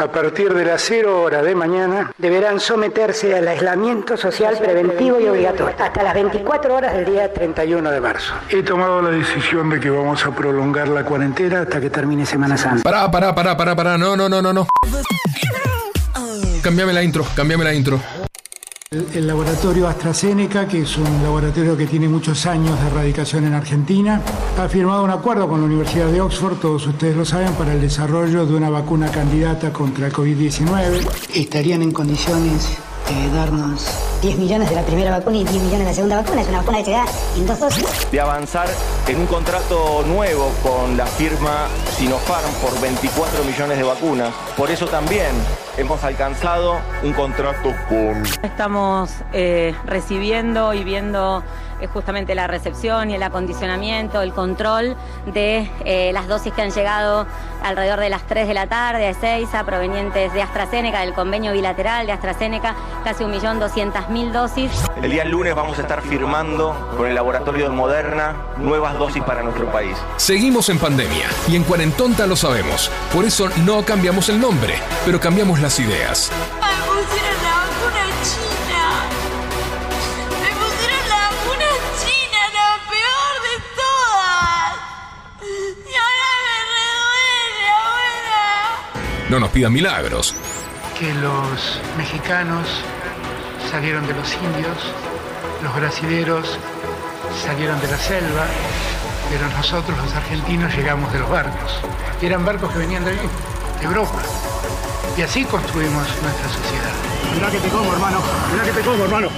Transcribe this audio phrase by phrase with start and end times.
[0.00, 5.28] a partir de las 0 horas de mañana, deberán someterse al aislamiento social preventivo y
[5.28, 8.32] obligatorio hasta las 24 horas del día 31 de marzo.
[8.48, 12.56] He tomado la decisión de que vamos a prolongar la cuarentena hasta que termine Semana
[12.56, 12.82] Santa.
[12.82, 13.98] Pará, pará, pará, pará, pará.
[13.98, 14.66] No, no, no, no, no.
[16.62, 18.00] Cambiame la intro, cambiame la intro.
[18.92, 24.20] El, laboratorio AstraZeneca, que es un laboratorio que tiene muchos años de erradicación en Argentina,
[24.58, 27.80] ha firmado un acuerdo con la Universidad de Oxford, todos ustedes lo saben, para el
[27.80, 31.08] desarrollo de una vacuna candidata contra el COVID-19.
[31.32, 35.84] Estarían en condiciones de darnos 10 millones de la primera vacuna y 10 millones de
[35.84, 36.42] la segunda vacuna.
[36.42, 37.04] Es una vacuna que se da
[37.36, 38.10] en dos dosis.
[38.10, 38.68] de avanzar
[39.08, 44.34] en un contrato nuevo con la firma Sinopharm por 24 millones de vacunas.
[44.56, 45.30] Por eso también
[45.76, 51.42] hemos alcanzado un contrato con Estamos eh, recibiendo y viendo
[51.80, 54.96] eh, justamente la recepción y el acondicionamiento, el control
[55.32, 57.26] de eh, las dosis que han llegado
[57.62, 62.06] alrededor de las 3 de la tarde a Ezeiza, provenientes de AstraZeneca, del convenio bilateral
[62.06, 64.70] de AstraZeneca, casi 1.200.000 dosis.
[65.00, 69.42] El día lunes vamos a estar firmando con el laboratorio de Moderna nuevas dosis para
[69.42, 69.96] nuestro país.
[70.16, 72.90] Seguimos en pandemia y en Cuarentonta lo sabemos.
[73.12, 74.74] Por eso no cambiamos el nombre,
[75.06, 76.32] pero cambiamos las ideas.
[76.60, 78.82] Me pusieron la vacuna china.
[80.42, 81.68] Me pusieron la vacuna
[82.02, 84.74] china, la peor de todas.
[85.86, 89.30] Y ahora me reduele, abuela.
[89.30, 90.34] No nos pidan milagros.
[90.98, 92.66] que los mexicanos
[93.70, 94.76] salieron de los indios,
[95.62, 96.58] los brasileros
[97.44, 98.46] salieron de la selva,
[99.30, 101.80] pero nosotros los argentinos llegamos de los barcos.
[102.20, 103.28] Y eran barcos que venían de ahí,
[103.80, 104.18] de Europa.
[105.16, 106.90] Y así construimos nuestra sociedad.
[107.34, 108.20] Mirá que te como, hermano.
[108.52, 109.28] Mirá que te como, hermano.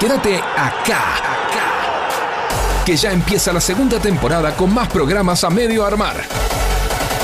[0.00, 2.84] Quédate acá, acá.
[2.84, 6.16] Que ya empieza la segunda temporada con más programas a medio armar.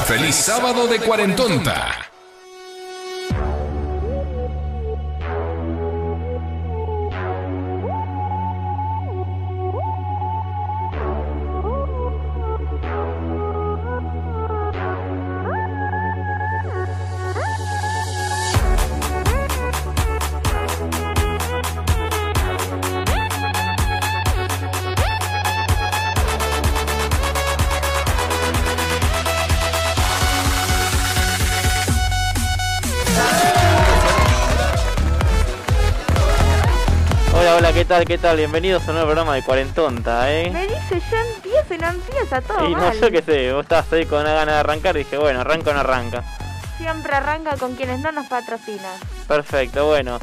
[0.07, 2.12] ¡Feliz sábado de Cuarentonta!
[37.93, 38.05] Tal?
[38.07, 38.39] ¿Qué tal?
[38.39, 40.51] Bienvenidos a un nuevo programa de Cuarentonta, ¿eh?
[40.51, 42.99] Me dice ya empieza y no empieza todo Y no, mal.
[42.99, 45.73] yo qué sé, vos estabas ahí con una gana de arrancar y dije, bueno, arranca
[45.73, 46.25] o no arranca.
[46.79, 48.95] Siempre arranca con quienes no nos patrocinan.
[49.29, 50.19] Perfecto, bueno.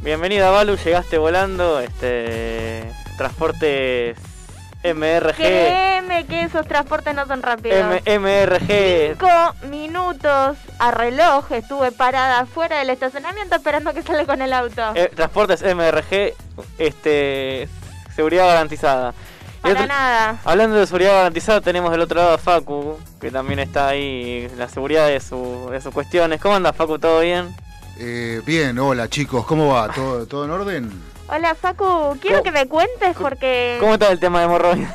[0.00, 2.90] Bienvenida, Balu, llegaste volando, este...
[3.18, 4.16] Transportes
[4.84, 5.34] MRG.
[5.36, 7.78] Créeme que esos transportes no son rápidos.
[8.04, 9.12] M- MRG.
[9.18, 14.82] Cinco minutos a reloj estuve parada fuera del estacionamiento esperando que salga con el auto.
[14.94, 16.34] eh, transportes MRG,
[16.78, 17.68] este...
[18.14, 19.12] Seguridad garantizada.
[19.60, 20.38] Para otro- nada.
[20.44, 24.58] Hablando de seguridad garantizada, tenemos del otro lado a Facu, que también está ahí en
[24.58, 26.40] la seguridad de, su, de sus cuestiones.
[26.40, 26.98] ¿Cómo anda, Facu?
[26.98, 27.54] ¿Todo bien?
[27.98, 29.88] Eh, bien, hola chicos, ¿cómo va?
[29.92, 31.15] ¿Todo, todo en orden?
[31.28, 33.76] Hola Facu, quiero ¿Cómo- que me cuentes porque...
[33.80, 34.88] ¿Cómo está el tema de hemorroides?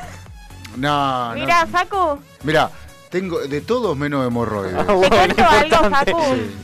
[0.76, 1.70] No, Mira, no.
[1.70, 2.70] Facu, Mira,
[3.10, 4.74] tengo de todos menos hemorroides.
[4.78, 6.12] Ah, te bueno, cuento algo, importante.
[6.12, 6.22] Facu.
[6.34, 6.56] Sí.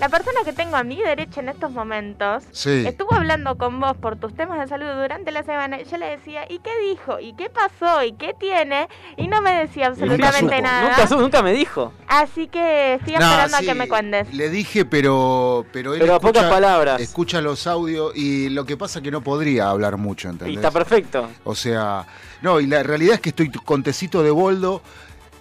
[0.00, 2.84] La persona que tengo a mi derecha en estos momentos Sí.
[2.86, 6.06] estuvo hablando con vos por tus temas de salud durante la semana y yo le
[6.06, 7.20] decía, ¿y qué dijo?
[7.20, 8.02] ¿Y qué pasó?
[8.02, 8.88] ¿Y qué tiene?
[9.16, 11.06] Y no me decía absolutamente nada.
[11.10, 11.92] Nunca, me dijo.
[12.08, 14.34] Así que estoy No, esperando sí, a que me cuentes.
[14.34, 17.00] Le dije, pero pero él Pero a escucha, pocas palabras.
[17.00, 20.56] escucha los audios y lo que pasa es que no podría hablar mucho, Y ¿entendés?
[20.56, 21.28] está perfecto.
[21.44, 22.04] O sea,
[22.42, 24.82] no, y la realidad es que estoy con tecito de boldo,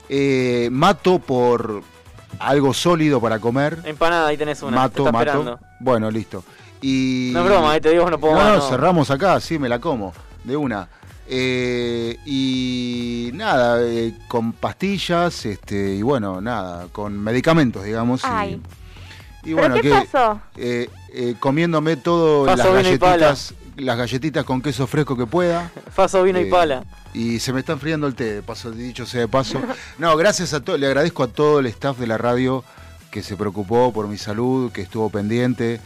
[0.09, 1.81] eh, mato por
[2.39, 4.77] algo sólido para comer, Empanada, ahí tenés una.
[4.77, 5.25] mato, te está mato.
[5.29, 5.59] esperando.
[5.79, 6.43] Bueno, listo.
[6.81, 8.69] Y No es broma, ahí te digo, no puedo No, más, no, no.
[8.69, 10.87] cerramos acá, sí, me la como, de una.
[11.27, 18.21] Eh, y nada, eh, con pastillas, este, y bueno, nada, con medicamentos, digamos.
[18.23, 18.61] y- Ay.
[19.45, 20.41] Y, ¿Pero bueno, qué que pasó?
[20.57, 25.71] eh, eh, comiéndome todo las Paso, galletitas, las galletitas con queso fresco que pueda.
[25.91, 26.83] Faso, vino y Eh, pala.
[27.13, 29.61] Y se me está enfriando el té, de paso, dicho sea de paso.
[29.97, 32.63] No, gracias a todo, le agradezco a todo el staff de la radio
[33.11, 35.79] que se preocupó por mi salud, que estuvo pendiente.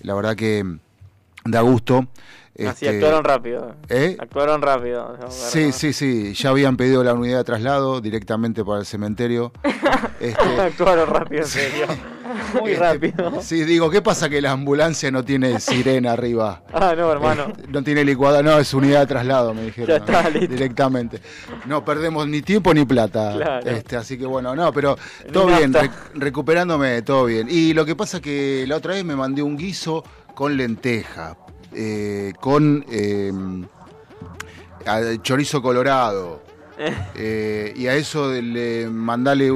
[0.00, 0.64] La verdad que
[1.44, 2.06] da gusto.
[2.54, 3.76] Así Este, actuaron rápido.
[3.88, 4.16] ¿eh?
[4.20, 5.16] Actuaron rápido.
[5.30, 6.34] Sí, sí, sí.
[6.34, 9.52] Ya habían pedido la unidad de traslado directamente para el cementerio.
[10.20, 11.86] Este, actuaron rápido, en serio.
[12.60, 13.40] Muy Este, rápido.
[13.42, 16.62] Sí, digo, ¿qué pasa que la ambulancia no tiene sirena arriba?
[16.72, 17.48] Ah, no, hermano.
[17.56, 19.88] Este, no tiene licuadora, no, es unidad de traslado, me dijeron.
[19.88, 20.52] Ya está, listo.
[20.52, 21.20] Directamente.
[21.66, 23.34] No perdemos ni tiempo ni plata.
[23.36, 23.70] Claro.
[23.70, 24.96] Este, así que bueno, no, pero
[25.26, 25.72] Ni todo bien,
[26.14, 27.46] recuperándome, todo bien.
[27.50, 30.02] Y lo que pasa que la otra vez me mandé un guiso
[30.34, 31.36] con lenteja,
[31.72, 33.32] eh, con eh,
[35.22, 36.42] chorizo colorado.
[37.14, 39.52] Eh, y a eso de- le mandale eh,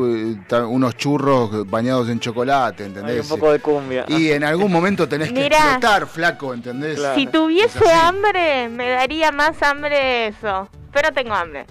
[0.69, 3.31] unos churros bañados en chocolate, Hay ¿entendés?
[3.31, 4.05] un poco de cumbia.
[4.09, 5.57] Y en algún momento tenés que Mirá.
[5.59, 6.97] explotar, flaco, ¿entendés?
[6.99, 7.15] Claro.
[7.15, 10.69] Si tuviese hambre, me daría más hambre eso.
[10.93, 11.67] Pero tengo hambre.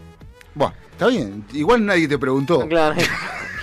[0.53, 1.43] Bueno, está bien.
[1.53, 2.67] Igual nadie te preguntó.
[2.67, 2.95] Claro,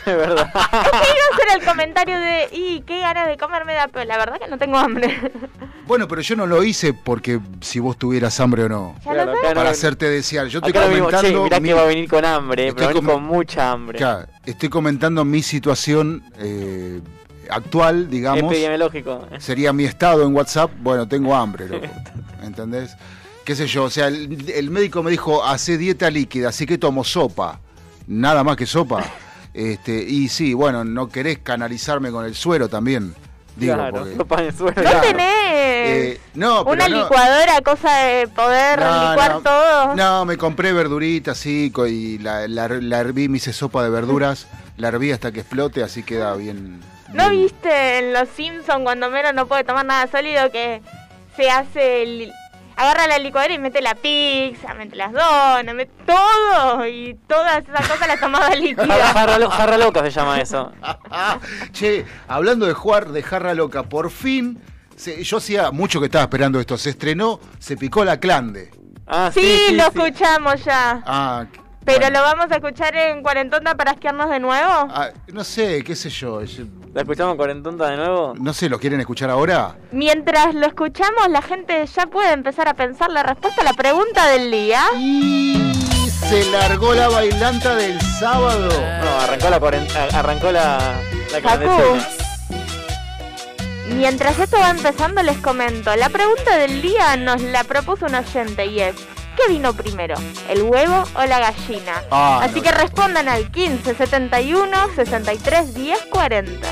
[0.07, 0.51] es verdad.
[0.55, 3.89] Es que iba a hacer el comentario de, y qué ganas de comer me da,
[3.89, 5.21] pero la verdad que no tengo hambre.
[5.85, 8.95] Bueno, pero yo no lo hice porque si vos tuvieras hambre o no.
[9.05, 9.55] ya Claro, lo sé.
[9.55, 10.47] Para hacerte desear.
[10.47, 11.43] Yo estoy comentando.
[11.43, 13.99] mirá mi- que va a venir con hambre, Estoy pero com- con mucha hambre.
[13.99, 17.01] Claro, estoy comentando mi situación eh,
[17.51, 18.45] actual, digamos.
[18.53, 19.27] Epidemiológico.
[19.39, 20.71] Sería mi estado en WhatsApp.
[20.79, 21.85] Bueno, tengo hambre, loco.
[22.45, 22.97] ¿Entendés?
[23.45, 23.85] ¿Qué sé yo?
[23.85, 27.59] O sea, el, el médico me dijo, hace dieta líquida, así que tomo sopa.
[28.07, 29.05] Nada más que sopa.
[29.55, 33.15] Este, y sí, bueno, no querés canalizarme con el suero también.
[33.57, 34.83] Digo, claro, porque- sopa de suero.
[34.83, 35.01] ¿No Claro.
[35.07, 35.27] tenés
[35.85, 39.41] Eh, no, pero una no- licuadora, cosa de poder No, licuar no.
[39.43, 39.95] todo?
[39.95, 44.47] No, me compré verduritas, sí, y la, la, la herví, me hice sopa de verduras,
[44.79, 46.81] la herví hasta que explote, así queda bien.
[47.13, 47.43] ¿No bien.
[47.43, 50.81] viste en Los Simpsons cuando Mero no puede tomar nada sólido que
[51.37, 52.33] se hace el...
[52.77, 57.89] Agarra la licuadora y mete la pizza, mete las donas, mete todo y todas esas
[57.89, 59.13] cosas las tomaba líquida.
[59.13, 60.73] jarra jarra loca se llama eso.
[61.73, 64.59] che, hablando de jugar de jarra loca, por fin,
[64.97, 68.71] se- yo hacía mucho que estaba esperando esto, se estrenó, se picó la clande.
[69.07, 69.91] Ah, Sí, sí, sí, lo sí.
[69.95, 71.03] escuchamos ya.
[71.07, 71.45] Ah,
[71.85, 72.19] Pero bueno.
[72.21, 74.71] lo vamos a escuchar en Cuarentonta para asquearnos de nuevo.
[74.73, 76.65] Ah, no sé, qué sé yo, yo-
[76.95, 78.35] ¿La escuchamos cuarentonta de nuevo?
[78.39, 79.77] no sé, ¿lo quieren escuchar ahora?
[79.93, 84.29] Mientras lo escuchamos, la gente ya puede empezar a pensar la respuesta a la pregunta
[84.29, 84.83] del día.
[84.99, 85.73] Y
[86.29, 88.69] se largó la bailanta del sábado.
[88.69, 90.79] No, arrancó la cuarenta, arrancó la,
[91.43, 91.59] la.
[93.97, 95.95] Mientras esto va empezando, les comento.
[95.97, 98.95] La pregunta del día nos la propuso un oyente y es:
[99.37, 100.15] ¿qué vino primero?
[100.49, 102.03] ¿El huevo o la gallina?
[102.11, 102.63] Ah, Así no.
[102.63, 106.69] que respondan al 15 71 63 10 40.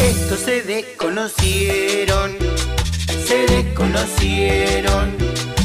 [0.00, 2.36] Estos se desconocieron,
[3.26, 5.16] se desconocieron.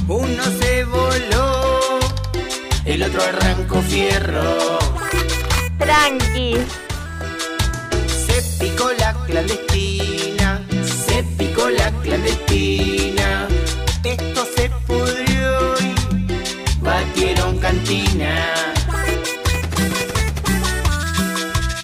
[0.07, 1.99] Uno se voló,
[2.85, 4.79] el otro arrancó fierro.
[5.77, 6.57] Tranqui.
[8.25, 9.62] Se picó la clandestina,
[11.69, 13.47] la clandestina.
[14.03, 15.95] Esto se pudrió y
[16.81, 18.53] batieron cantina.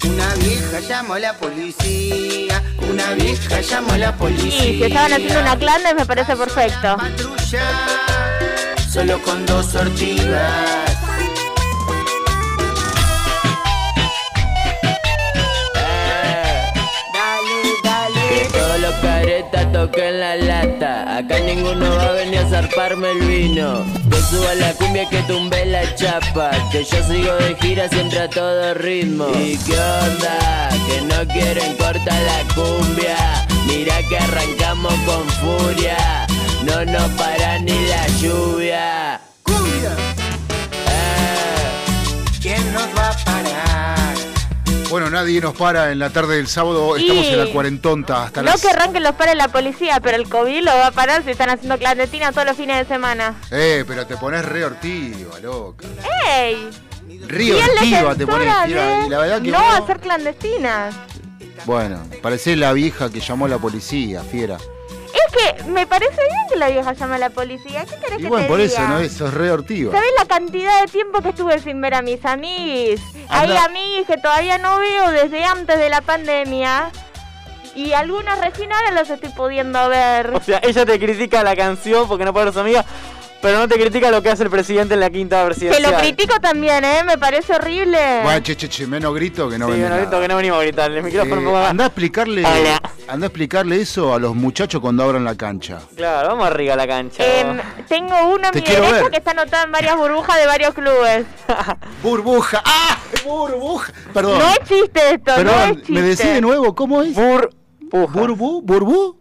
[0.03, 4.65] Una vieja llamó a la policía, una vieja llamó a la policía.
[4.65, 6.97] Y si estaban haciendo una clande, me parece perfecto.
[6.97, 7.87] Patrulla,
[8.91, 10.88] solo con dos sortivas.
[19.69, 21.17] Caretas toquen la lata.
[21.17, 23.85] Acá ninguno va a venir a zarparme el vino.
[24.09, 26.51] Que suba la cumbia, que tumbe la chapa.
[26.71, 29.27] Que yo sigo de gira siempre a todo ritmo.
[29.39, 30.69] ¿Y qué onda?
[30.87, 33.45] Que no quieren cortar la cumbia.
[33.67, 36.27] Mira que arrancamos con furia.
[36.63, 39.28] No nos para ni la lluvia.
[44.89, 48.51] Bueno, nadie nos para en la tarde del sábado, estamos en la cuarentonta hasta No
[48.51, 48.61] las...
[48.61, 51.49] que arranquen los pares la policía, pero el COVID lo va a parar si están
[51.51, 53.35] haciendo clandestina todos los fines de semana.
[53.51, 55.85] Eh, pero te pones re hortiva, loca.
[56.27, 56.69] ¡Ey!
[57.07, 60.95] Bien hortiva te pones, tira, y la verdad que no vos- hacer clandestinas.
[61.65, 64.57] Bueno, parecés la vieja que llamó a la policía, fiera.
[65.31, 67.85] Es que me parece bien que la vieja llame a la policía.
[67.85, 68.73] ¿Qué querés Y que bueno, te por diga?
[68.73, 68.99] eso, ¿no?
[68.99, 69.91] Eso es re hortiva.
[69.91, 73.01] ¿Sabés la cantidad de tiempo que estuve sin ver a mis amiguis?
[73.29, 76.91] Hay amiguis que todavía no veo desde antes de la pandemia.
[77.75, 80.31] Y algunos recién ahora los estoy pudiendo ver.
[80.35, 82.83] O sea, ella te critica la canción porque no puede ver a su amiga,
[83.41, 85.91] pero no te critica lo que hace el presidente en la quinta Te presidencial.
[85.91, 87.03] lo critico también, ¿eh?
[87.05, 88.21] Me parece horrible.
[88.23, 89.95] Bueno, che, che, che, menos grito que no sí, nada.
[89.99, 92.81] ahorita que no venimos a gritar, el micrófono Eh, anda a explicarle, Hola.
[93.07, 95.79] anda a explicarle eso a los muchachos cuando abran la cancha.
[95.95, 97.23] Claro, vamos arriba a la cancha.
[97.25, 99.09] Em, tengo uno a Te mi derecha ver.
[99.11, 101.25] que está anotado en varias burbujas de varios clubes.
[102.03, 102.97] Burbuja, ¡ah!
[103.25, 103.93] Burbuja.
[104.13, 104.39] Perdón.
[104.39, 105.91] No es chiste esto, no Perdón, es chiste.
[105.93, 107.13] ¿me decís de nuevo cómo es?
[107.15, 107.55] Burbujas.
[107.91, 109.17] Burbu, burbu,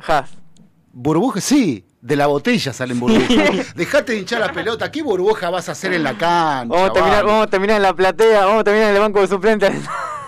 [0.93, 1.85] burbuja, sí.
[2.01, 3.75] De la botella salen burbujas.
[3.75, 4.91] Dejate de hinchar la pelota.
[4.91, 6.65] ¿Qué burbuja vas a hacer en la cancha?
[6.75, 7.27] Vamos a, terminar, vale?
[7.33, 9.73] vamos a terminar en la platea, vamos a terminar en el banco de suplentes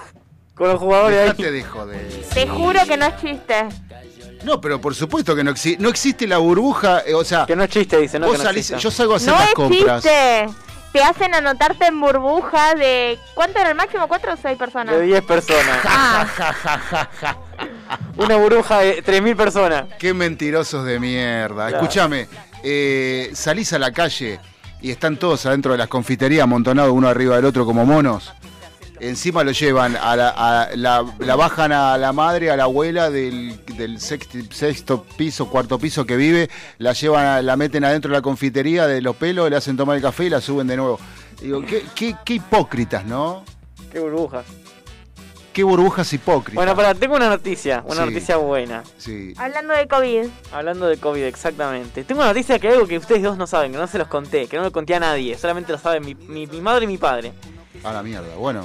[0.55, 1.53] con los jugadores Dejate ahí.
[1.53, 2.21] de joder.
[2.35, 3.69] Te juro que no es chiste.
[4.43, 5.81] No, pero por supuesto que no existe.
[5.83, 7.03] No existe la burbuja.
[7.07, 9.15] eh, o sea, Que no es chiste, dice, no vos que no salís- yo salgo
[9.15, 10.05] a hacer No las compras.
[10.05, 10.49] existe.
[10.93, 13.17] Te hacen anotarte en burbuja de.
[13.35, 14.09] ¿Cuánto era el máximo?
[14.09, 14.97] ¿Cuatro o seis personas?
[14.97, 15.79] De 10 personas.
[15.85, 16.27] Ah,
[18.17, 19.85] Una burbuja de 3.000 personas.
[19.99, 21.69] Qué mentirosos de mierda.
[21.69, 21.77] Claro.
[21.77, 22.29] Escúchame,
[22.63, 24.41] eh, salís a la calle
[24.83, 28.33] y están todos adentro de las confiterías amontonados uno arriba del otro como monos.
[29.03, 33.09] Encima lo llevan, a la, a la, la bajan a la madre, a la abuela
[33.09, 38.11] del, del sexto, sexto piso, cuarto piso que vive, la llevan, a- la meten adentro
[38.11, 40.77] de la confitería de los pelos, le hacen tomar el café y la suben de
[40.77, 41.01] nuevo.
[41.41, 43.43] Digo, qué, qué, qué hipócritas, ¿no?
[43.91, 44.45] Qué burbujas.
[45.53, 46.55] Qué burbujas hipócritas.
[46.55, 48.11] Bueno, para, tengo una noticia, una Sí.
[48.13, 48.85] noticia buena.
[48.99, 49.35] Sí.
[49.37, 50.27] hablando de COVID.
[50.53, 52.05] Hablando de COVID, exactamente.
[52.05, 54.07] Tengo una noticia que hay algo que ustedes dos no saben, que no se los
[54.07, 56.87] conté, que no lo conté a nadie, solamente lo saben mi, mi- mi madre y
[56.87, 57.33] mi padre.
[57.83, 58.65] A la mierda, bueno.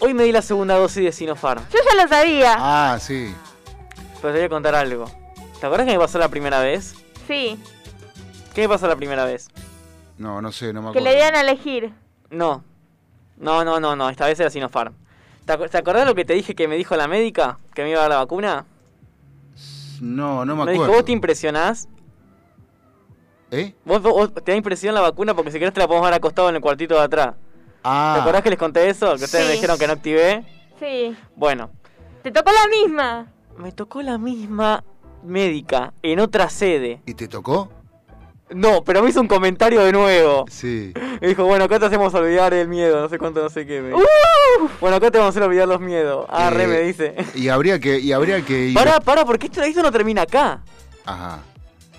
[0.00, 2.54] Hoy me di la segunda dosis de Sinopharm, Yo ya lo sabía.
[2.58, 3.34] Ah, sí.
[4.22, 5.10] pero te voy a contar algo.
[5.60, 6.94] ¿Te acuerdas que me pasó la primera vez?
[7.26, 7.58] Sí,
[8.54, 9.48] ¿Qué me pasó la primera vez?
[10.16, 11.08] No, no sé, no me que acuerdo.
[11.10, 11.92] le dieran a elegir.
[12.30, 12.64] No.
[13.36, 14.94] No, no, no, no, esta vez era Sinopharm.
[15.46, 17.58] ¿Te, acordás lo que te dije que me dijo la médica?
[17.74, 18.66] Que me iba a dar la vacuna.
[20.00, 20.82] No, no me Me acuerdo.
[20.82, 21.88] dijo, ¿vos te impresionás?
[23.50, 23.74] ¿Eh?
[23.84, 25.34] ¿Vos, vos- vos te da impresión la vacuna?
[25.34, 27.36] Porque si querés te la podemos dar acostado en el cuartito de atrás.
[27.84, 28.14] Ah.
[28.16, 29.16] ¿Te acordás que les conté eso?
[29.16, 29.48] Que ustedes Sí.
[29.48, 30.44] me dijeron que no activé.
[30.80, 31.16] Sí.
[31.36, 31.70] Bueno,
[32.22, 33.26] Te tocó la misma.
[33.56, 34.82] me tocó la misma
[35.22, 37.00] médica en otra sede.
[37.06, 37.70] ¿Y te tocó?
[38.50, 40.44] No, pero me hizo un comentario de nuevo.
[40.48, 40.92] Sí.
[41.20, 43.80] Me dijo, bueno, acá te hacemos olvidar el miedo, no sé cuánto, no sé qué.
[43.80, 44.00] Me dijo.
[44.80, 46.26] Bueno, acá te vamos a hacer olvidar los miedos.
[46.28, 47.14] Ah, re Eh, me dice.
[47.34, 48.74] Y habría que, y habría que ir.
[48.74, 50.62] Pará, pará, porque esto, esto no termina acá.
[51.04, 51.40] Ajá,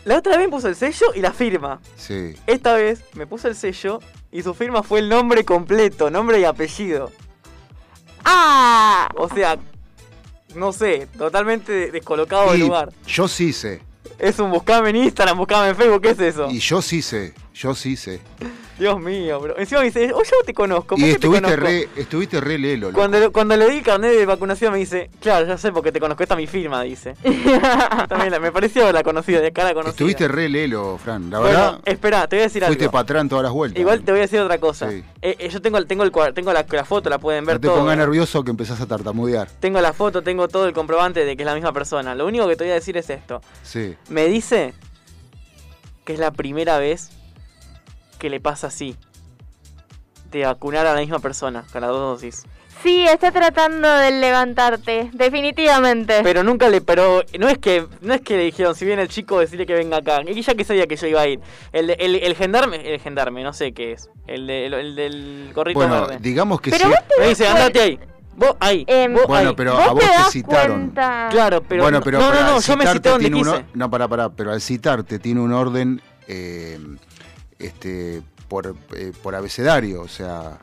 [0.06, 1.80] La otra vez me puso el sello y la firma.
[1.98, 2.36] sí.
[2.48, 4.00] Esta vez me puso el sello
[4.32, 7.12] y su firma fue el nombre completo, nombre y apellido.
[8.24, 9.10] Ah.
[9.16, 9.58] O sea,
[10.56, 12.92] no sé, totalmente descolocado del lugar.
[13.06, 13.82] yo sí sé.
[14.20, 16.50] Es un buscame en Instagram, buscame en Facebook, ¿qué es eso?
[16.50, 17.34] Y yo sí sé.
[17.54, 18.22] Yo sí sé.
[18.78, 19.58] Dios mío, bro.
[19.58, 21.66] Encima me dice, oh, yo te conozco, ¿por Y qué te estuviste conozco?
[21.66, 22.88] re, estuviste re lelo.
[22.88, 23.00] loco.
[23.00, 26.00] Cuando, cuando le di el carnet de vacunación me dice, claro, ya sé porque te
[26.00, 27.16] conozco, esta es mi firma, dice.
[28.08, 29.90] También la- me pareció haberla conocido, de la conocida.
[29.92, 31.30] Estuviste re lelo, Fran.
[31.30, 32.92] La bueno, verdad, espera, te voy a decir fuiste algo.
[32.92, 33.80] patrán todas las vueltas.
[33.80, 34.90] Igual te voy a decir otra cosa.
[34.92, 35.04] Sí.
[35.22, 37.62] Eh, eh, yo tengo, el- tengo, el, tengo la, la foto, la pueden ver No
[37.62, 37.78] te todo.
[37.80, 39.50] pongas nervioso que empezás a tartamudear.
[39.60, 42.14] Tengo la foto, tengo todo el comprobante de que es la misma persona.
[42.14, 43.42] Lo único que te voy a decir es esto.
[43.64, 43.96] Sí.
[44.10, 44.74] Me dice
[46.06, 47.10] que es la primera vez
[48.18, 48.96] que le pasa así.
[50.32, 52.44] De vacunar a la misma persona con las dos dosis.
[52.84, 56.20] Sí, está tratando de levantarte, definitivamente.
[56.22, 59.08] Pero nunca le, pero no es que, no es que le dijeron, si viene el
[59.08, 60.22] chico, decirle que venga acá.
[60.28, 61.40] Y ya que sabía que yo iba a ir.
[61.74, 64.10] El, de- el, el gendarme, el gendarme, no sé qué es.
[64.28, 66.18] El, de- el, el del gorrito Bueno, verde.
[66.22, 66.90] digamos que Pero sí.
[66.92, 68.00] vos te Me dice, andate ahí.
[68.36, 68.84] Vos ahí.
[68.88, 69.56] Em, vos Bueno, ahí.
[69.58, 70.78] pero ¿Vos a vos te citaron.
[70.82, 71.28] cuenta?
[71.32, 71.82] Claro, pero.
[71.82, 73.66] bueno, pero no, no, no, yo me cité donde quise.
[73.74, 76.78] No, para, para, pero al citarte tiene un orden eh,
[77.60, 80.58] este por, eh, por abecedario, o sea,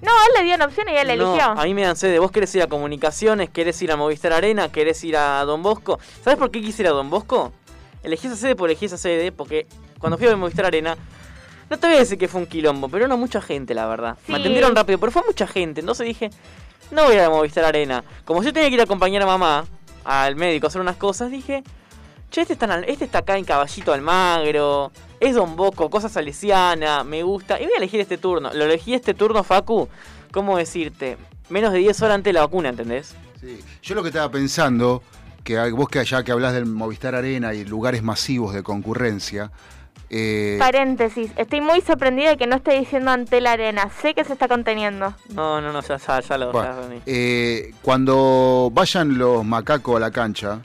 [0.00, 1.50] No, él le dio una opción y él la No, eligió.
[1.50, 2.18] a mí me dan sede.
[2.18, 5.98] Vos querés ir a Comunicaciones, querés ir a Movistar Arena, querés ir a Don Bosco.
[6.22, 7.52] ¿Sabes por qué quise ir a Don Bosco?
[8.02, 9.66] Elegí esa sede por elegí esa sede, porque
[9.98, 10.96] cuando fui a Movistar Arena,
[11.70, 14.16] no te voy a decir que fue un quilombo, pero no mucha gente, la verdad.
[14.26, 14.32] Sí.
[14.32, 15.80] Me atendieron rápido, pero fue mucha gente.
[15.80, 16.30] Entonces dije,
[16.90, 18.04] no voy a ir a Movistar Arena.
[18.26, 19.64] Como yo tenía que ir a acompañar a mamá
[20.04, 21.64] al médico a hacer unas cosas, dije,
[22.30, 24.92] che, este está, en Al- este está acá en Caballito Almagro,
[25.28, 27.60] es Don Bosco, cosa salesiana, me gusta.
[27.60, 28.50] Y voy a elegir este turno.
[28.52, 29.88] Lo elegí este turno, Facu,
[30.32, 31.16] ¿cómo decirte?
[31.48, 33.14] Menos de 10 horas antes de la vacuna, ¿entendés?
[33.40, 33.60] sí.
[33.82, 35.02] yo lo que estaba pensando,
[35.42, 39.50] que vos que allá que hablas del Movistar Arena y lugares masivos de concurrencia,
[40.10, 43.90] eh, Paréntesis, estoy muy sorprendida de que no esté diciendo ante la arena.
[44.00, 45.14] Sé que se está conteniendo.
[45.34, 46.52] No, no, no, ya, ya, ya lo...
[46.52, 50.60] bueno, ya eh, cuando vayan los macacos a la cancha,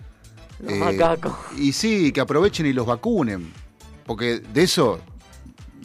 [0.59, 1.33] Los eh, macacos.
[1.57, 3.51] y sí, que aprovechen y los vacunen,
[4.09, 4.99] porque de eso,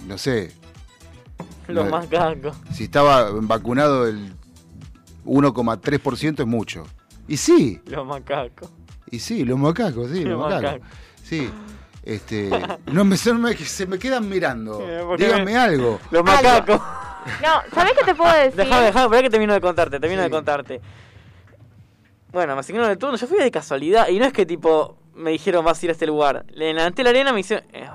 [0.06, 0.50] no sé,
[1.68, 2.56] Los no- macacos.
[2.72, 4.32] si estaba vacunado el
[5.26, 6.86] 1,3% es mucho.
[7.28, 8.70] Y sí, Los macacos.
[9.10, 10.62] y sí, los macacos, sí, los, Los macacos.
[10.80, 10.88] macacos.
[11.22, 11.50] Sí.
[12.02, 12.48] Este,
[12.92, 14.78] no me, se me- se me quedan mirando.
[14.82, 16.00] Eh, Díganme me- algo.
[16.10, 16.80] Los macacos.
[17.42, 18.54] No, ¿sabés qué te puedo decir?
[18.56, 20.28] Dejá, dejá, que termino de contarte, termino Sí.
[20.28, 20.80] de contarte.
[22.32, 25.30] Bueno, me asignaron el turno, yo fui de casualidad y no es que tipo me
[25.30, 26.44] dijeron vas a ir a este lugar.
[26.56, 27.64] En la ante la arena me hicieron...
[27.72, 27.88] eh,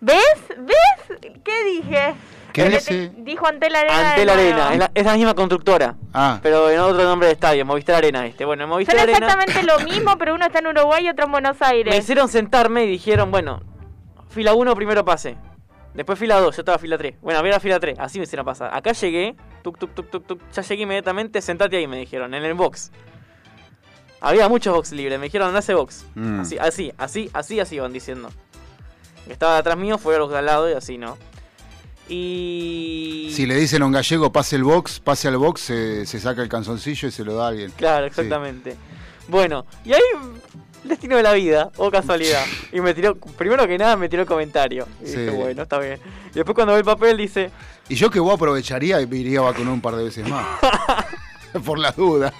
[0.00, 0.24] ¿Ves?
[0.58, 1.18] ¿Ves?
[1.42, 2.14] ¿Qué dije?
[2.52, 3.12] ¿Qué le dice?
[3.18, 4.08] Dijo ante la arena.
[4.10, 4.48] ante de la nuevo.
[4.62, 7.96] arena, es la, es la misma constructora, Ah, pero en otro nombre de estadio, Movistar
[7.96, 8.44] Arena este.
[8.44, 11.26] Bueno, en Movistar Son Arena exactamente lo mismo, pero uno está en Uruguay y otro
[11.26, 11.98] en Buenos me Aires.
[11.98, 13.60] hicieron sentarme y dijeron, bueno,
[14.30, 15.36] fila 1, primero pase.
[15.94, 17.16] Después fila 2, yo estaba fila 3.
[17.22, 18.70] Bueno, había la fila 3, así me hicieron pasar.
[18.74, 20.40] Acá llegué, tuk, tuk, tuk, tuk, tuk.
[20.52, 22.90] Ya llegué inmediatamente, sentate ahí, me dijeron, en el box.
[24.20, 26.04] Había muchos box libres, me dijeron, hace box.
[26.14, 26.40] Mm.
[26.40, 28.28] Así, así, así, así, así van diciendo.
[29.20, 31.16] El que estaba atrás mío fue a los de al lado y así, ¿no?
[32.08, 33.30] Y.
[33.34, 36.42] Si le dicen a un gallego, pase el box, pase al box, se, se saca
[36.42, 37.70] el canzoncillo y se lo da a alguien.
[37.76, 38.76] Claro, exactamente.
[39.28, 40.00] Bueno, y ahí
[40.84, 42.44] destino de la vida, o casualidad.
[42.72, 44.86] Y me tiró, primero que nada me tiró el comentario.
[45.02, 45.16] Y Sí.
[45.16, 45.98] dije, bueno, está bien.
[46.30, 47.50] Y después cuando ve el papel dice,
[47.88, 50.46] Y yo que vos aprovecharía y me iría a vacunar un par de veces más.
[51.64, 52.32] por las dudas.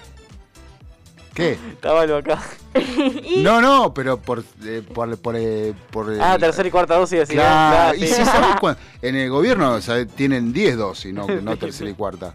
[1.37, 1.51] ¿Qué?
[1.71, 2.41] estaba algo acá.
[3.37, 4.43] No, no, pero por.
[4.63, 7.35] eh, por, por, eh, por el- Ah, tercera y cuarta dosis decía.
[7.41, 8.07] Claro, y sí.
[8.07, 11.93] si sabés cuán- en el gobierno o sea, tienen 10 dosis, no, no tercera y
[11.93, 12.33] cuarta.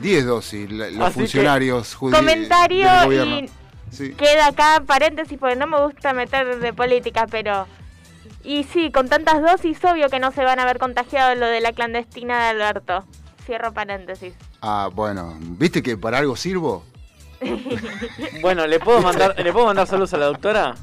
[0.00, 3.36] 10 dosis la- los Así que- funcionarios judi- Comentario del gobierno.
[3.38, 3.50] y
[3.90, 4.10] Sí.
[4.14, 7.66] queda acá paréntesis porque no me gusta meter de política, pero...
[8.42, 11.60] Y sí, con tantas dosis, obvio que no se van a haber contagiado lo de
[11.60, 13.04] la clandestina de Alberto.
[13.46, 14.34] Cierro paréntesis.
[14.60, 16.84] Ah, bueno, ¿viste que para algo sirvo?
[18.40, 20.74] Bueno, ¿le puedo mandar, ¿le puedo mandar saludos a la doctora?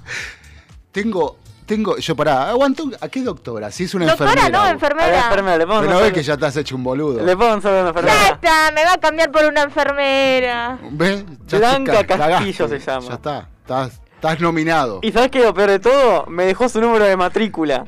[0.91, 3.69] Tengo, tengo, yo pará, aguanto, ¿a qué doctora?
[3.71, 4.57] Si es una Doctora, enfermera.
[4.63, 5.07] no, enfermera.
[5.07, 7.23] A la enfermera, le puedo Pero mandar ves que ya te has hecho un boludo.
[7.23, 8.27] Le puedo mandar a una Ya enfermera.
[8.29, 10.79] está, me va a cambiar por una enfermera.
[10.91, 11.23] ¿Ves?
[11.47, 12.79] Ya Blanca ca- Castillo cagaste.
[12.79, 13.07] se llama.
[13.07, 14.99] Ya está, estás, estás nominado.
[15.03, 16.25] ¿Y sabes qué es lo peor de todo?
[16.27, 17.85] Me dejó su número de matrícula.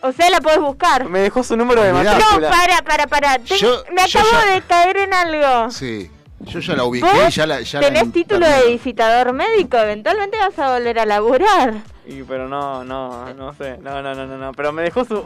[0.00, 1.08] O sea, la podés buscar.
[1.08, 2.18] Me dejó su número de Olvidate.
[2.18, 2.50] No, matrícula.
[2.50, 3.38] para, para, para.
[3.38, 5.70] Ten- Yo- me yo acabo ya- de caer en algo.
[5.70, 6.10] Sí,
[6.40, 7.60] yo ya la ubiqué ¿Vos y ya la.
[7.62, 11.74] Ya la tenés título de visitador médico, eventualmente vas a volver a laburar.
[12.06, 13.78] Y, pero no, no, no sé.
[13.78, 14.52] No, no, no, no, no.
[14.52, 15.24] Pero me dejó su.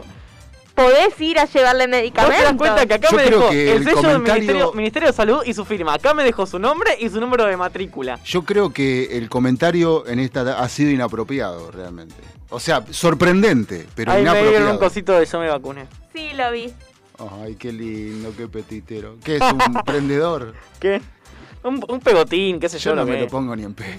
[0.75, 2.45] Podés ir a llevarle ¿Vos te medicamentos.
[2.45, 5.43] das cuenta que acá Yo me dejó el el sello del ministerio, ministerio de Salud
[5.45, 5.95] y su firma?
[5.95, 8.21] Acá me dejó su nombre y su número de matrícula.
[8.25, 12.15] Yo creo que el comentario en esta ha sido inapropiado realmente.
[12.51, 14.79] O sea, sorprendente, pero Ahí me dieron un inapropiado.
[14.79, 15.87] cosito de yo me vacuné.
[16.15, 16.73] Sí, lo vi.
[17.43, 19.17] Ay, qué lindo, qué petitero.
[19.25, 20.55] ¿Qué es un prendedor?
[20.79, 21.01] ¿Qué?
[21.65, 23.75] Un, un pegotín, qué sé yo, Yo no lo me que lo pongo ni en
[23.75, 23.99] pe.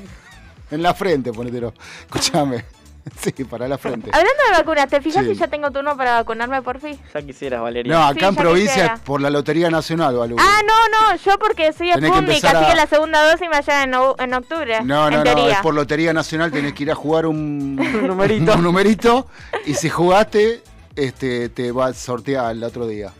[0.71, 1.73] En la frente, ponételo.
[2.01, 2.65] Escúchame.
[3.17, 4.11] Sí, para la frente.
[4.13, 5.33] Hablando de vacunas, ¿te fijas Sí.
[5.33, 6.99] si ya tengo turno para vacunarme por fin?
[7.11, 7.91] Ya quisieras, Valeria.
[7.91, 8.93] No, Sí, acá en provincia quisiera.
[8.95, 10.35] es por la Lotería Nacional, Balú.
[10.37, 10.73] Ah, no,
[11.13, 14.33] no, yo porque soy empezar así a- que la segunda dosis me llega en, en
[14.35, 14.83] octubre.
[14.83, 15.53] No, en no, no, teoría.
[15.53, 18.53] es por Lotería Nacional, tenés que ir a jugar un, Un numerito.
[18.53, 19.27] un numerito
[19.65, 20.61] y si jugaste,
[21.05, 23.11] este, te va a sortear el otro día.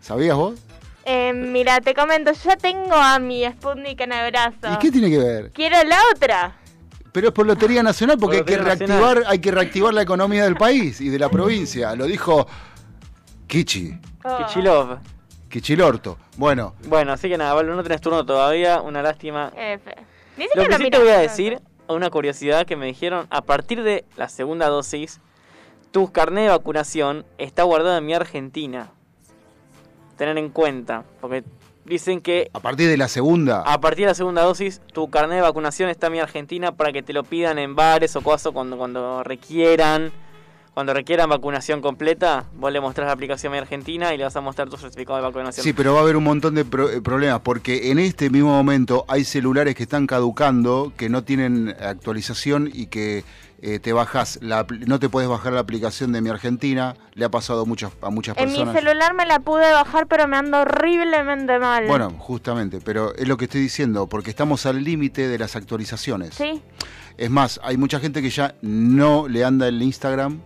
[0.00, 0.54] ¿Sabías vos?
[1.06, 4.72] Eh, mira, te comento, yo ya tengo a mi Sputnik en el brazo.
[4.74, 5.52] ¿Y qué tiene que ver?
[5.52, 6.56] Quiero la otra.
[7.12, 9.24] Pero es por Lotería Nacional porque hay que reactivar, Nacional.
[9.28, 11.94] hay que reactivar la economía del país y de la provincia.
[11.94, 12.46] Lo dijo
[13.46, 14.38] Kichi, Oh.
[14.38, 14.98] Kichilov.
[15.50, 16.18] Kichilorto.
[16.38, 19.52] Bueno, Bueno, así que nada, Vale, no tenés turno todavía, una lástima.
[19.56, 19.94] F.
[20.36, 23.42] Dice Lo que lo sí te voy a decir, una curiosidad que me dijeron, a
[23.42, 25.20] partir de la segunda dosis,
[25.94, 28.90] tu carnet de vacunación está guardado en mi Argentina.
[30.18, 31.44] Tener en cuenta, porque
[31.84, 35.36] dicen que a partir de la segunda, a partir de la segunda dosis, tu carnet
[35.36, 38.52] de vacunación está en mi Argentina para que te lo pidan en bares o cosas
[38.52, 40.10] cuando, cuando requieran.
[40.74, 44.40] Cuando requieran vacunación completa, vos le mostrás la aplicación Mi Argentina y le vas a
[44.40, 45.62] mostrar tu certificado de vacunación.
[45.62, 48.48] Sí, pero va a haber un montón de pro- eh, problemas porque en este mismo
[48.48, 53.22] momento hay celulares que están caducando, que no tienen actualización y que
[53.66, 56.96] eh, te bajas, la, no te puedes bajar la aplicación de Mi Argentina.
[57.14, 58.74] Le ha pasado a muchas, a muchas En mi personas.
[58.74, 61.86] celular me la pude bajar, pero me ando horriblemente mal.
[61.86, 66.34] Bueno, justamente, pero es lo que estoy diciendo, porque estamos al límite de las actualizaciones.
[66.34, 66.60] Sí.
[67.16, 70.40] Es más, hay mucha gente que ya no le anda el Instagram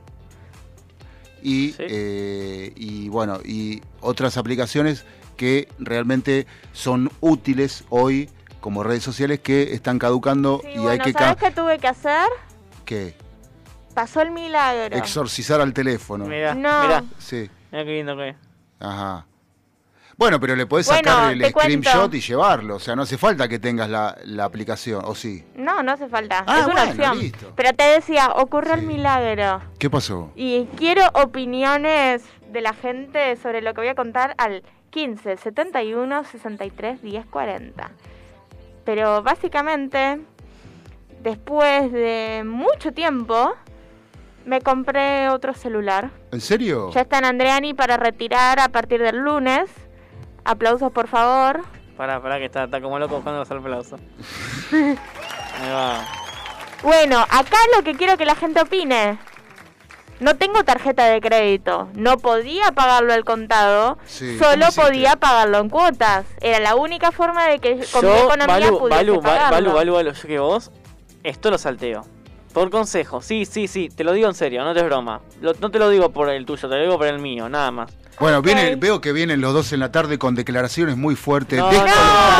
[1.42, 1.76] y, Sí.
[1.80, 5.04] eh, y bueno, y otras aplicaciones
[5.36, 8.28] que realmente son útiles hoy
[8.60, 11.88] como redes sociales que están caducando Sí, y bueno, hay que ¿sabes qué tuve que
[11.88, 12.26] hacer?
[12.88, 13.14] ¿Qué?
[13.94, 14.96] Pasó el milagro.
[14.96, 16.24] exorcizar al teléfono.
[16.24, 16.82] Mirá, No.
[16.84, 18.36] mirá, Sí, mirá qué lindo que es.
[18.80, 19.26] ajá.
[20.16, 22.16] Bueno, pero le podés Bueno, sacar el screenshot cuento.
[22.16, 25.44] y llevarlo, o sea, no hace falta que tengas la, la aplicación, ¿o sí?
[25.54, 26.42] No, no hace falta.
[26.46, 27.18] Ah, es una bueno, opción.
[27.20, 27.52] listo.
[27.54, 28.80] Pero te decía, ocurrió Sí.
[28.80, 29.62] el milagro.
[29.78, 30.32] ¿Qué pasó?
[30.34, 36.24] Y quiero opiniones de la gente sobre lo que voy a contar al 15 71
[36.24, 37.90] 63 10 40.
[38.84, 40.18] Pero básicamente,
[41.20, 43.54] después de mucho tiempo,
[44.44, 46.10] me compré otro celular.
[46.32, 46.90] ¿En serio?
[46.92, 49.68] Ya está en Andreani para retirar a partir del lunes.
[50.44, 51.62] Aplausos, por favor.
[51.96, 54.00] Pará, pará, que está, está como loco buscando los aplausos.
[54.72, 56.04] Ahí va.
[56.82, 59.18] Bueno, acá lo que quiero que la gente opine.
[60.20, 61.88] No tengo tarjeta de crédito.
[61.94, 63.98] No podía pagarlo al contado.
[64.06, 66.24] Sí, solo podía pagarlo en cuotas.
[66.40, 69.50] Era la única forma de que con mi Yo, economía Balu, pudiese Balu, Ba- pagarlo.
[69.56, 70.72] Balu, Balu, Balu, yo que vos,
[71.28, 72.04] esto lo salteo.
[72.52, 75.20] Por consejo, sí, sí, sí, te lo digo en serio, no te es broma.
[75.42, 77.70] Lo- no te lo digo por el tuyo, te lo digo por el mío, nada
[77.70, 77.92] más.
[78.18, 81.56] Bueno, viene, veo que vienen los dos en la tarde con declaraciones muy fuertes.
[81.58, 81.92] No, no, no,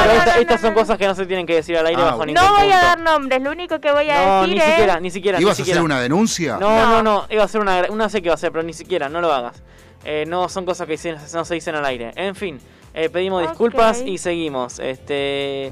[0.03, 2.27] pero esta- estas son cosas que no se tienen que decir al aire Ah, bajo
[2.27, 4.67] ningún No voy a dar nombres, lo único que voy a No, decir ni es...
[4.71, 5.41] siquiera, ni siquiera.
[5.41, 5.79] ¿Ibas ni a siquiera.
[5.81, 6.57] hacer una denuncia?
[6.59, 8.73] No, no, no, iba a hacer una, una sé que iba a hacer, pero ni
[8.73, 9.63] siquiera, no lo hagas.
[10.05, 12.13] Eh, no son cosas que se- no se dicen al aire.
[12.17, 12.59] En fin,
[12.95, 14.81] eh, pedimos disculpas y seguimos.
[14.81, 15.71] Este,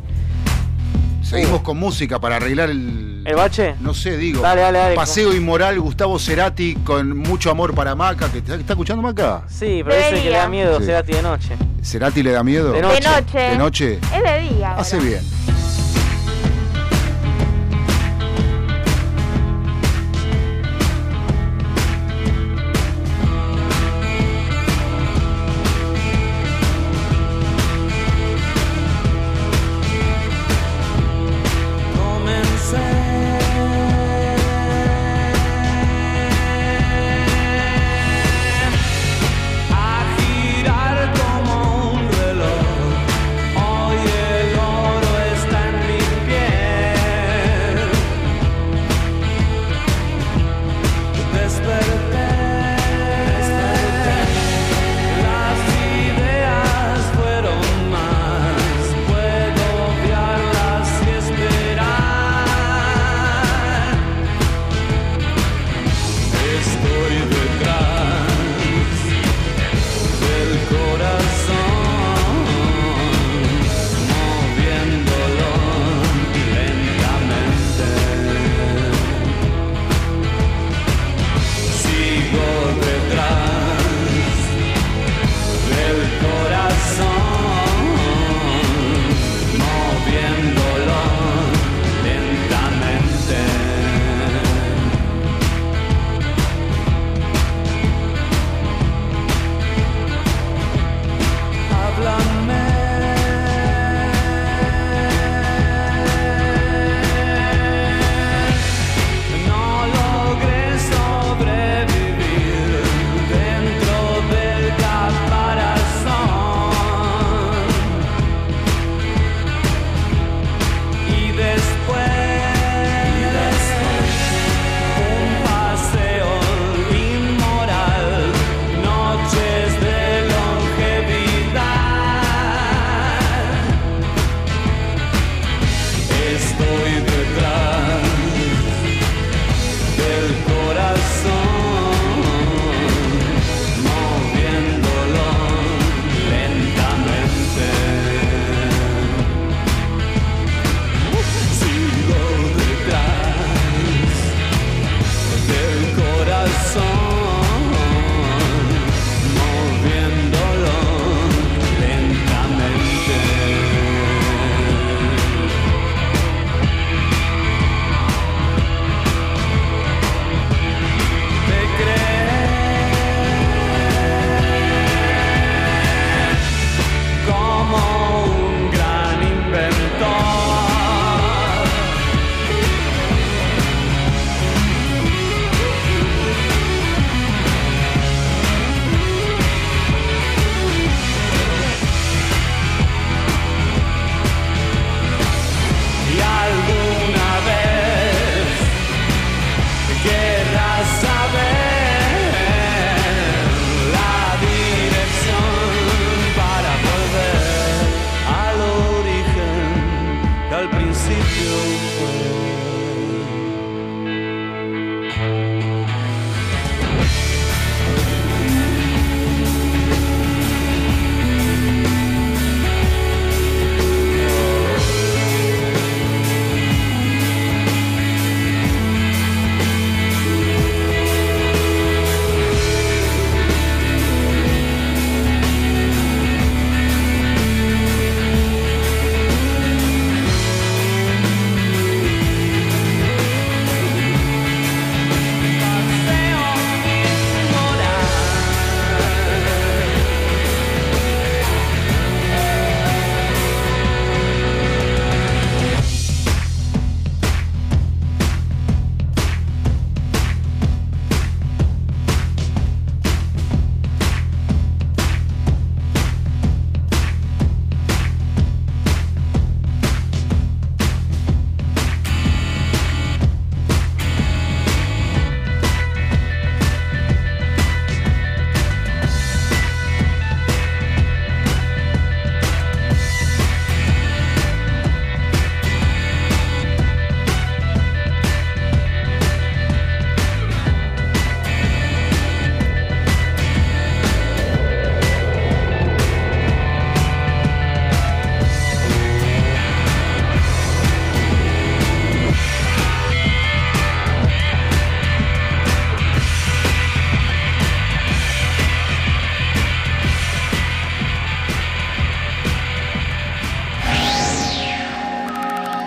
[1.28, 3.22] Seguimos con música para arreglar el.
[3.26, 3.74] ¿El bache?
[3.80, 4.42] No sé, digo.
[4.42, 4.94] Dale, dale, dale.
[4.94, 8.30] Paseo inmoral, Gustavo Cerati con mucho amor para Maca.
[8.30, 9.42] que ¿Está, está escuchando Maca?
[9.48, 10.86] Sí, pero dice que le da miedo, Sí.
[10.86, 11.56] Cerati de noche.
[11.82, 12.70] ¿Cerati le da miedo?
[12.72, 13.00] De noche.
[13.00, 13.38] De noche.
[13.38, 13.98] ¿De noche?
[14.14, 14.68] Es de día.
[14.70, 14.82] ahora.
[14.82, 15.20] Hace bien.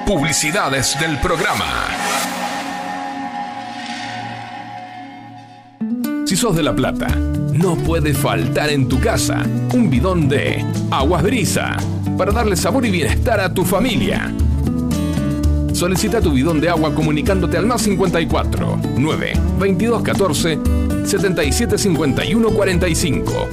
[0.09, 1.67] Publicidades del programa.
[6.25, 7.09] Si sos de La Plata,
[7.53, 11.77] no puede faltar en tu casa un bidón de Aguas Brisa
[12.17, 14.33] para darle sabor y bienestar a tu familia.
[15.73, 20.59] Solicita tu bidón de agua comunicándote al más 54 9 22 14
[21.05, 23.47] 77 51 45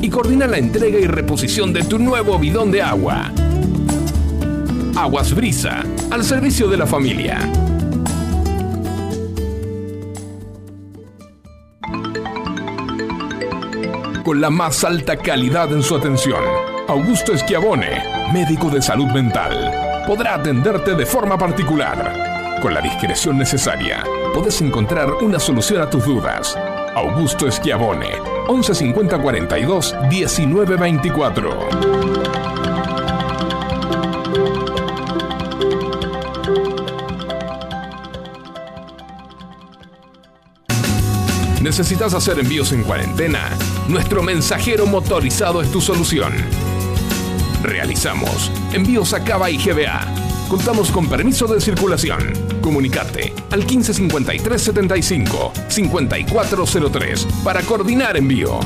[0.00, 3.32] y coordina la entrega y reposición de tu nuevo bidón de agua.
[4.96, 7.38] Aguas Brisa, al servicio de la familia.
[14.24, 16.42] Con la más alta calidad en su atención,
[16.88, 22.58] Augusto Esquiabone, médico de salud mental, podrá atenderte de forma particular.
[22.60, 26.56] Con la discreción necesaria, podés encontrar una solución a tus dudas.
[26.94, 28.10] Augusto Esquiabone,
[28.48, 30.76] 11 50 42 19
[41.60, 43.50] ¿Necesitas hacer envíos en cuarentena?
[43.86, 46.32] Nuestro mensajero motorizado es tu solución.
[47.62, 50.06] Realizamos envíos a Cava y GBA.
[50.48, 52.32] Contamos con permiso de circulación.
[52.62, 58.58] Comunicate al 155375 5403 para coordinar envío.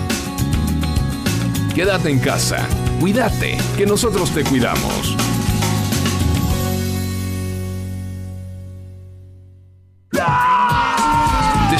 [1.75, 2.65] Quédate en casa.
[3.01, 5.17] Cuídate, que nosotros te cuidamos.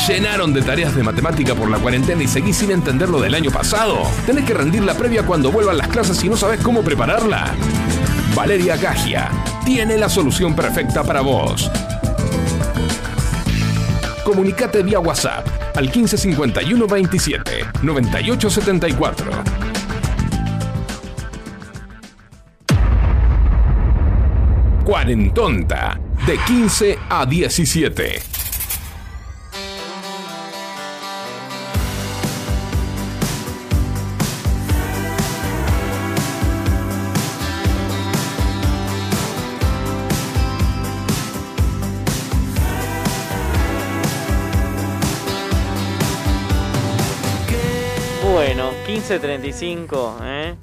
[0.09, 3.51] Llenaron de tareas de matemática por la cuarentena y seguís sin entender lo del año
[3.51, 4.03] pasado?
[4.27, 7.55] ¿Tenés que rendir la previa cuando vuelvan las clases y no sabes cómo prepararla?
[8.35, 9.31] Valeria Gagia
[9.65, 11.71] tiene la solución perfecta para vos.
[14.25, 19.31] Comunicate vía WhatsApp al 1551 27 98 74.
[24.85, 28.44] Cuarentonta, de 15 a 17.
[49.09, 50.55] Bueno, 15.35, ¿eh?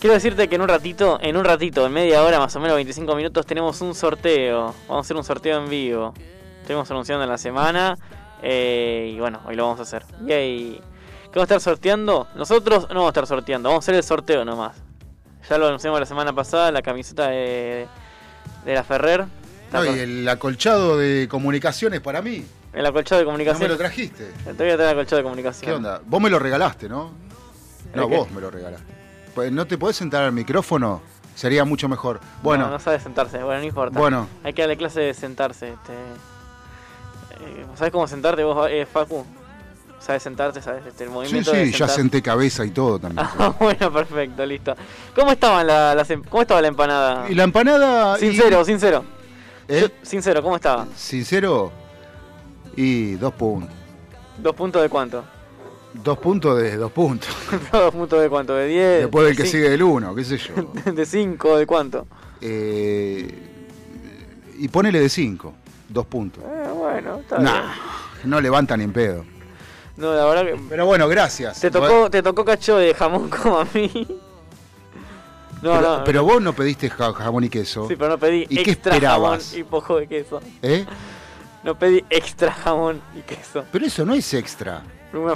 [0.00, 2.76] Quiero decirte que en un ratito, en un ratito, en media hora, más o menos
[2.76, 4.74] 25 minutos, tenemos un sorteo.
[4.88, 6.14] Vamos a hacer un sorteo en vivo.
[6.60, 7.96] Estuvimos anunciando en la semana.
[8.42, 10.04] eh, y bueno, hoy lo vamos a hacer.
[10.24, 10.80] Yay.
[11.24, 12.28] ¿Qué vamos a estar sorteando?
[12.36, 14.76] Nosotros no vamos a estar sorteando, vamos a hacer el sorteo nomás.
[15.48, 17.86] Ya lo anunciamos la semana pasada, la camiseta de,
[18.64, 19.24] de la Ferrer.
[19.72, 22.44] No, y el acolchado de comunicaciones para mí.
[22.72, 23.62] El acolchado de No comunicación.
[23.62, 24.30] me lo trajiste.
[24.44, 25.70] Te voy a traer el acolchado de comunicación.
[25.70, 26.00] ¿Qué onda?
[26.06, 27.12] Vos me lo regalaste, ¿no?
[27.94, 28.86] No, vos me lo regalaste.
[29.34, 31.00] Pues, ¿No te podés sentar al micrófono?
[31.34, 32.20] Sería mucho mejor.
[32.42, 33.98] Bueno, No, no sabe sentarse, bueno, no importa.
[33.98, 34.26] Bueno.
[34.42, 35.68] Hay que darle clase de sentarse.
[35.68, 35.92] Este...
[37.40, 39.24] Eh, ¿Sabes cómo sentarte vos, eh, Facu?
[40.00, 40.60] ¿Sabes sentarte?
[40.62, 43.24] ¿Sabes este, el sí, movimiento de sí, ya senté cabeza y todo también.
[43.38, 44.74] Ah, bueno, perfecto, listo.
[45.14, 47.30] ¿Cómo estaban la, las ¿Cómo estaba la empanada?
[47.30, 48.16] Y la empanada...
[48.18, 49.04] y- Sincero, sincero.
[49.68, 49.80] ¿Eh?
[49.82, 50.86] Yo- sincero, ¿cómo estaba?
[50.96, 51.70] Sincero,
[52.76, 53.70] y dos puntos.
[54.38, 55.24] ¿Dos puntos de cuánto?
[55.94, 57.28] Dos puntos de dos puntos.
[57.72, 58.54] ¿Dos puntos de cuánto?
[58.54, 59.00] ¿De 10?
[59.02, 60.54] Después del que sigue del uno, qué sé yo.
[60.92, 61.56] ¿De 5?
[61.58, 62.06] ¿De cuánto?
[62.40, 63.34] Eh,
[64.58, 65.54] y ponele de cinco,
[65.88, 66.44] dos puntos.
[66.44, 67.72] Eh, bueno, está Nah, bien.
[68.30, 69.24] no levanta ni en pedo.
[69.96, 70.60] No, la verdad que...
[70.68, 71.60] Pero bueno, gracias.
[71.60, 73.90] Te tocó, te tocó cacho de jamón como a mí.
[75.62, 76.04] No, pero, no.
[76.04, 77.88] pero vos no pediste ja- jamón y queso.
[77.88, 79.54] Sí, pero no pedí ¿Y qué extra jamón esperabas?
[79.56, 80.40] y poco de queso.
[80.62, 80.86] ¿Eh?
[81.64, 83.64] No pedí extra jamón y queso.
[83.72, 84.82] Pero eso no es extra.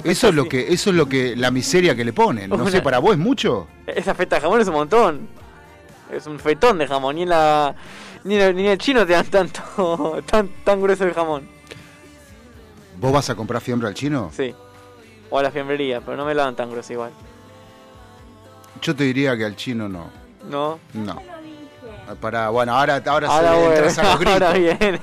[0.03, 0.49] Eso es lo así.
[0.49, 2.49] que, eso es lo que, la miseria que le ponen.
[2.49, 3.67] No Una- sé, ¿para vos es mucho?
[3.87, 5.27] Esa feta de jamón es un montón.
[6.11, 7.15] Es un fetón de jamón.
[7.15, 7.73] Ni en la.
[8.23, 10.21] Ni en el, ni en el chino te dan tanto.
[10.29, 11.47] tan, tan grueso el jamón.
[12.99, 14.29] ¿Vos vas a comprar fiambre al chino?
[14.31, 14.53] Sí.
[15.29, 17.11] O a la fiambrería, pero no me la dan tan grueso igual.
[18.81, 20.09] Yo te diría que al chino no.
[20.49, 20.79] ¿No?
[20.93, 21.21] No.
[22.21, 24.33] Para, bueno, ahora, ahora, Ahora, se bueno, entras a los gritos.
[24.33, 25.01] ahora viene.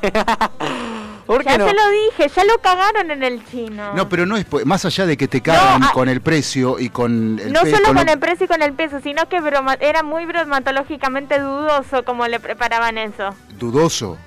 [1.30, 1.68] ¿Por qué Ya no?
[1.68, 3.94] se lo dije, ya lo cagaron en el chino.
[3.94, 6.80] No, pero no es más allá de que te cagan No, ah, con el precio
[6.80, 9.40] y con el no pe- solo con el precio y con el peso, sino que
[9.40, 13.34] broma- era muy bromatológicamente dudoso como le preparaban eso.
[13.58, 14.18] dudoso.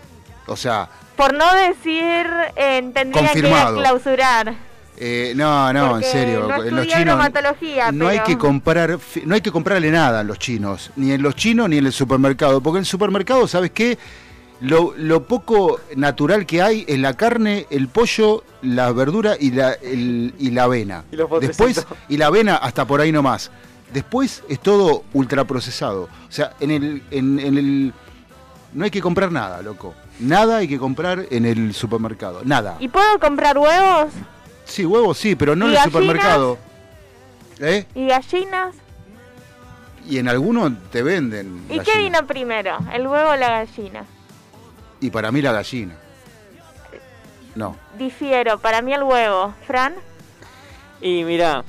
[0.48, 0.88] O sea,
[1.18, 3.76] Por no decir, eh, tendría Confirmado.
[3.76, 4.54] que clausurar.
[4.98, 7.18] eh, no, no, en serio, no en los chinos
[7.94, 11.22] no hay pero- que comprar no hay que comprarle nada a los chinos, ni en
[11.22, 13.98] los chinos ni en el supermercado, porque en el supermercado, ¿sabes qué?
[14.62, 19.74] Lo, lo poco natural que hay es la carne, el pollo, la verdura y la,
[19.74, 21.04] el- y la avena.
[21.12, 23.52] Y los Después, y la avena hasta por ahí nomás.
[23.92, 26.04] Después es todo ultraprocesado.
[26.04, 27.94] O sea, en el, en, en el
[28.74, 29.94] No hay que comprar nada, loco.
[30.20, 32.42] Nada hay que comprar en el supermercado.
[32.46, 32.78] Nada.
[32.80, 34.12] ¿Y puedo comprar huevos
[34.66, 35.92] Sí, huevos sí, pero no ¿Y en el gallinas?
[36.02, 36.58] supermercado.
[37.60, 37.86] ¿Eh?
[37.96, 38.76] y gallinas?
[40.10, 41.66] Y en algunos te venden.
[41.70, 44.06] ¿Y qué vino primero, el huevo o la gallina?
[45.04, 45.96] Y para mí la gallina.
[47.56, 47.76] No.
[47.98, 49.54] Difiero, para mí el huevo.
[49.68, 49.96] ¿Fran?
[51.02, 51.66] Y mira,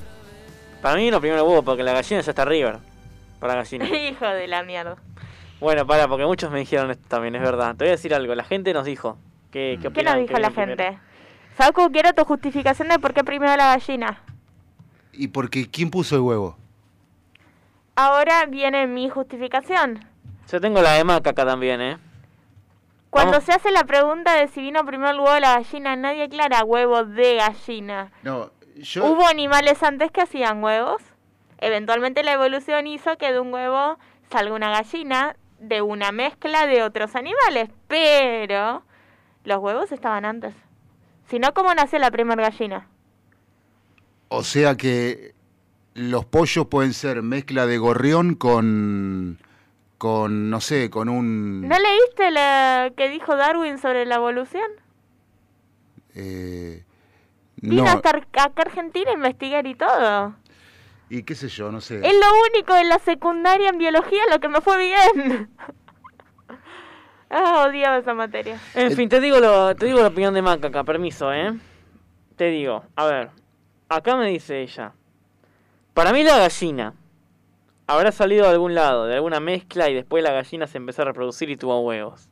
[0.81, 2.79] para mí lo primero huevo, porque la gallina ya está arriba.
[3.41, 3.85] Para la gallina.
[4.09, 4.95] Hijo de la mierda.
[5.59, 7.75] Bueno, para, porque muchos me dijeron esto también, es verdad.
[7.75, 9.17] Te voy a decir algo, la gente nos dijo.
[9.51, 10.13] ¿Qué, qué, ¿Qué opinan?
[10.13, 10.83] nos dijo ¿Qué la vino primero?
[10.83, 10.99] gente?
[11.55, 14.21] Facu, quiero tu justificación de por qué primero la gallina.
[15.11, 16.57] ¿Y porque quién puso el huevo?
[17.97, 20.05] Ahora viene mi justificación.
[20.49, 21.97] Yo tengo la de maca acá también, ¿eh?
[23.15, 23.45] Cuando Vamos.
[23.45, 26.65] se hace la pregunta de si vino primero el huevo o la gallina, nadie aclara
[26.65, 28.11] huevo de gallina.
[28.23, 29.05] No, yo.
[29.05, 31.01] Hubo animales antes que hacían huevos.
[31.59, 33.97] Eventualmente la evolución hizo que de un huevo
[34.29, 37.69] salga una gallina de una mezcla de otros animales.
[37.87, 38.83] Pero
[39.45, 40.53] los huevos estaban antes.
[41.29, 42.89] Si no, ¿cómo nació la primera gallina?
[44.27, 45.35] O sea que
[45.93, 49.39] los pollos pueden ser mezcla de gorrión con.
[50.05, 51.67] Con, no sé, con un.
[51.67, 54.69] ¿No leíste lo que dijo Darwin sobre la evolución?
[56.13, 56.83] eh,
[57.55, 60.35] Vino no, hasta acá a Argentina a investigar y todo.
[61.09, 62.05] y qué sé yo, no sé.
[62.07, 65.49] Es lo único en la secundaria en biología lo que me fue bien.
[67.31, 68.59] ah, odiaba esa materia.
[68.75, 71.51] En fin, te digo, lo, te digo la opinión de Maca acá, permiso, ¿eh?
[72.35, 73.31] Te digo, a ver,
[73.89, 74.93] acá me dice ella.
[75.95, 76.93] Para mí la gallina
[77.87, 81.05] habrá salido de algún lado, de alguna mezcla, y después la gallina se empezó a
[81.05, 82.27] reproducir y tuvo huevos.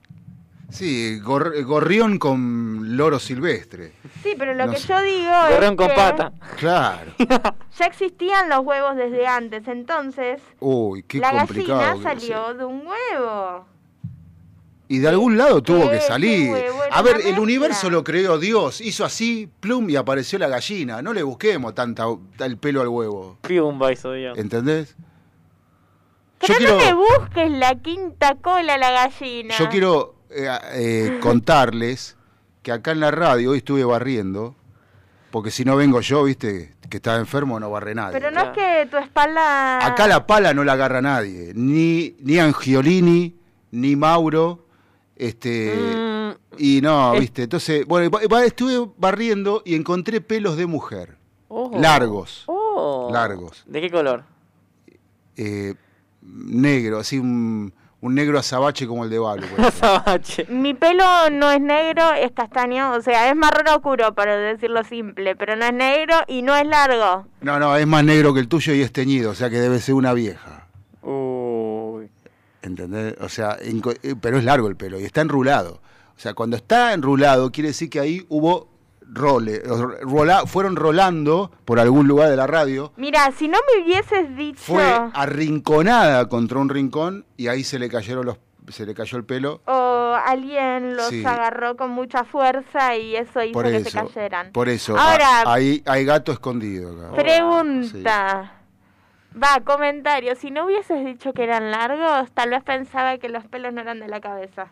[0.70, 3.94] Sí, gor- gorrión con loro silvestre.
[4.24, 4.88] Sí, pero lo No que sé.
[4.88, 6.32] yo digo Gorrión es con que pata.
[6.58, 7.12] Claro.
[7.78, 11.78] ya existían los huevos desde antes, entonces Uy, qué la complicado.
[11.80, 13.66] gallina que salió de un huevo.
[14.88, 16.52] Y de algún lado tuvo que salir.
[16.52, 18.82] huevo A ver, el universo lo creó Dios.
[18.82, 21.02] Hizo así, plum, y apareció la gallina.
[21.02, 22.06] No le busquemos tanta,
[22.40, 23.38] el pelo al huevo.
[23.42, 24.38] Piumba hizo Dios.
[24.38, 24.96] ¿Entendés?
[26.46, 29.56] Pero Yo no quiero- le busques la quinta cola la gallina.
[29.58, 32.18] Yo quiero eh, eh, contarles
[32.62, 34.56] que acá en la radio hoy estuve barriendo.
[35.32, 38.14] Porque si no vengo yo, viste, que estaba enfermo, no barre nadie.
[38.20, 39.84] Pero no es que tu espalda...
[39.84, 41.54] Acá la pala no la agarra nadie.
[41.56, 43.36] Ni, ni Angiolini,
[43.72, 44.68] ni Mauro.
[45.16, 45.74] Este.
[45.76, 47.44] Mm, Y no, viste.
[47.44, 48.12] Entonces, bueno,
[48.44, 51.18] estuve barriendo y encontré pelos de mujer.
[51.48, 51.72] oh.
[51.80, 52.44] Largos.
[52.46, 53.10] Oh.
[53.12, 53.64] Largos.
[53.66, 54.24] ¿De qué color?
[55.36, 55.74] eh,
[56.26, 59.46] negro, así un, un negro azabache como el de Balu.
[59.58, 60.46] Azabache.
[60.50, 65.36] Mi pelo no es negro, es castaño, o sea, es marrón oscuro, para decirlo simple,
[65.36, 67.26] pero no es negro y no es largo.
[67.42, 69.80] No, no, es más negro que el tuyo y es teñido, o sea que debe
[69.80, 70.68] ser una vieja.
[71.02, 72.10] Uy.
[72.62, 73.16] ¿Entendés?
[73.22, 75.82] O sea, eh, pero es largo el pelo y está enrulado.
[76.16, 78.73] O sea, cuando está enrulado quiere decir que ahí hubo
[79.12, 79.62] role,
[80.02, 84.62] rola- fueron rolando por algún lugar de la radio, Mira, si no me hubieses dicho...
[84.62, 88.38] fue arrinconada contra un rincón y ahí se le cayeron los
[88.70, 89.62] se le cayó el pelo.
[89.66, 91.26] O alguien los Sí.
[91.26, 94.54] agarró con mucha fuerza y eso hizo Por que eso, se cayeran.
[94.54, 97.14] por eso, Ahora, a- ahí hay gato escondido acá.
[97.22, 98.54] pregunta.
[99.36, 100.36] Va, comentario.
[100.36, 104.00] Si no hubieses dicho que eran largos, tal vez pensaba que los pelos no eran
[104.00, 104.68] de la cabeza.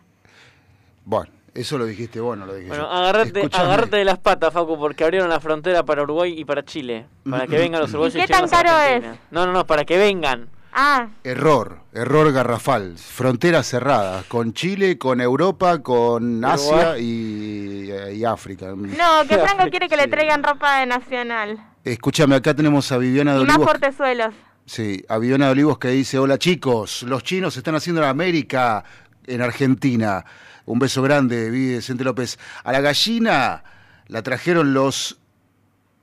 [1.04, 2.90] Bueno, eso lo dijiste vos, no lo dije Bueno, yo.
[2.90, 7.06] agarrate, agarrate de las patas, Facu, porque abrieron la frontera para Uruguay y para Chile.
[7.28, 9.02] Para que vengan los uruguayos ¿Y qué tan caro es?
[9.30, 10.48] No, no, no, para que vengan.
[10.74, 12.96] Ah, Error, error garrafal.
[12.96, 18.68] Fronteras cerradas con Chile, con Europa, con Asia y, y África.
[18.74, 21.62] no, que Franco quiere que le traigan ropa de nacional.
[21.84, 23.72] Escúchame, acá tenemos a Viviana de Y más Olivos.
[23.72, 24.34] portezuelos.
[24.64, 28.82] Sí, a Viviana de Olivos que dice, hola chicos, los chinos están haciendo en América,
[29.26, 30.24] en Argentina.
[30.66, 32.38] Un beso grande, Vivi Vicente López.
[32.64, 33.64] A la gallina
[34.08, 35.18] la trajeron los...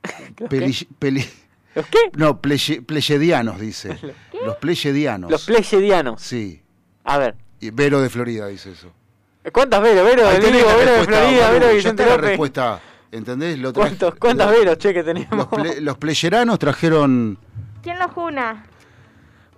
[0.48, 1.28] peli- peli-
[1.74, 1.98] ¿Los qué?
[2.16, 3.96] No, pleye- pleyedianos, dice.
[4.44, 5.30] Los pleyedianos.
[5.30, 6.20] Los pleyedianos.
[6.22, 6.62] Sí.
[7.04, 7.36] A ver.
[7.60, 8.92] Y Vero de Florida dice eso.
[9.52, 10.04] ¿Cuántas veros?
[10.04, 12.28] Vero Ahí de Vero de respuesta, Florida, Vero de Vicente está la López.
[12.30, 12.80] respuesta,
[13.12, 13.58] ¿entendés?
[13.58, 15.30] Lo ¿Cuántos, ¿Cuántas veros, che, que tenemos?
[15.36, 17.38] Los, ple- los pleyeranos trajeron...
[17.82, 18.64] ¿Quién los juna?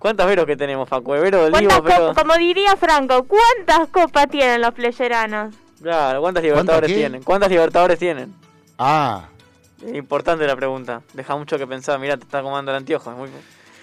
[0.03, 1.11] ¿Cuántas veros que tenemos, Facu?
[1.11, 2.07] Vero de ¿Cuántas Olivo, pero...
[2.09, 5.55] copas, como diría Franco, ¿cuántas copas tienen los pleyeranos?
[5.81, 7.23] Claro, ¿cuántas libertadores tienen?
[7.23, 8.33] ¿Cuántas libertadores tienen?
[8.77, 9.27] Ah,
[9.93, 11.01] Importante la pregunta.
[11.13, 11.99] Deja mucho que pensar.
[11.99, 13.11] Mirá, te está comando el anteojo.
[13.11, 13.29] es muy-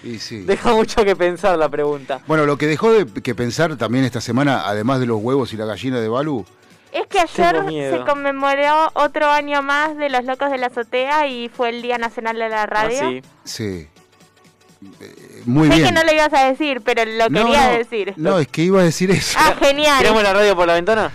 [0.03, 0.41] y sí.
[0.41, 2.21] Deja mucho que pensar la pregunta.
[2.27, 5.57] Bueno, lo que dejó de que pensar también esta semana, además de los huevos y
[5.57, 6.45] la gallina de Balú,
[6.91, 7.65] Es que ayer
[7.97, 11.97] se conmemoró otro año más de los locos de la azotea y fue el Día
[11.97, 12.99] Nacional de la Radio.
[13.01, 13.21] Ah, sí.
[13.43, 13.87] sí.
[14.99, 15.87] Eh, muy sé bien.
[15.87, 18.13] que no lo ibas a decir, pero lo No, quería no, decir.
[18.17, 19.37] No, es que iba a decir eso.
[19.41, 19.99] Ah, genial.
[19.99, 21.11] ¿Tiramos la radio por la ventana?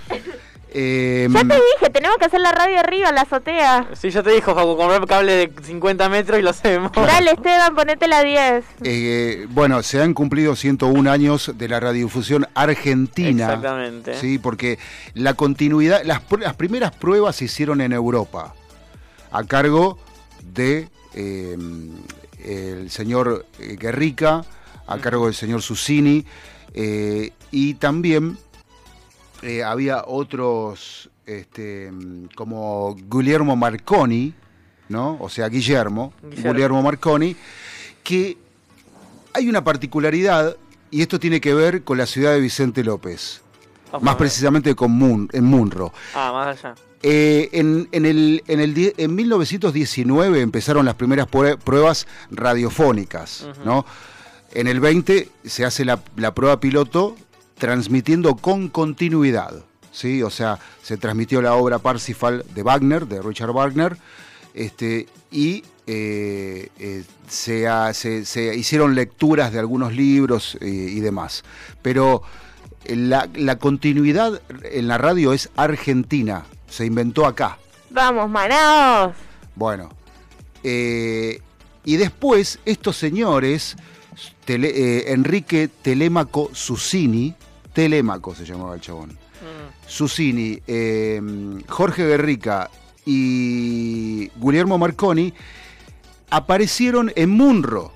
[0.79, 3.89] Eh, Ya te dije, tenemos que hacer la radio arriba, en la azotea.
[3.95, 6.93] Sí, ya te dijo, Facu, comprar cable de 50 metros y lo hacemos.
[6.95, 8.65] Dale, Esteban, ponete la 10.
[8.83, 13.45] Eh, bueno, se han cumplido 101 años de la radiodifusión argentina.
[13.47, 14.21] Exactamente.
[14.21, 14.79] Sí, porque
[15.15, 18.55] la continuidad, las, pr- las primeras pruebas se hicieron en Europa,
[19.31, 19.99] a cargo
[20.43, 21.57] de eh,
[22.47, 24.45] el señor eh, Guerrica,
[24.87, 26.25] a cargo del señor Susini,
[26.75, 28.39] eh, y también
[29.43, 34.33] eh, había otros este, mm, como Guillermo Marconi,
[34.89, 35.19] ¿no?
[35.21, 36.53] O sea, Guillermo, Guillermo.
[36.53, 37.37] Guillermo Marconi,
[38.05, 38.37] que
[39.33, 40.57] hay una particularidad,
[40.91, 43.43] y esto tiene que ver con la ciudad de Vicente López,
[44.01, 45.93] Más precisamente con Mun- en Munro.
[46.15, 46.75] Ah, más allá.
[47.03, 53.47] Eh, en, en el, en, el, en 1919 empezaron las primeras prue- pruebas radiofónicas.
[53.65, 53.85] ¿no?
[54.53, 57.15] En el 20 se hace la, la prueba piloto
[57.59, 60.23] transmitiendo con continuidad, ¿sí?
[60.23, 63.97] O sea, se transmitió la obra Parsifal de Wagner, de Richard Wagner,
[64.55, 71.45] este, y eh, eh, se, se- se hicieron lecturas de algunos libros y demás.
[71.83, 72.23] Pero
[72.95, 77.59] la, la continuidad en la radio es argentina, se inventó acá.
[77.91, 79.15] Vamos, manaos.
[79.55, 79.89] Bueno,
[80.63, 81.41] eh,
[81.85, 83.77] y después estos señores,
[84.45, 87.35] Tele- eh, Enrique Telémaco Susini,
[87.73, 89.89] Telémaco se llamaba el chabón, Mm.
[89.89, 91.21] Susini, eh,
[91.69, 92.71] Jorge Guerrica
[93.05, 95.33] y Guillermo Marconi
[96.31, 97.93] aparecieron en Munro.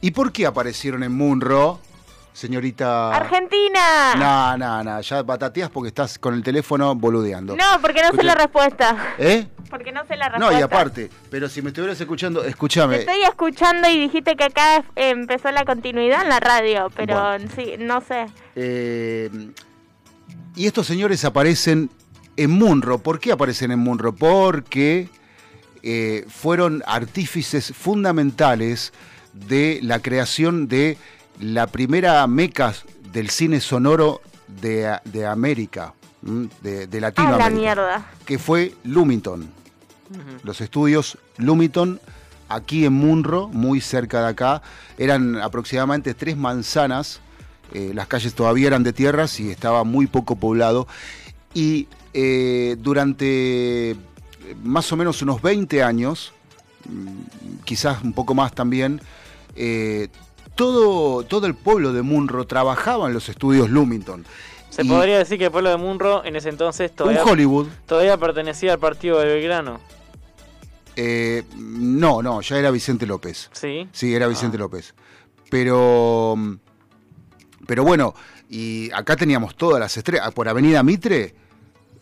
[0.00, 1.80] ¿Y por qué aparecieron en Munro,
[2.32, 3.14] señorita?
[3.14, 4.14] ¡Argentina!
[4.16, 7.56] No, no, no, ya batateas porque estás con el teléfono boludeando.
[7.56, 9.14] No, porque no sé la respuesta.
[9.18, 9.46] ¿Eh?
[9.70, 10.60] Porque no sé la No, respuesta.
[10.60, 12.96] y aparte, pero si me estuvieras escuchando, Te escúchame.
[12.96, 17.50] estoy escuchando y dijiste que acá empezó la continuidad en la radio, pero Bueno.
[17.54, 18.26] sí, no sé.
[18.56, 19.30] eh,
[20.56, 21.90] y estos señores aparecen
[22.36, 22.98] en Munro.
[22.98, 24.12] ¿Por qué aparecen en Munro?
[24.14, 25.08] Porque
[25.84, 28.92] eh, fueron artífices fundamentales
[29.34, 30.96] de la creación de
[31.40, 32.74] la primera meca
[33.12, 34.20] del cine sonoro
[34.60, 38.06] de, de América, de, Ah, la Latinoamérica, mierda.
[38.24, 39.48] que fue Lumington.
[40.42, 42.00] Los estudios Lumington,
[42.48, 44.62] aquí en Munro, muy cerca de acá,
[44.96, 47.20] eran aproximadamente tres manzanas.
[47.74, 50.88] eh, las calles todavía eran de tierras y estaba muy poco poblado.
[51.52, 53.96] Y eh, durante eh,
[54.64, 56.32] más o menos unos 20 años,
[56.88, 59.02] mm, quizás un poco más también,
[59.54, 60.08] eh,
[60.58, 64.26] todo, todo el pueblo de Munro trabajaba en los estudios Lumington.
[64.70, 67.68] Se Y podría decir que el pueblo de Munro en ese entonces un todavía, Hollywood.
[67.86, 69.78] todavía pertenecía al partido de Belgrano.
[70.96, 73.48] eh, no, no, ya era Vicente López.
[73.52, 73.88] Sí.
[73.92, 74.94] Sí, era Vicente López.
[75.48, 76.36] Pero,
[77.66, 78.14] pero bueno,
[78.50, 80.32] y acá teníamos todas las estrellas.
[80.32, 81.34] Por Avenida Mitre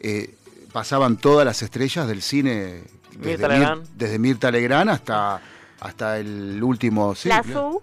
[0.01, 0.35] eh,
[0.73, 2.85] pasaban todas las estrellas del cine.
[3.13, 3.87] Desde, Mirta Mir- Legrand.
[3.97, 5.41] desde Mirta Legrand hasta,
[5.81, 7.15] hasta el último.
[7.15, 7.81] sí, la.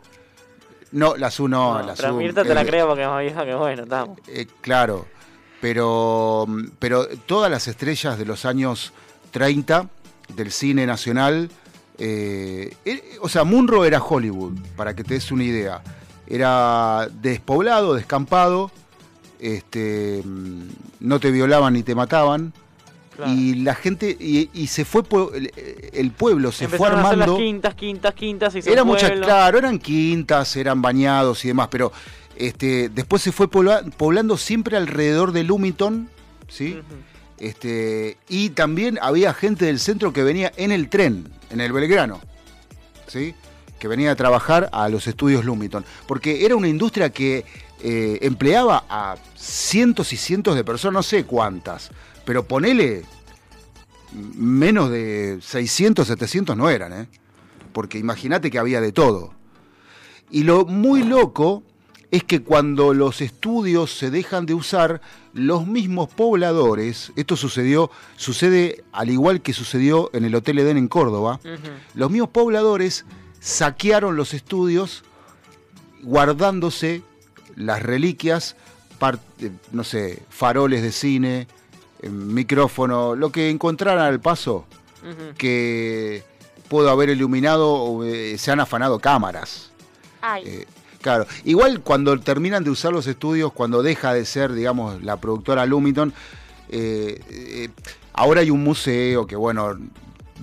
[0.93, 3.09] No, la SU no, No, la pero SU, Mirta te la eh, creo porque es
[3.09, 4.17] más vieja que bueno, estamos.
[4.27, 5.05] eh, claro,
[5.59, 6.45] pero,
[6.79, 8.93] pero todas las estrellas de los años
[9.31, 9.89] 30
[10.35, 11.49] del cine nacional,
[11.97, 15.81] eh, eh, o sea, Munro era Hollywood, para que te des una idea.
[16.27, 18.71] Era despoblado, descampado,
[19.39, 20.61] este, mm,
[21.01, 22.53] no te violaban ni te mataban.
[23.15, 23.31] Claro.
[23.31, 25.03] Y la gente, y, y se fue,
[25.35, 25.51] el,
[25.93, 27.37] el pueblo se fue Empezaron a hacer las armando.
[27.45, 31.91] quintas, quintas, quintas y se Era mucha, claro, eran quintas, eran bañados y demás, pero
[32.35, 36.09] este, después se fue pobla- poblando siempre alrededor de Lumington,
[36.47, 36.79] ¿sí?
[37.37, 42.21] Este, y también había gente del centro que venía en el tren, en el Belgrano,
[43.07, 43.35] ¿sí?
[43.79, 47.45] Que venía a trabajar a los estudios Lumington, porque era una industria que
[47.81, 51.91] eh, empleaba a cientos y cientos de personas, no sé cuántas,
[52.25, 53.03] pero ponele
[54.13, 57.07] menos de 600, 700 no eran, ¿eh?
[57.71, 59.33] Porque imagínate que había de todo.
[60.29, 61.63] Y lo muy loco
[62.11, 65.01] es que cuando los estudios se dejan de usar,
[65.33, 70.87] los mismos pobladores, esto sucedió, sucede al igual que sucedió en el Hotel Edén en
[70.87, 71.39] Córdoba,
[71.95, 73.05] los mismos pobladores
[73.39, 75.03] saquearon los estudios
[76.03, 77.01] guardándose
[77.55, 78.55] las reliquias,
[79.39, 81.47] eh, no sé, faroles de cine,
[82.09, 84.65] micrófono, lo que encontraran al paso,
[85.37, 86.23] que
[86.69, 89.71] pudo haber iluminado o eh, se han afanado cámaras.
[90.21, 90.43] Ay.
[90.45, 90.65] Eh,
[91.01, 95.65] claro, igual cuando terminan de usar los estudios, cuando deja de ser, digamos, la productora
[95.65, 96.13] Lumington,
[96.69, 97.69] eh,
[98.13, 99.77] ahora hay un museo que, bueno,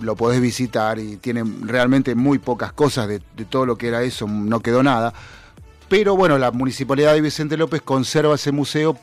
[0.01, 4.03] lo podés visitar y tiene realmente muy pocas cosas de, de todo lo que era
[4.03, 5.13] eso, no quedó nada.
[5.89, 8.97] Pero bueno, la Municipalidad de Vicente López conserva ese museo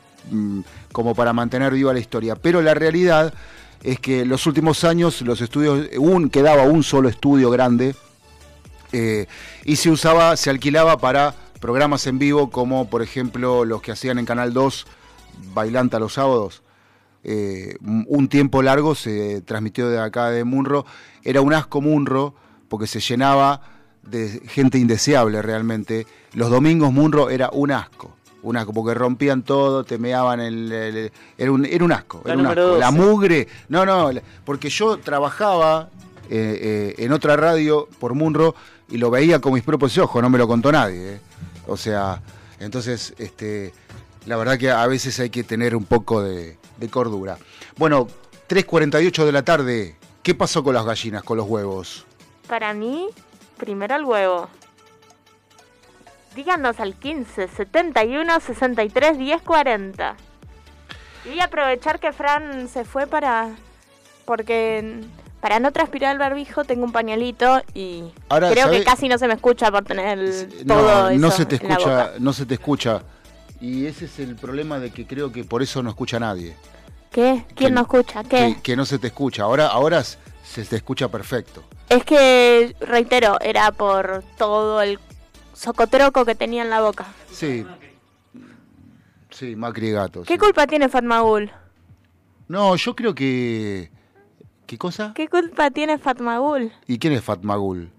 [0.92, 2.36] como para mantener viva la historia.
[2.36, 3.32] Pero la realidad
[3.82, 7.94] es que los últimos años los estudios, un, quedaba un solo estudio grande
[8.92, 9.26] eh,
[9.64, 14.18] y se usaba, se alquilaba para programas en vivo como por ejemplo los que hacían
[14.18, 14.86] en Canal 2,
[15.54, 16.62] Bailanta los sábados.
[17.24, 20.86] Eh, un tiempo largo se transmitió de acá de Munro.
[21.22, 22.34] Era un asco Munro
[22.68, 23.60] porque se llenaba
[24.02, 26.06] de gente indeseable realmente.
[26.32, 28.16] Los domingos Munro era un asco.
[28.42, 32.32] Un asco, porque rompían todo, te meaban el, el- era, un, era un asco, La
[32.32, 32.60] era un asco.
[32.60, 32.78] 12.
[32.80, 34.10] La mugre, no, no,
[34.44, 35.88] porque yo trabajaba
[36.30, 38.54] eh, eh, en otra radio por Munro
[38.88, 41.14] y lo veía con mis propios ojos, no me lo contó nadie.
[41.14, 41.20] eh.
[41.66, 42.22] O sea,
[42.60, 43.72] entonces, este,
[44.26, 47.38] la verdad que a veces hay que tener un poco de, de cordura.
[47.76, 48.06] Bueno,
[48.48, 52.06] 3.48 de la tarde, ¿qué pasó con las gallinas, con los huevos?
[52.48, 53.08] Para mí,
[53.58, 54.48] primero el huevo.
[56.38, 60.14] Díganos al 15 71 63 10 40.
[61.34, 63.48] Y aprovechar que Fran se fue para.
[64.24, 65.00] Porque
[65.40, 69.26] para no transpirar el barbijo tengo un pañuelito y Ahora, creo que casi no se
[69.26, 72.02] me escucha por tener el- todo No, eso no se te en la boca.
[72.04, 73.02] escucha, no se te escucha.
[73.60, 76.54] Y ese es el problema de que creo que por eso no escucha nadie.
[77.10, 77.44] ¿Qué?
[77.56, 78.22] ¿Quién Que- no escucha?
[78.22, 78.54] ¿Qué?
[78.54, 79.42] Que, que no se te escucha.
[79.42, 81.64] Ahora, ahora se te escucha perfecto.
[81.88, 85.00] Es que, reitero, era por todo el
[85.58, 87.06] socotroco que tenía en la boca.
[87.32, 87.66] Sí.
[89.30, 90.22] Sí, Macri Gato.
[90.22, 90.38] ¿Qué sí.
[90.38, 91.50] culpa tiene Fatmagul?
[92.48, 93.90] No, yo creo que.
[94.66, 95.12] ¿Qué cosa?
[95.14, 96.72] ¿Qué culpa tiene Fatmagul?
[96.86, 97.90] ¿Y quién es Fatmagul?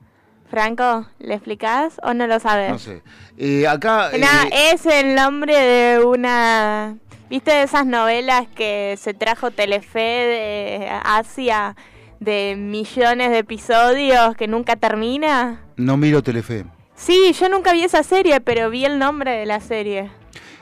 [0.49, 2.71] Franco, ¿le explicás o no lo sabes?
[2.71, 3.03] No sé.
[3.37, 4.09] Eh, acá.
[4.11, 6.97] eh, Nah, es el nombre de una...
[7.29, 11.75] ¿Viste de esas novelas que se trajo Telefe de Asia
[12.19, 15.61] de millones de episodios que nunca termina?
[15.77, 16.65] no miro Telefe.
[17.01, 20.11] Sí, yo nunca vi esa serie, pero vi el nombre de la serie.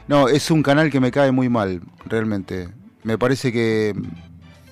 [0.08, 2.70] No, es un canal que me cae muy mal, realmente.
[3.04, 3.94] Me parece que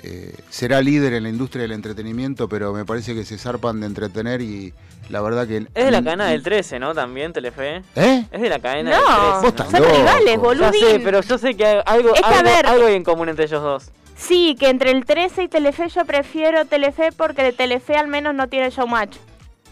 [0.04, 3.88] eh, será líder en la industria del entretenimiento, pero me parece que se zarpan de
[3.88, 4.74] entretener y
[5.10, 5.58] la verdad que...
[5.74, 6.94] Es de la cadena del 13, ¿no?
[6.94, 7.82] También, Telefe.
[7.96, 8.26] ¿Eh?
[8.32, 9.32] Es de la cadena No, del 13.
[9.40, 9.96] Vos estás son loco.
[9.96, 11.02] rivales, Ya sé, boludín.
[11.04, 13.30] pero yo sé que hay algo, Es que, a algo, ver- algo hay en común
[13.30, 13.92] entre ellos dos.
[14.16, 18.34] Sí, que entre el 13 y Telefe yo prefiero Telefe porque de Telefe al menos
[18.36, 19.18] no tiene showmatch.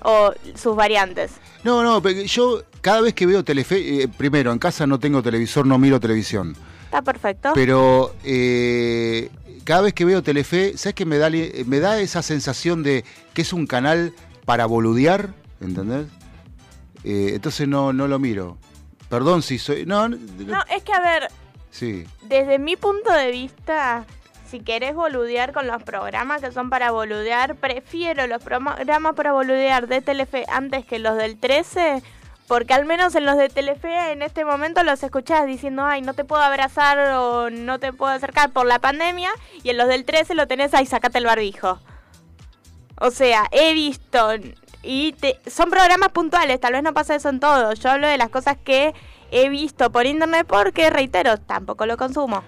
[0.03, 1.31] O sus variantes.
[1.63, 5.65] No, no, yo cada vez que veo Telefe, eh, primero, en casa no tengo televisor,
[5.65, 7.51] no miro televisión, Está perfecto.
[7.55, 9.29] pero eh,
[9.63, 13.43] cada vez que veo Telefe, ¿sabes qué me da, me da esa sensación de que
[13.43, 14.13] es un canal
[14.45, 15.33] para boludear?
[15.61, 16.07] ¿Entendés?
[17.05, 18.57] Eh, entonces no, no lo miro.
[19.09, 19.85] Perdón si soy...
[19.85, 21.27] No, no, No, es que a ver,
[21.71, 22.03] sí.
[22.23, 24.05] desde mi punto de vista,
[24.53, 29.87] si querés boludear con los programas que son para boludear, prefiero los programas para boludear
[29.87, 32.03] de Telefe antes que los del 13,
[32.47, 36.13] porque al menos en los de Telefe en este momento los escuchás diciendo, ay, no
[36.13, 39.31] te puedo abrazar o no te puedo acercar por la pandemia,
[39.63, 41.79] y en los del 13 lo tenés, ay, sacate el barbijo.
[43.01, 44.33] O sea, he visto
[44.83, 47.79] y te- son programas puntuales, tal vez no pasa eso en todos.
[47.79, 48.93] Yo hablo de las cosas que
[49.31, 52.43] he visto por internet porque, reitero, tampoco lo consumo.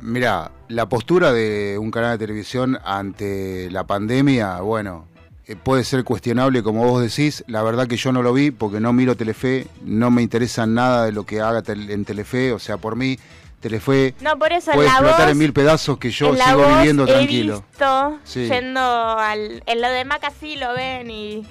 [0.00, 5.06] Mira, la postura de un canal de televisión ante la pandemia, bueno,
[5.46, 7.44] eh, puede ser cuestionable como vos decís.
[7.46, 11.04] La verdad que yo no lo vi porque no miro Telefe, no me interesa nada
[11.06, 13.18] de lo que haga en Telefe, o sea, por mí
[13.60, 17.04] Telefe No, por eso puede explotar voz, en mil pedazos que yo sigo voz viviendo
[17.04, 17.64] he tranquilo.
[17.70, 18.48] visto Sí.
[18.48, 19.62] yendo al...
[19.66, 21.46] En lo de Maca sí lo ven y...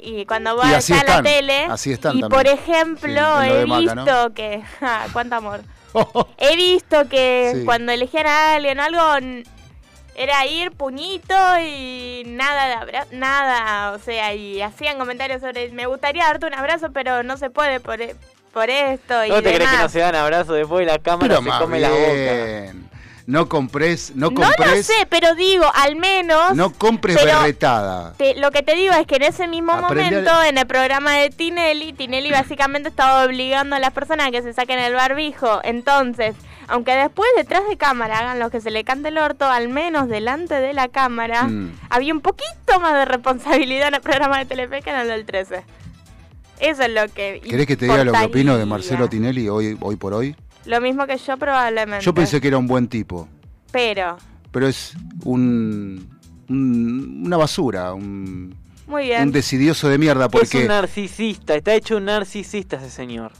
[0.00, 2.42] Y cuando va a la tele, así están y también.
[2.42, 3.94] por ejemplo, Sí, he Maca, visto
[4.28, 4.34] ¿no?
[4.34, 5.60] que, ja, cuánto amor,
[6.38, 7.64] he visto que Sí.
[7.64, 9.42] cuando elegían a alguien o algo,
[10.14, 11.34] era ir puñito
[11.64, 16.54] y nada de abra nada, o sea, y hacían comentarios sobre, me gustaría darte un
[16.54, 18.16] abrazo, pero no se puede por, e-
[18.52, 21.28] por esto y ¿No te crees que no se dan abrazos después y la cámara
[21.28, 22.91] Pero se más come la boca?
[23.32, 26.54] No compres, no No compres, lo sé, pero digo, al menos...
[26.54, 28.12] no compres berretada.
[28.18, 30.66] te- lo que te digo es que en ese mismo Aprende a- momento, en el
[30.66, 34.92] programa de Tinelli, Tinelli básicamente estaba obligando a las personas a que se saquen el
[34.94, 35.60] barbijo.
[35.64, 36.34] Entonces,
[36.68, 40.08] aunque después detrás de cámara hagan lo que se le cante el orto, al menos
[40.08, 41.72] delante de la cámara, Mm.
[41.88, 45.24] había un poquito más de responsabilidad en el programa de Telefe que en el del
[45.24, 45.64] 13.
[46.60, 47.40] Eso es lo que...
[47.40, 48.66] ¿Querés que te diga lo que opino de.
[48.66, 50.36] Marcelo Tinelli hoy, hoy por hoy?
[50.66, 52.04] Lo mismo que yo probablemente.
[52.04, 53.28] Yo pensé que era un buen tipo.
[53.72, 54.16] Pero,
[54.50, 54.94] pero es
[55.24, 56.08] un,
[56.48, 58.54] un- una basura, un,
[58.86, 59.22] muy bien.
[59.24, 63.32] un decidioso de mierda Es porque un narcisista, está hecho un narcisista ese señor.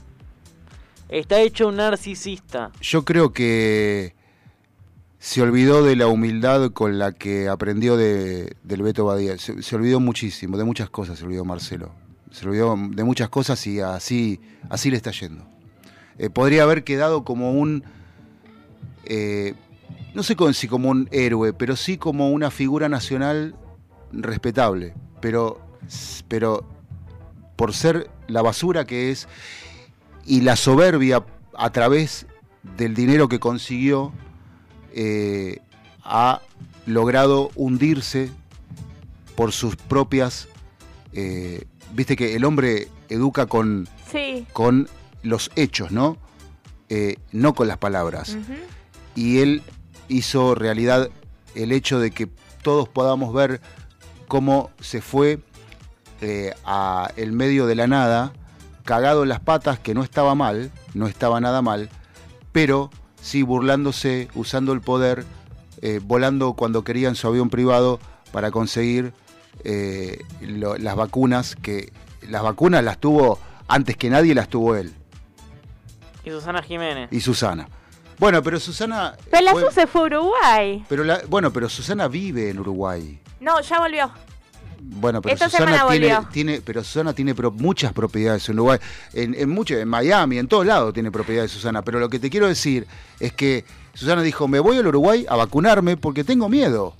[1.08, 2.70] Está hecho un narcisista.
[2.80, 4.14] yo creo que
[5.18, 9.36] se olvidó de la humildad con la que aprendió de, del Beto Badía.
[9.38, 11.92] Se, se olvidó muchísimo, de muchas cosas se olvidó Marcelo.
[12.30, 15.46] Se olvidó de muchas cosas y así, así le está yendo.
[16.18, 17.84] Eh, podría haber quedado como un,
[19.04, 19.54] eh,
[20.14, 23.54] no sé si como un héroe, pero sí como una figura nacional
[24.12, 24.94] respetable.
[25.20, 25.60] Pero,
[26.28, 26.64] pero
[27.56, 29.28] por ser la basura que es
[30.24, 32.26] y la soberbia a través
[32.76, 34.12] del dinero que consiguió,
[34.94, 35.58] eh,
[36.04, 36.40] ha
[36.86, 38.30] logrado hundirse
[39.34, 40.48] por sus propias...
[41.12, 44.46] eh, Viste que el hombre educa con, Sí.
[44.54, 44.88] con
[45.22, 46.16] los hechos, ¿no?
[46.88, 48.36] Eh, no con las palabras.
[49.14, 49.62] Y él
[50.08, 51.10] hizo realidad
[51.54, 52.28] el hecho de que
[52.62, 53.60] todos podamos ver
[54.28, 55.38] cómo se fue
[56.20, 58.32] eh, a el medio de la nada,
[58.84, 61.88] cagado en las patas, que no estaba mal, no estaba nada mal,
[62.52, 65.24] pero sí burlándose, usando el poder,
[65.80, 68.00] eh, volando cuando quería en su avión privado
[68.32, 69.12] para conseguir
[69.64, 71.92] eh, lo- las vacunas, que
[72.28, 74.92] las vacunas las tuvo antes que nadie, las tuvo él
[76.24, 77.08] Y Susana Jiménez.
[77.10, 77.68] y Susana.
[78.18, 79.16] Bueno, pero Susana...
[79.30, 80.84] Pero la fue- Su se fue a Uruguay.
[80.88, 83.18] pero la- bueno, pero Susana vive en Uruguay.
[83.40, 84.10] No, ya volvió.
[84.84, 85.86] Bueno, pero Esta Susana
[86.32, 88.78] tiene, pero Susana tiene pro- muchas propiedades en Uruguay,
[89.12, 91.82] en, en mucho, en Miami, en todos lados tiene propiedades Susana.
[91.82, 92.86] Pero lo que te quiero decir
[93.20, 93.64] es que
[93.94, 96.94] Susana dijo, me voy al Uruguay a vacunarme porque tengo miedo.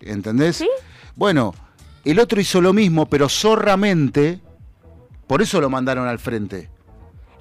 [0.00, 0.56] ¿Entendés?
[0.56, 0.68] ¿Sí?
[1.14, 1.54] Bueno,
[2.04, 4.40] el otro hizo lo mismo, pero zorramente,
[5.26, 6.68] por eso lo mandaron al frente.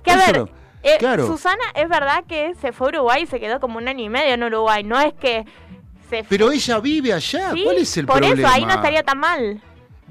[0.03, 0.49] Que a ver, lo-
[0.84, 1.27] eh, claro.
[1.27, 4.09] Susana es verdad que se fue a Uruguay y se quedó como un año y
[4.09, 4.84] medio en Uruguay.
[4.84, 5.45] No es que
[6.09, 8.41] se Pero ella vive allá, Sí, ¿cuál es el por problema?
[8.41, 9.61] eso ahí no estaría tan mal.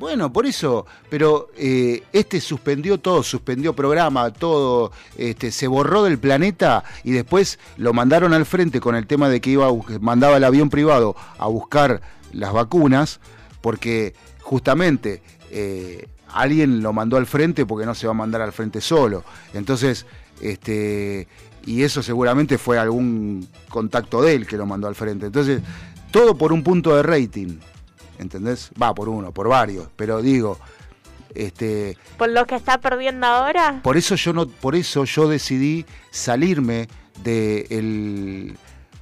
[0.00, 6.18] Bueno, por eso, pero eh, este suspendió todo, suspendió programa, todo, este, se borró del
[6.18, 10.38] planeta y después lo mandaron al frente con el tema de que iba a mandaba
[10.38, 12.00] el avión privado a buscar
[12.32, 13.20] las vacunas,
[13.60, 18.52] porque justamente eh, alguien lo mandó al frente porque no se va a mandar al
[18.52, 19.22] frente solo.
[19.52, 20.06] Entonces,
[20.40, 21.28] este,
[21.66, 25.26] y eso seguramente fue algún contacto de él que lo mandó al frente.
[25.26, 25.60] Entonces,
[26.10, 27.58] todo por un punto de rating.
[28.18, 28.70] ¿Entendés?
[28.80, 30.58] Va por uno, por varios, pero digo,
[31.34, 33.80] este, Por lo que está perdiendo ahora.
[33.82, 36.86] por eso yo no, por eso yo decidí salirme
[37.22, 38.58] de, el-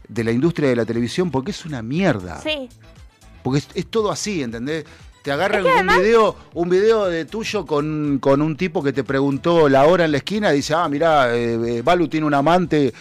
[0.09, 2.41] de la industria de la televisión porque es una mierda.
[2.43, 2.69] Sí.
[3.43, 4.85] Porque es, es todo así, ¿entendés?
[5.29, 8.95] Te agarran Es que un video, un video de tuyo con, con un tipo que
[8.95, 12.25] te preguntó la hora en la esquina y dice, ah, mirá, eh, eh, Balu tiene
[12.25, 12.87] un amante.
[12.87, 12.95] Eh,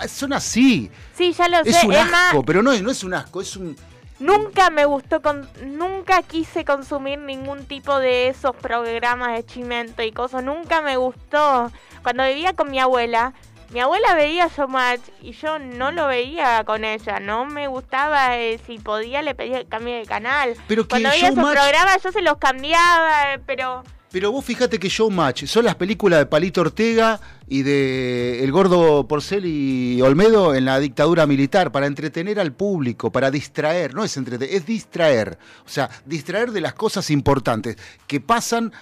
[0.00, 0.90] eh, son así.
[1.14, 1.86] Sí, ya lo Es sé.
[1.86, 3.76] un Es más, asco, pero no es, no es un asco, es un...
[4.20, 10.12] nunca me gustó, con, nunca quise consumir ningún tipo de esos programas de chimento y
[10.12, 10.42] cosas.
[10.42, 11.70] Nunca me gustó.
[12.02, 13.34] Cuando vivía con mi abuela,
[13.72, 17.20] mi abuela veía Showmatch y yo no lo veía con ella.
[17.20, 20.54] No me gustaba, eh, si podía le pedía que cambie de canal.
[20.66, 23.82] Pero que Cuando veía Showmatch- programas yo se los cambiaba, eh, pero...
[24.12, 29.06] Pero vos fíjate que Showmatch son las películas de Palito Ortega y de El Gordo
[29.06, 34.16] Porcel y Olmedo en la dictadura militar, para entretener al público, para distraer, no es
[34.16, 35.38] entretener, es distraer.
[35.64, 37.76] O sea, distraer de las cosas importantes
[38.08, 38.72] que pasan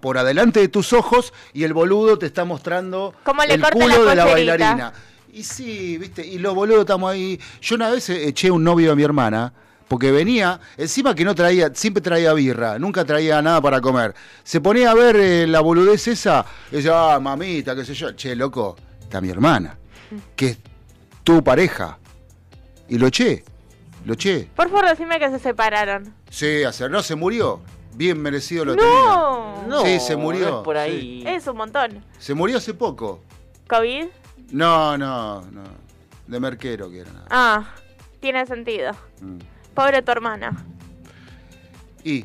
[0.00, 3.14] por adelante de tus ojos y el boludo te está mostrando
[3.48, 4.92] el culo la de la bailarina.
[5.32, 7.40] Y sí, viste, y los boludos estamos ahí.
[7.60, 9.52] Yo una vez eché un novio a mi hermana,
[9.88, 14.14] porque venía, encima que no traía, siempre traía birra, nunca traía nada para comer.
[14.44, 18.12] Se ponía a ver eh, la boludez esa, y decía, ah, mamita, qué sé yo.
[18.12, 19.76] Che, loco, está mi hermana,
[20.36, 20.58] que es
[21.24, 21.98] tu pareja.
[22.88, 23.42] Y lo eché,
[24.04, 24.48] lo eché.
[24.54, 26.14] Por favor, decime que se separaron.
[26.30, 27.60] Sí, hacer, no, se murió.
[27.94, 28.90] Bien merecido lo tenía.
[28.90, 29.62] ¡No!
[29.68, 30.80] No, Sí, se murió, no es por sí.
[30.82, 31.24] ahí.
[31.26, 32.04] Es un montón.
[32.18, 33.20] Se murió hace poco.
[33.68, 34.06] ¿COVID?
[34.50, 35.62] No, no, no.
[36.26, 37.26] De merquero que era nada.
[37.30, 37.64] Ah,
[38.20, 38.92] tiene sentido.
[39.20, 39.38] Mm.
[39.74, 40.64] Pobre tu hermana.
[42.02, 42.24] Y,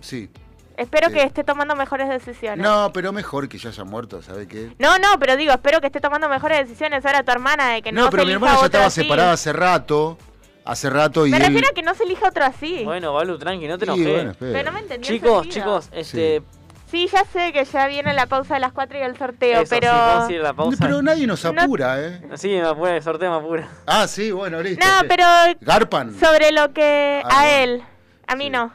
[0.00, 0.28] sí.
[0.76, 1.14] Espero Sí.
[1.14, 2.58] que esté tomando mejores decisiones.
[2.64, 4.74] No, pero mejor que ya haya muerto, ¿sabe qué?
[4.78, 7.92] No, no, pero digo, espero que esté tomando mejores decisiones ahora tu hermana de que
[7.92, 9.02] no, No, pero se mi hermana ya estaba así.
[9.02, 10.18] separada hace rato.
[10.64, 11.42] Hace rato y Me él...
[11.44, 12.82] refiero a que no se elija otro así.
[12.84, 14.12] Bueno, Balu, tranqui, no te Sí, enojes.
[14.14, 14.52] bueno, espera.
[14.52, 15.06] pero no me entendí.
[15.06, 15.64] chicos, sentido.
[15.82, 16.42] chicos, este.
[16.90, 19.70] Sí, ya sé que ya viene la pausa de las 4 y el sorteo, eso,
[19.70, 19.90] pero...
[20.28, 20.78] sí, la pausa.
[20.80, 22.20] Pero nadie nos No- apura, ¿eh?
[22.36, 23.68] Sí, me apura, el sorteo me apura.
[23.84, 24.86] Ah, sí, bueno, listo.
[24.86, 25.06] No, sí.
[25.08, 25.24] pero
[25.60, 26.14] Garpan.
[26.20, 27.20] sobre lo que...
[27.24, 27.56] Ah, a bueno.
[27.74, 27.82] él,
[28.28, 28.72] a mí no.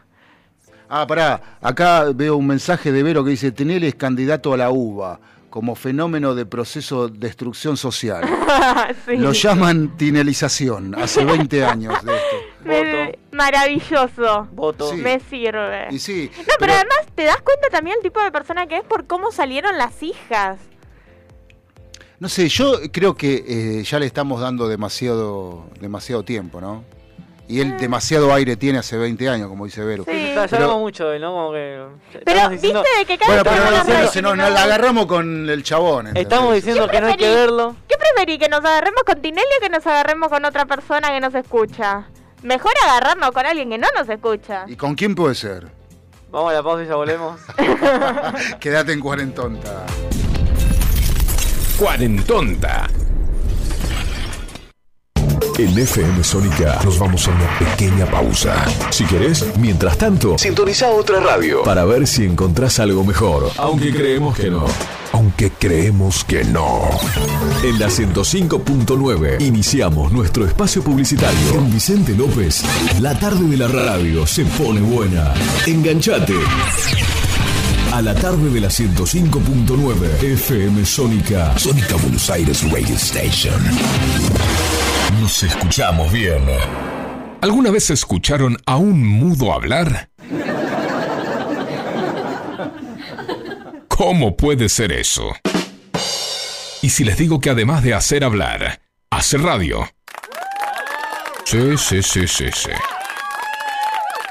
[0.90, 1.40] Ah, pará.
[1.62, 5.20] Acá veo un mensaje de Vero que dice, Tenel es candidato a la uva
[5.50, 8.24] como fenómeno de proceso de destrucción social.
[9.06, 9.18] Sí.
[9.18, 13.20] Lo llaman tinelización, hace 20 años de esto.
[13.32, 14.48] Maravilloso.
[14.52, 14.92] Voto.
[14.92, 14.98] Sí.
[14.98, 15.88] Me sirve.
[15.92, 18.84] Y sí, No, pero, además te das cuenta también el tipo de persona que es
[18.84, 20.60] por cómo salieron las hijas.
[22.20, 26.84] No sé, yo creo que eh, ya le estamos dando demasiado, demasiado tiempo, ¿no?
[27.50, 30.06] Y él demasiado aire tiene hace 20 años, como dice Vero.
[30.06, 31.32] Ya, ya Pero- hablamos mucho de él, ¿no?
[31.34, 31.84] Como que.
[32.24, 34.50] Pero viste de que cada Bueno, vez pero que no, más no, radio- no, no,
[34.52, 36.08] la agarramos con el chabón.
[36.10, 36.24] ¿entendés?
[36.32, 37.76] estamos diciendo que no hay que verlo.
[37.88, 38.38] ¿Qué preferís?
[38.38, 42.08] ¿Que nos agarremos con Tinelli o que nos agarremos con otra persona que nos escucha?
[42.44, 44.66] Mejor agarrarnos con alguien que no nos escucha.
[44.68, 45.68] ¿Y con quién puede ser?
[46.30, 47.42] Vamos a la pausa y ya volvemos.
[48.60, 49.88] Quédate en cuarentonta.
[51.80, 52.88] Cuarentonta.
[55.60, 58.64] En FM Sónica nos vamos a una pequeña pausa.
[58.92, 63.52] Si querés, mientras tanto, sintoniza otra radio para ver si encontrás algo mejor.
[63.58, 64.64] Aunque creemos que no.
[65.12, 66.88] Aunque creemos que no.
[67.62, 71.52] En la 105.9 iniciamos nuestro espacio publicitario.
[71.52, 72.64] Con Vicente López,
[73.02, 75.34] la tarde de la radio se pone buena.
[75.68, 76.36] Enganchate.
[77.92, 81.60] A la tarde de la 105.9 FM Sónica.
[81.60, 83.60] Sónica Buenos Aires Radio Station.
[85.12, 86.46] Nos escuchamos bien.
[87.42, 90.10] ¿Alguna vez escucharon a un mudo hablar?
[93.88, 95.36] ¿Cómo puede ser eso?
[96.82, 99.90] ¿Y si les digo que además de hacer hablar, hace radio?
[101.46, 102.72] Sí, sí, sí, sí, sí.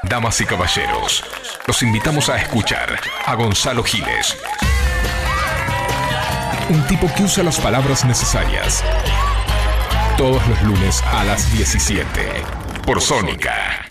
[0.03, 1.23] Damas y caballeros,
[1.67, 4.37] los invitamos a escuchar a Gonzalo Giles.
[6.69, 8.83] Un tipo que usa las palabras necesarias.
[10.19, 12.03] Todos los lunes a las 17.
[12.85, 13.87] Por Sónica.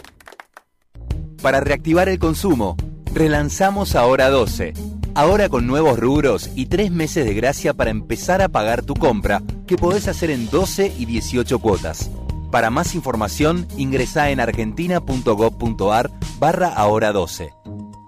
[1.41, 2.76] Para reactivar el consumo,
[3.14, 4.74] relanzamos Ahora 12.
[5.14, 9.41] Ahora con nuevos rubros y tres meses de gracia para empezar a pagar tu compra,
[9.66, 12.11] que podés hacer en 12 y 18 cuotas.
[12.53, 17.55] Para más información, ingresá en argentina.gov.ar barra Ahora 12.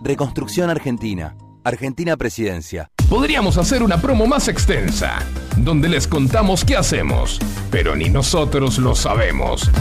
[0.03, 1.39] Reconstrucción Argentina.
[1.65, 2.91] Argentina Presidencia.
[3.09, 5.19] Podríamos hacer una promo más extensa,
[5.57, 7.39] donde les contamos qué hacemos,
[7.71, 9.71] pero ni nosotros lo sabemos.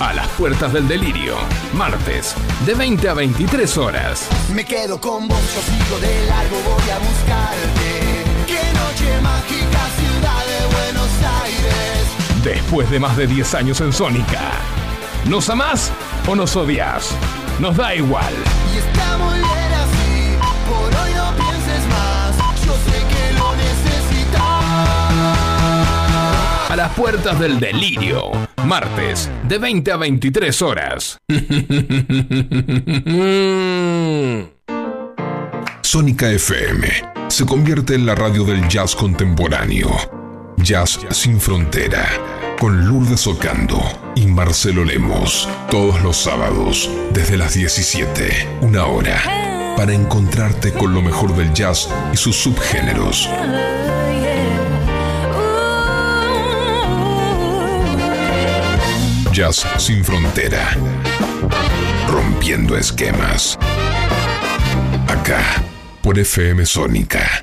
[0.00, 1.36] A las puertas del delirio,
[1.74, 2.34] martes,
[2.66, 4.26] de 20 a 23 horas.
[4.52, 8.24] Me quedo con vos, yo sigo de largo, voy a buscarte.
[8.48, 11.08] Qué noche mágica, ciudad de Buenos
[11.44, 12.42] Aires.
[12.42, 14.50] Después de más de 10 años en Sónica.
[15.28, 15.92] ¿Nos amás
[16.26, 17.14] o nos odias?
[17.58, 18.32] Nos da igual.
[18.74, 20.36] Y está muy bien así,
[20.68, 22.36] por hoy no pienses más.
[22.64, 24.64] Yo sé que lo necesitas.
[26.70, 28.30] A las puertas del delirio,
[28.64, 31.18] martes, de 20 a 23 horas.
[35.82, 36.88] Sónica FM
[37.28, 39.90] se convierte en la radio del jazz contemporáneo.
[40.58, 42.06] Jazz sin frontera.
[42.62, 43.82] Con Lourdes Ocando
[44.14, 45.48] y Marcelo Lemos.
[45.68, 49.74] Todos los sábados, desde las 17, una hora.
[49.76, 53.28] Para encontrarte con lo mejor del jazz y sus subgéneros.
[59.32, 60.76] Jazz sin frontera.
[62.06, 63.58] Rompiendo esquemas.
[65.08, 65.64] Acá,
[66.00, 67.42] por FM Sónica.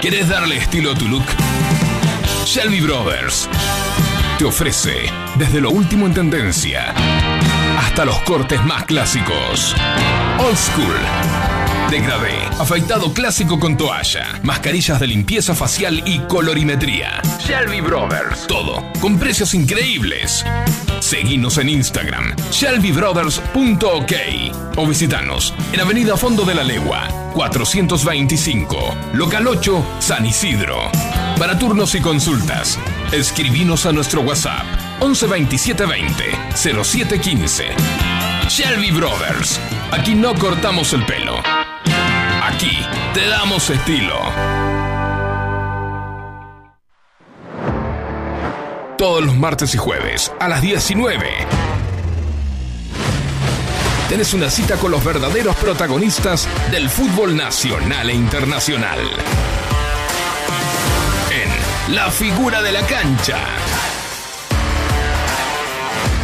[0.00, 1.24] ¿Quieres darle estilo a tu look?
[2.44, 3.48] Shelby Brothers
[4.38, 6.94] te ofrece desde lo último en tendencia
[7.78, 9.74] hasta los cortes más clásicos.
[10.38, 10.96] Old School.
[11.90, 17.20] Degradé, afeitado clásico con toalla, mascarillas de limpieza facial y colorimetría.
[17.40, 18.46] Shelby Brothers.
[18.46, 20.44] Todo con precios increíbles.
[21.00, 24.12] Seguinos en Instagram, shelbybrothers.ok
[24.76, 30.90] o visitanos en Avenida Fondo de la Legua, 425, Local 8, San Isidro.
[31.40, 32.78] Para turnos y consultas,
[33.12, 34.62] escribinos a nuestro WhatsApp
[35.00, 36.24] 11 27 20
[36.54, 37.64] 07 15.
[38.46, 39.58] Shelby Brothers.
[39.90, 41.36] Aquí no cortamos el pelo.
[42.42, 42.84] Aquí
[43.14, 44.18] te damos estilo.
[48.98, 51.26] Todos los martes y jueves a las 19.
[54.10, 58.98] Tenés una cita con los verdaderos protagonistas del fútbol nacional e internacional.
[61.92, 63.38] La figura de la cancha.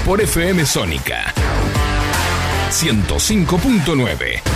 [0.04, 1.34] Por FM Sónica
[2.70, 4.55] 105.9.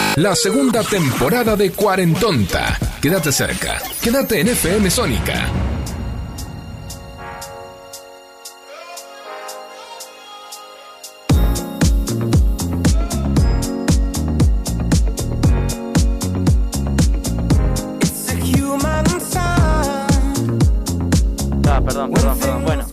[0.17, 2.77] la segunda temporada de Cuarentonta.
[3.01, 3.81] Quédate cerca.
[4.01, 5.47] Quédate en FM Sónica.
[21.67, 22.65] Ah, perdón, perdón, perdón.
[22.65, 22.85] Bueno,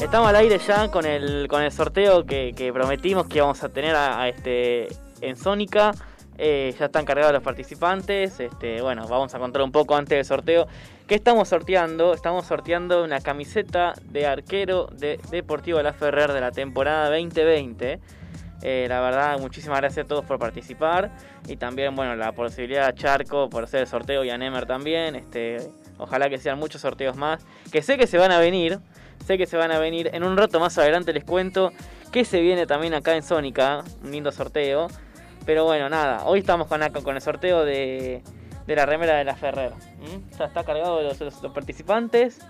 [0.00, 3.68] estamos al aire ya con el, con el sorteo que, que prometimos que íbamos a
[3.68, 4.88] tener a, a este
[5.20, 5.92] en Sónica.
[6.36, 8.40] Eh, ya están cargados los participantes.
[8.40, 10.66] Este, bueno, vamos a contar un poco antes del sorteo.
[11.06, 12.14] ¿Qué estamos sorteando?
[12.14, 18.00] Estamos sorteando una camiseta de arquero de Deportivo La Ferrer de la temporada 2020.
[18.62, 21.10] Eh, la verdad, muchísimas gracias a todos por participar.
[21.46, 25.14] Y también, bueno, la posibilidad a Charco por hacer el sorteo y a Nemer también.
[25.14, 25.58] Este,
[25.98, 27.44] ojalá que sean muchos sorteos más.
[27.70, 28.78] Que sé que se van a venir.
[29.26, 30.10] Sé que se van a venir.
[30.12, 31.72] En un rato más adelante les cuento
[32.10, 33.84] que se viene también acá en Sónica.
[34.02, 34.88] Un lindo sorteo.
[35.46, 36.24] Pero bueno, nada.
[36.24, 38.22] Hoy estamos con, con el sorteo de,
[38.66, 39.72] de la remera de la Ferrer.
[39.72, 40.38] ¿Mm?
[40.38, 42.40] Ya está cargado de los, los- los participantes.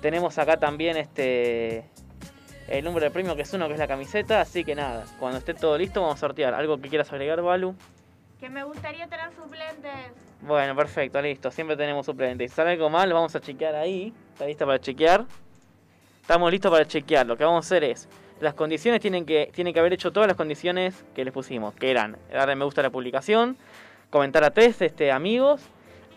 [0.00, 1.84] Tenemos acá también este
[2.68, 4.40] el número de premio que es uno, que es la camiseta.
[4.40, 6.54] Así que nada, cuando esté todo listo vamos a sortear.
[6.54, 7.74] ¿Algo que quieras agregar, Balu?
[8.40, 9.92] Que me gustaría tener suplentes.
[10.40, 11.52] Bueno, perfecto, listo.
[11.52, 12.50] Siempre tenemos suplentes.
[12.50, 14.12] Si sale algo mal, vamos a chequear ahí.
[14.32, 15.24] ¿Está lista para chequear?
[16.20, 17.24] Estamos listos para chequear.
[17.26, 18.08] Lo que vamos a hacer es.
[18.42, 21.74] Las condiciones tienen que, tienen que haber hecho todas las condiciones que les pusimos.
[21.74, 23.56] Que eran darle me gusta a la publicación,
[24.10, 25.62] comentar a tres este, amigos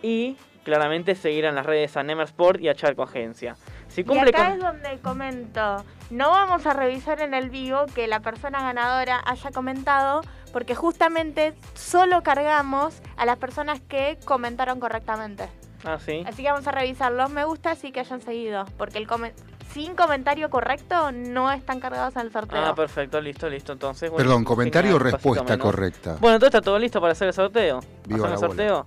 [0.01, 3.55] y claramente seguir en las redes a Nemer Sport y a Charco Agencia.
[3.89, 4.53] Si Y cumple acá con...
[4.53, 5.85] es donde comento.
[6.09, 10.21] No vamos a revisar en el vivo que la persona ganadora haya comentado,
[10.51, 15.47] porque justamente solo cargamos a las personas que comentaron correctamente.
[15.83, 16.23] Ah, sí.
[16.25, 19.33] Así que vamos a revisar los me gusta y que hayan seguido, porque el come-
[19.73, 22.63] sin comentario correcto no están cargados en el sorteo.
[22.63, 23.73] Ah, perfecto, listo, listo.
[23.73, 26.17] Entonces, bueno, Perdón, comentario o respuesta correcta.
[26.21, 27.81] Bueno, entonces está todo listo para hacer el sorteo.
[28.07, 28.85] Viva ¿Hacemos el sorteo?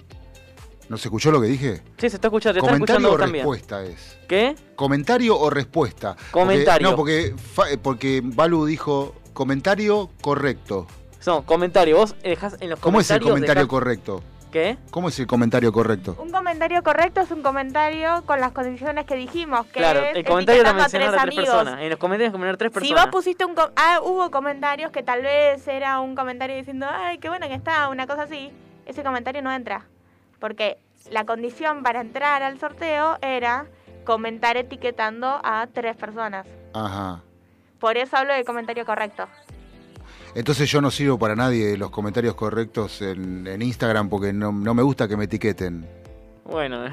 [0.89, 1.82] ¿No se escuchó lo que dije?
[1.99, 3.45] Sí, se está escuchando, te está escuchando ¿Comentario o también.
[3.45, 4.18] respuesta es?
[4.26, 4.55] ¿Qué?
[4.74, 6.14] ¿Comentario o respuesta?
[6.14, 6.91] Porque- Comentario.
[6.91, 10.86] no, porque, fa- eh, porque Balu dijo comentario correcto.
[11.26, 11.99] No, comentario.
[11.99, 13.34] Vos dejás en los ¿Cómo es el comentarios.
[13.34, 14.22] comentario dejás- correcto?
[14.51, 14.78] ¿Qué?
[14.90, 16.16] ¿Cómo es el comentario correcto?
[16.18, 20.24] Un comentario correcto es un comentario con las condiciones que dijimos, que Claro, es el
[20.24, 21.44] comentario lo etiquetando a tres amigos.
[21.44, 21.82] personas.
[21.82, 23.05] En los comentarios poner tres Si personas.
[23.05, 23.55] vos pusiste un...
[23.76, 27.88] Ah, hubo comentarios que tal vez era un comentario diciendo, ay, qué bueno que está,
[27.88, 28.51] una cosa así.
[28.86, 29.84] Ese comentario no entra.
[30.40, 30.78] Porque
[31.11, 33.66] la condición para entrar al sorteo era
[34.05, 36.46] comentar etiquetando a tres personas.
[36.72, 37.20] Ajá.
[37.78, 39.28] Por eso hablo de comentario correcto.
[40.39, 44.72] Entonces yo no sirvo para nadie los comentarios correctos en, en Instagram porque no, no
[44.72, 45.84] me gusta que me etiqueten.
[46.45, 46.84] Bueno,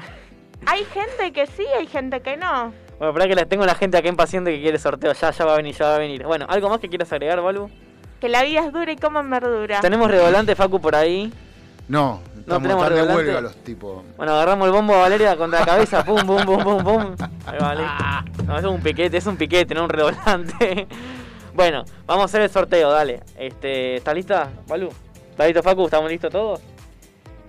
[0.66, 2.72] Hay gente que sí, hay gente que no.
[2.98, 5.12] bueno, para que la, tengo la gente acá impaciente que quiere sorteo.
[5.12, 6.24] Ya, ya va a venir, ya va a venir.
[6.24, 7.70] Bueno, ¿algo más que quieras agregar, Balu?
[8.20, 9.80] Que la vida es dura y coman verdura.
[9.80, 11.32] Tenemos revolante, Facu, por ahí.
[11.86, 14.02] No, estamos tenemos tan de huelga los tipos.
[14.16, 16.04] Bueno, agarramos el bombo a Valeria contra la cabeza.
[16.04, 17.16] Pum, pum, pum, pum, pum.
[17.46, 18.42] Ahí va, listo.
[18.46, 20.88] No, eso es un piquete, es un piquete, no un redoblante.
[21.56, 23.20] Bueno, vamos a hacer el sorteo, dale.
[23.38, 24.90] Este, ¿Estás lista, Balu?
[25.30, 25.86] ¿Estás listo, Facu?
[25.86, 26.60] ¿Estamos listos todos?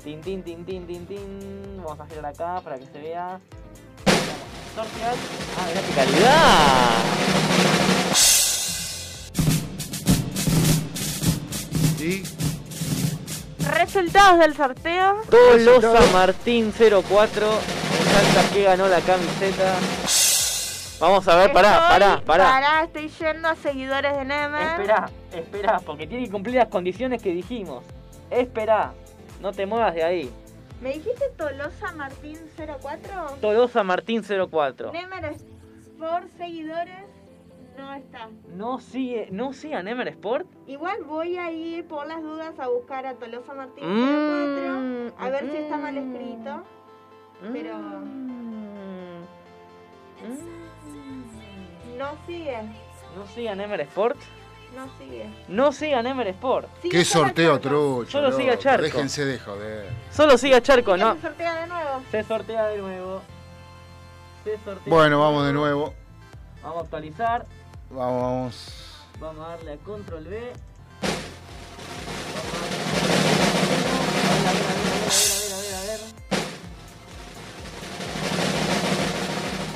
[0.01, 1.83] Tin, tin, tin, tin, tin, tin.
[1.83, 3.37] Vamos a girar acá para que se vea.
[4.73, 5.13] Sortear.
[5.57, 7.03] Ah, mirá qué calidad.
[11.99, 12.23] ¿Y?
[13.69, 15.21] Resultados del sorteo.
[15.29, 17.49] Tolosa Martín 04.
[18.13, 19.75] Salta que ganó la camiseta.
[20.99, 22.43] Vamos a ver, pará, Estoy- pará, pará.
[22.45, 24.61] Pará, estoy yendo a seguidores de Nemer.
[24.79, 27.83] Espera, espera, porque tiene que cumplir las condiciones que dijimos.
[28.31, 28.93] Espera,
[29.39, 30.31] no te muevas de ahí.
[30.81, 33.37] ¿Me dijiste Tolosa Martín 04?
[33.41, 34.91] Tolosa Martín 04.
[34.91, 35.45] Nemer es
[35.99, 37.05] por seguidores
[37.77, 38.29] no está.
[38.55, 40.47] No sigue, no sigue a Nemer Sport.
[40.65, 45.29] Igual voy a ir por las dudas a buscar a Tolosa Martín Mm, 04 a
[45.29, 46.63] ver si está mal escrito.
[47.53, 47.75] Pero
[51.97, 52.57] no sigue,
[53.15, 54.17] No sigue a Nemer Sport.
[54.75, 55.29] no sigue.
[55.47, 56.67] No sigue a Nemer Sport.
[56.89, 58.11] ¿Qué sorteo trucho?
[58.11, 58.63] Solo sigue a loco?
[58.63, 58.83] Charco.
[58.83, 59.89] Déjense de joder.
[60.11, 61.15] Solo sigue a Charco, ¿Quién no.
[61.15, 62.01] se sortea de nuevo?
[62.11, 63.21] Se sortea de nuevo.
[64.43, 64.83] Se sortea.
[64.93, 65.93] Bueno, vamos de nuevo.
[66.61, 67.45] Vamos a actualizar.
[67.89, 68.73] Vamos, vamos.
[69.19, 70.53] Vamos a darle a control B.
[74.19, 76.01] Vamos a darle a ver, a ver, a ver, a ver, a ver,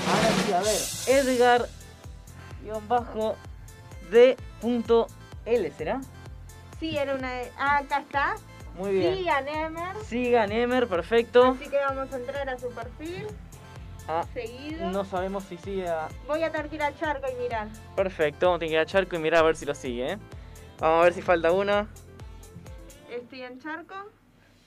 [0.07, 0.33] a ver.
[0.45, 0.79] Sí, a ver.
[1.27, 1.67] Edgar
[2.63, 3.35] guion bajo
[4.11, 5.07] D punto
[5.45, 6.01] L, ¿será?
[6.79, 7.31] Sí, era una.
[7.57, 8.35] Ah, acá está.
[8.77, 9.15] Muy bien.
[9.17, 9.95] Sí, a Nemer.
[10.05, 11.43] Sigan Emer, perfecto.
[11.59, 13.27] Así que vamos a entrar a su perfil.
[14.07, 14.89] Ah, Seguido.
[14.89, 16.07] no sabemos si sigue a...
[16.27, 17.67] Voy a tener que ir a Charco y mirar.
[17.95, 20.13] Perfecto, vamos a tener que ir a Charco y mirar a ver si lo sigue,
[20.13, 20.17] ¿eh?
[20.79, 21.87] Vamos a ver si falta uno.
[23.11, 23.93] Estoy en Charco.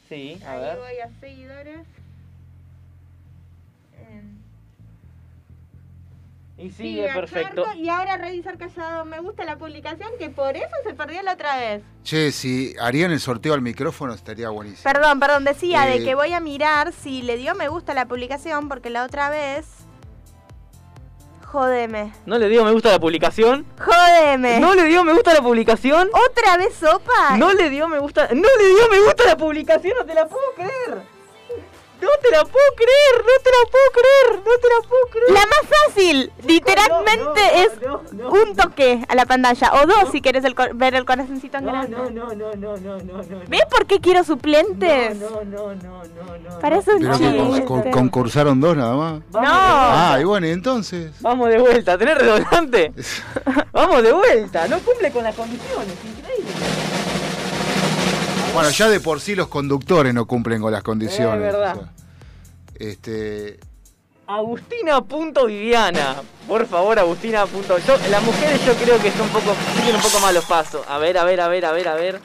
[0.09, 0.79] Sí, a Ahí ver.
[0.79, 1.81] voy a seguidores.
[6.57, 7.65] Y Sí, sigue, a perfecto.
[7.65, 11.33] Charco, y ahora revisar dado me gusta la publicación, que por eso se perdió la
[11.33, 11.83] otra vez.
[12.05, 14.85] Che, si harían el sorteo al micrófono estaría buenísimo.
[14.85, 17.95] Perdón, perdón, decía Eh, de que voy a mirar si le dio me gusta a
[17.97, 19.67] la publicación, porque la otra vez.
[21.45, 22.13] Jódeme.
[22.27, 23.65] ¿No le dio me gusta a la publicación?
[23.79, 24.59] Jódeme.
[24.61, 26.09] ¿No le dio me gusta a la publicación?
[26.31, 27.37] ¿Otra vez sopa?
[27.37, 28.29] ¿No le dio me gusta?
[28.33, 29.95] ¡No le dio me gusta a la publicación!
[29.99, 31.03] ¡No te la puedo creer!
[32.05, 33.25] ¡No te la puedo creer!
[33.25, 34.45] ¡No te la puedo creer!
[34.45, 35.31] ¡No te la puedo creer!
[35.31, 37.71] La más fácil, literalmente, es
[38.29, 39.73] un toque a la pantalla.
[39.83, 41.97] O dos si quieres el ver el corazoncito en grande.
[41.97, 43.41] No, no, no, no, no, no, no.
[43.49, 45.17] ¿Ves por qué quiero suplentes?
[45.17, 46.59] No, no, no, no, no.
[46.61, 47.65] Para eso con- chiste.
[47.65, 49.21] con- concursaron dos nada más.
[49.33, 49.41] No.
[49.43, 51.13] Ah, y bueno, y entonces.
[51.21, 52.93] Vamos de vuelta, ¿tenés redundante?
[53.73, 56.24] Vamos de vuelta, no cumple con las condiciones, increíble.
[58.55, 61.35] Bueno, ya de por sí los conductores no cumplen con las condiciones.
[61.35, 61.77] Es verdad.
[61.77, 61.93] o sea,
[62.91, 63.59] este.
[64.27, 66.17] Agustina.viviana.
[66.49, 67.47] Por favor, Agustina.
[67.47, 70.45] punto- Yo, las mujeres yo creo que son un poco, siguen un poco más los
[70.45, 70.83] pasos.
[70.89, 72.21] A ver, a ver, a ver, a ver, a ver.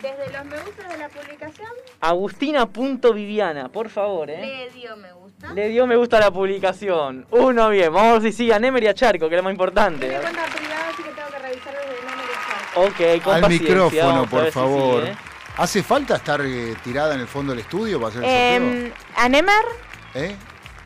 [0.00, 1.68] Desde los me gusta de la publicación,
[2.00, 4.40] Agustina.viviana, por favor, eh.
[4.40, 5.52] le dio me gusta.
[5.52, 7.26] Le dio me gusta a la publicación.
[7.30, 9.42] Uno bien, vamos a ver si sigue a Nemer y a Charco, que es lo
[9.42, 10.08] más importante.
[10.08, 12.80] mi cuenta privada, así que tengo que revisar desde el nombre de Charco.
[13.18, 15.00] Ok, con Al paciencia, micrófono, por si favor.
[15.02, 15.16] sigue, eh.
[15.60, 18.30] ¿Hace falta estar eh, tirada en el fondo del estudio para hacer el
[18.86, 19.54] Eh, a Nemer,
[20.08, 20.22] sorteo?
[20.24, 20.34] ¿Eh?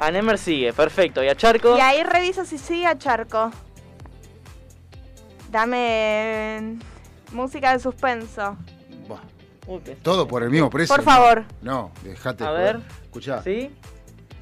[0.01, 1.23] A Nemer sigue, perfecto.
[1.23, 1.79] ¿Y a Charco?
[1.79, 3.53] y ahí reviso si sigue a Charco.
[5.49, 6.77] Dame eh,
[7.31, 8.57] música de suspenso.
[9.07, 9.21] Buah,
[9.69, 10.93] Uy, qué- Todo por el mismo precio.
[10.93, 11.45] Por favor.
[11.63, 12.43] No, dejate.
[12.43, 12.81] A ver.
[13.05, 13.43] Escuchá.
[13.45, 13.71] ¿Sí?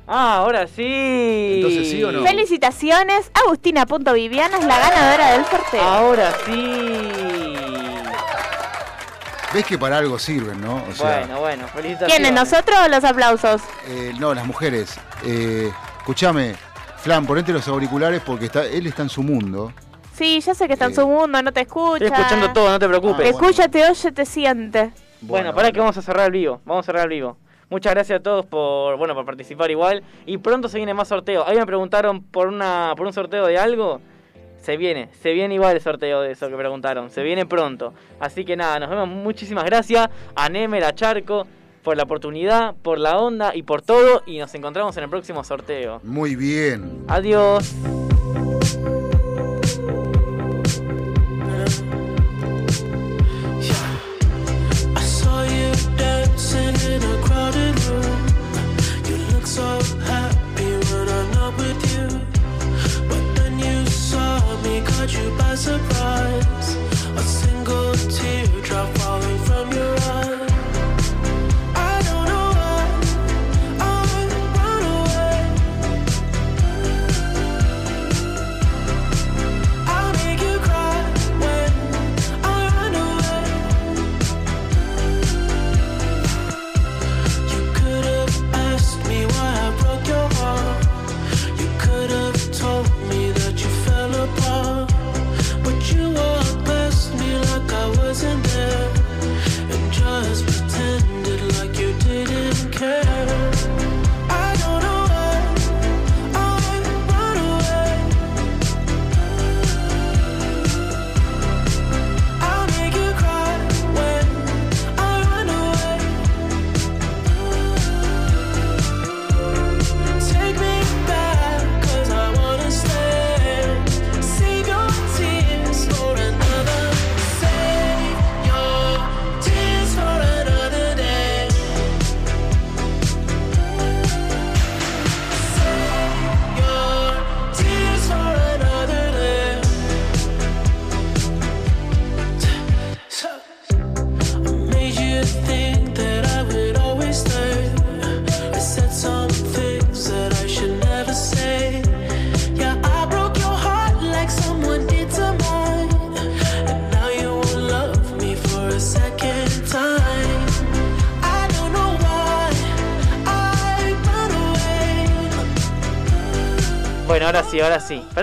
[0.07, 1.57] Ah, ahora sí.
[1.57, 2.23] Entonces, ¿sí o no?
[2.25, 5.83] Felicitaciones, Agustina.viviana es la ganadora del sorteo.
[5.83, 7.53] Ahora sí.
[9.55, 10.83] Ves que para algo sirven, ¿no?
[10.89, 12.15] O sea, bueno, bueno, felicitaciones.
[12.15, 13.63] ¿Quiénes, nosotros o los aplausos?
[13.89, 14.99] eh, no, las mujeres.
[15.25, 16.55] Eh, escúchame,
[16.97, 19.73] Flan, ponete los auriculares porque está, él está en su mundo.
[20.15, 22.05] Sí, ya sé que está en su mundo, no te escucha.
[22.05, 23.25] Estoy escuchando todo, no te preocupes.
[23.25, 24.93] Te escucha, te oye, te siente.
[25.21, 26.61] Bueno, para que vamos a cerrar el vivo.
[26.65, 27.37] Vamos a cerrar el vivo.
[27.71, 30.03] Muchas gracias a todos por, bueno, por participar igual.
[30.27, 31.47] Y pronto se viene más sorteo.
[31.47, 34.01] Ahí me preguntaron por una, por un sorteo de algo.
[34.63, 37.11] Se viene, se viene igual el sorteo de eso que preguntaron.
[37.11, 37.93] Se viene pronto.
[38.21, 39.09] Así que nada, nos vemos.
[39.09, 41.49] Muchísimas gracias a Nemer, a Charco,
[41.83, 44.23] por la oportunidad, por la onda y por todo.
[44.25, 46.01] Y nos encontramos en el próximo sorteo.
[46.05, 47.05] Muy bien.
[47.09, 47.75] Adiós.
[59.45, 59.61] So
[60.07, 62.32] happy when I'm not with you.
[65.03, 66.77] Caught you by surprise.
[67.17, 68.62] A single teardrop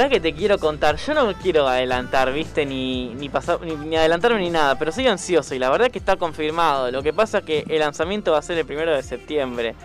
[0.10, 4.40] que te quiero contar, yo no quiero adelantar, viste, ni, ni pasar, ni, ni adelantarme
[4.40, 6.92] ni nada, pero soy ansioso y la verdad que está confirmado.
[6.92, 9.76] Lo que pasa es que el lanzamiento va a ser el primero de septiembre.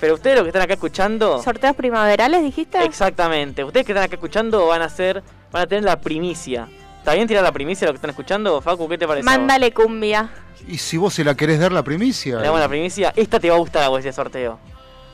[0.00, 1.42] Pero ustedes los que están acá escuchando.
[1.42, 2.82] ¿Sorteos primaverales dijiste?
[2.84, 3.64] Exactamente.
[3.64, 6.68] Ustedes que están acá escuchando van a hacer, van a tener la primicia.
[6.98, 8.60] ¿Está bien tirar la primicia lo que están escuchando?
[8.60, 9.24] Facu, ¿qué te parece?
[9.24, 10.28] Mándale cumbia.
[10.66, 12.36] Y si vos se la querés dar la primicia.
[12.38, 13.12] Le damos la primicia.
[13.14, 14.58] Esta te va a gustar a vos ese sorteo.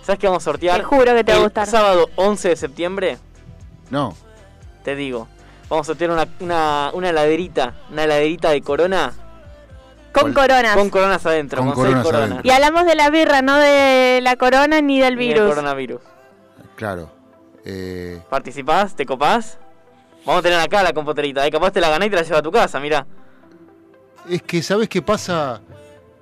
[0.03, 0.79] ¿Sabes qué vamos a sortear?
[0.79, 1.67] Te juro que te va a gustar.
[1.67, 3.19] Sábado 11 de septiembre,
[3.93, 4.17] No.
[4.83, 5.29] te digo.
[5.69, 7.75] Vamos a sortear una, una, una heladerita.
[7.91, 9.13] Una heladerita de corona.
[10.13, 10.75] Con coronas.
[10.77, 11.63] Con coronas adentro.
[11.63, 12.31] Con coronas coronas.
[12.31, 12.49] adentro.
[12.49, 15.49] Y hablamos de la birra, no de la corona ni del Ni virus.
[15.49, 16.01] coronavirus.
[16.77, 17.11] Claro.
[17.65, 18.95] Eh, ¿Participás?
[18.97, 19.59] ¿Te copás?
[20.27, 21.47] Vamos a tener acá la compoterita.
[21.47, 21.51] ¿eh?
[21.51, 23.07] Capaz te la ganás y te la llevas a tu casa, mira.
[24.29, 25.61] es que, ¿sabes qué pasa?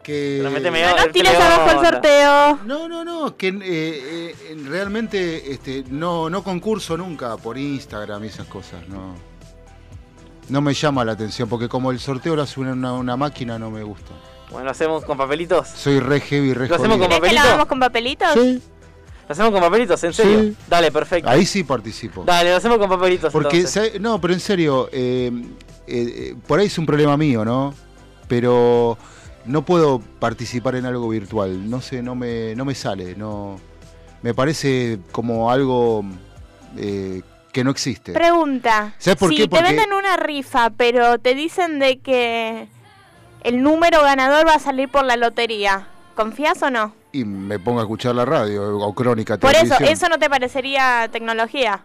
[0.02, 0.40] Que.
[0.42, 2.58] No metele tires abajo el sorteo.
[2.64, 8.28] No, no, no, que eh, eh, realmente este, no, no concurso nunca por Instagram y
[8.28, 9.14] esas cosas, no.
[10.48, 13.70] No me llama la atención, porque como el sorteo lo hace una, una máquina, no
[13.70, 14.12] me gusta.
[14.50, 15.68] Bueno, ¿lo hacemos con papelitos?
[15.68, 17.08] Soy re heavy, re ¿Lo hacemos jodido.
[17.08, 18.32] con ¿Querés que lo hagamos con papelitos?
[18.34, 18.62] Sí,
[19.30, 20.02] ¿Lo hacemos con papelitos?
[20.02, 20.40] ¿En serio?
[20.40, 20.56] Sí.
[20.68, 21.30] Dale, perfecto.
[21.30, 22.24] ahí sí participo.
[22.24, 23.64] Dale, lo hacemos con papelitos Porque,
[24.00, 25.30] no, pero en serio, eh,
[25.86, 27.72] eh, eh, por ahí es un problema mío, ¿no?
[28.26, 28.98] Pero
[29.44, 31.68] no puedo participar en algo virtual.
[31.70, 33.14] No sé, no me, no me sale.
[33.16, 33.58] No,
[34.22, 36.04] me parece como algo
[36.76, 37.22] eh,
[37.52, 38.12] que no existe.
[38.12, 38.94] Pregunta.
[38.98, 39.42] ¿Sabes por si qué?
[39.44, 42.68] te Porque- venden una rifa, pero te dicen de que
[43.42, 46.94] el número ganador va a salir por la lotería, ¿confías o no?
[47.12, 49.74] Y me pongo a escuchar la radio o crónica Por eso.
[49.80, 51.84] ¿eso no te parecería tecnología?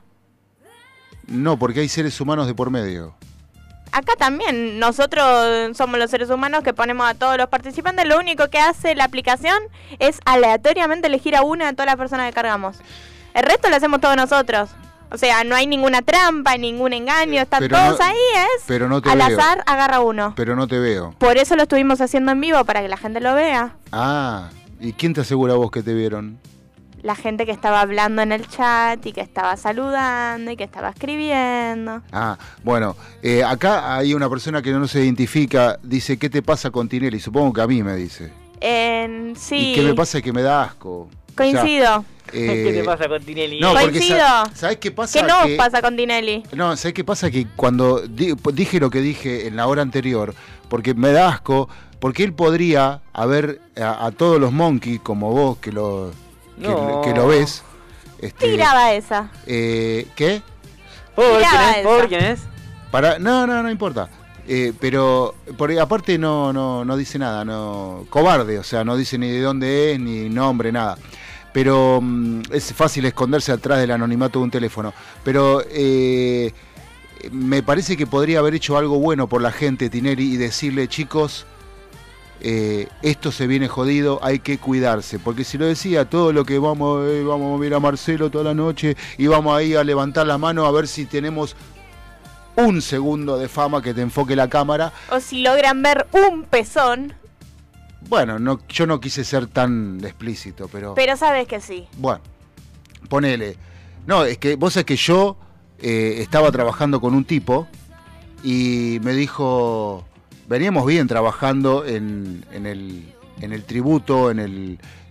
[1.27, 3.15] No, porque hay seres humanos de por medio.
[3.91, 8.49] Acá también, nosotros somos los seres humanos que ponemos a todos los participantes, lo único
[8.49, 9.57] que hace la aplicación
[9.99, 12.77] es aleatoriamente elegir a una de todas las personas que cargamos.
[13.33, 14.69] El resto lo hacemos todos nosotros.
[15.11, 18.15] O sea, no hay ninguna trampa, ningún engaño, están Pero todos no- ahí,
[18.57, 19.27] es Pero no te al veo.
[19.39, 20.33] azar agarra uno.
[20.35, 21.13] Pero no te veo.
[21.19, 23.75] Por eso lo estuvimos haciendo en vivo, para que la gente lo vea.
[23.93, 24.49] Ah,
[24.81, 26.37] ¿y quién te asegura vos que te vieron?
[27.05, 30.89] La gente que estaba hablando en el chat y que estaba saludando y que estaba
[30.89, 32.01] escribiendo.
[32.11, 36.71] Ah, bueno, eh, acá hay una persona que no se identifica, dice, ¿qué te pasa
[36.71, 37.19] con Tinelli?
[37.19, 38.31] Supongo que a mí me dice.
[38.59, 40.19] En, sí, ¿Y qué me pasa?
[40.19, 40.89] Que me da asco.
[41.01, 42.05] O sea, coincido.
[42.33, 43.59] eh, ¿Qué te pasa con Tinelli?
[43.59, 44.17] No, Coincido.
[44.17, 45.19] sa- ¿sabes qué pasa?
[45.21, 46.41] ¿Qué no Que- pasa con Tinelli?
[46.53, 47.29] No, ¿sabes qué pasa?
[47.29, 50.33] Que cuando di- dije lo que dije en la hora anterior,
[50.69, 55.57] porque me da asco, porque él podría haber a, a todos los monkeys como vos
[55.59, 56.24] que lo, que,
[56.57, 57.01] No.
[57.01, 57.63] que lo ves.
[58.19, 59.29] Este, Tiraba esa.
[59.45, 60.41] eh, ¿Qué?
[61.15, 61.83] ¿Puedo ver quién es?
[61.83, 62.39] ¿Puedo ver quién es?
[62.91, 64.09] Para, no, no, no importa.
[64.47, 69.17] Eh, pero por, aparte no, no, no dice nada, no cobarde, o sea, no dice
[69.17, 70.97] ni de dónde es, ni nombre, nada.
[71.51, 74.93] Pero mm, es fácil esconderse atrás del anonimato de un teléfono.
[75.23, 76.53] Pero eh,
[77.31, 81.45] me parece que podría haber hecho algo bueno por la gente, Tinelli, y decirle, chicos,
[82.41, 85.19] eh, esto se viene jodido, hay que cuidarse.
[85.19, 88.43] Porque si lo decía, todo lo que vamos, eh, vamos a ver a Marcelo toda
[88.43, 91.55] la noche y vamos ahí a levantar la mano a ver si tenemos
[92.57, 94.93] un segundo de fama que te enfoque la cámara.
[95.11, 97.13] O si logran ver un pezón,
[98.07, 101.87] Bueno, no, yo no quise ser tan explícito, pero, pero sabes que sí.
[101.97, 102.21] bueno,
[103.09, 103.57] ponele.
[104.07, 105.37] No, es que vos sabés que yo
[105.79, 107.67] eh, estaba trabajando con un tipo
[108.43, 110.05] y me dijo,
[110.47, 114.31] veníamos bien trabajando en, el, tributo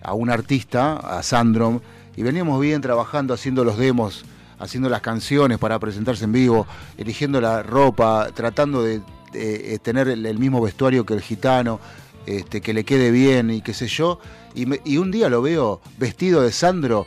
[0.02, 1.80] a un artista, a Sandrom,
[2.16, 4.24] y veníamos bien trabajando haciendo los demos,
[4.58, 6.66] haciendo las canciones para presentarse en vivo,
[6.96, 9.00] eligiendo la ropa, tratando de,
[9.34, 11.80] eh, tener el, mismo vestuario que el gitano,
[12.26, 14.20] este, que le quede bien y qué sé yo.
[14.54, 17.06] Y un día lo veo vestido de Sandro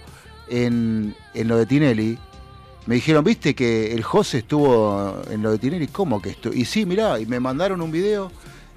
[0.49, 2.19] en, en lo de Tinelli.
[2.87, 5.87] Me dijeron, ¿viste que el José estuvo en lo de Tinelli?
[5.87, 6.53] ¿Cómo que estuvo?
[6.53, 8.31] Y sí, mirá, y me mandaron un video.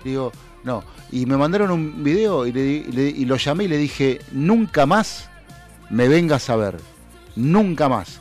[0.04, 0.32] Digo,
[0.64, 0.82] no.
[1.12, 5.30] Y me mandaron un video y lo llamé y le dije, nunca más
[5.90, 6.78] me vengas a ver.
[7.36, 8.20] Nunca más.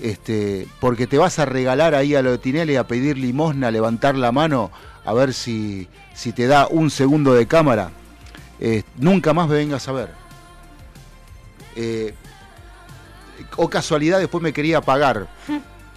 [0.00, 3.70] Este, porque te vas a regalar ahí a lo de Tinelli a pedir limosna, a
[3.70, 4.70] levantar la mano,
[5.04, 7.90] a ver si, si te da un segundo de cámara.
[8.58, 10.08] Eh, nunca más me vengas a ver.
[11.76, 12.14] Eh,
[13.56, 15.28] o casualidad después me quería pagar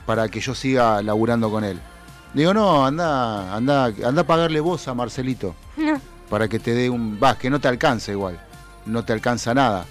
[0.05, 1.79] para que yo siga laburando con él.
[2.33, 5.55] Digo, no, anda, anda, anda a pagarle vos a Marcelito
[6.29, 7.19] para que te dé un.
[7.19, 8.39] Vas, que no te alcanza igual.
[8.85, 9.85] No te alcanza nada.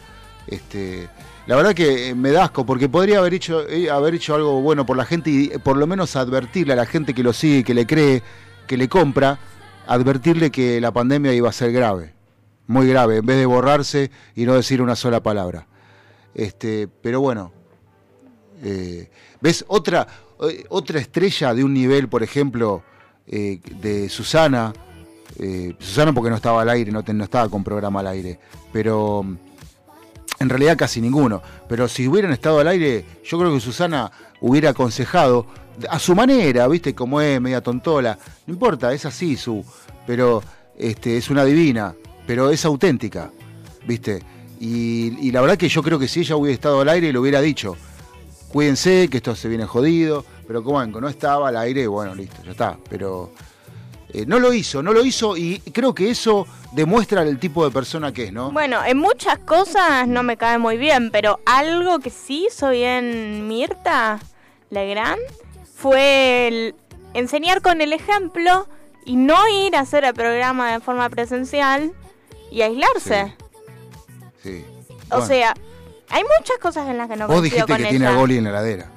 [0.47, 1.09] Este,
[1.47, 4.61] la verdad que eh, me da asco, porque podría haber hecho, eh, haber hecho algo
[4.61, 7.33] bueno por la gente y eh, por lo menos advertirle a la gente que lo
[7.33, 8.23] sigue, que le cree,
[8.67, 9.39] que le compra,
[9.87, 12.13] advertirle que la pandemia iba a ser grave.
[12.67, 15.67] Muy grave, en vez de borrarse y no decir una sola palabra.
[16.35, 17.53] Este, pero bueno,
[18.63, 20.07] Eh, ¿Ves otra,
[20.49, 22.83] eh, otra estrella de un nivel, por ejemplo,
[23.27, 24.73] eh, de Susana?
[25.81, 28.39] Susana porque no estaba al aire, no, no estaba con programa al aire,
[28.73, 29.37] pero mm,
[30.39, 31.43] en realidad casi ninguno.
[31.69, 35.47] Pero si hubieran estado al aire, yo creo que Susana hubiera aconsejado
[35.91, 36.95] a su manera, ¿viste?
[36.95, 38.17] Como es, media tontola.
[38.47, 39.65] No importa, es así su.
[40.07, 40.43] Pero
[40.79, 41.95] este, es una divina,
[42.27, 43.31] pero es auténtica,
[43.87, 44.23] ¿viste?
[44.61, 47.21] Y, y la verdad que yo creo que si ella hubiera estado al aire, lo
[47.21, 47.77] hubiera dicho.
[48.49, 50.25] Cuídense, que esto se viene jodido.
[50.47, 52.77] Pero como no estaba al aire, bueno, listo, ya está.
[52.89, 53.33] Pero
[54.15, 57.73] eh, no lo hizo, no lo hizo y creo que eso demuestra el tipo de
[57.73, 58.53] persona que es, ¿no?
[58.53, 63.49] Bueno, en muchas cosas no me cae muy bien, pero algo que sí hizo bien
[63.49, 64.21] Mirta
[64.71, 65.21] Legrand
[65.75, 66.75] fue el
[67.15, 68.69] enseñar con el ejemplo
[69.05, 71.93] y no ir a hacer el programa de forma presencial
[72.53, 73.35] y aislarse.
[73.37, 73.44] Sí.
[74.51, 75.55] O Bueno, sea,
[76.11, 78.13] hay muchas cosas en las que no vos dijiste con que tiene a.
[78.15, 78.91] Goli en la heladera.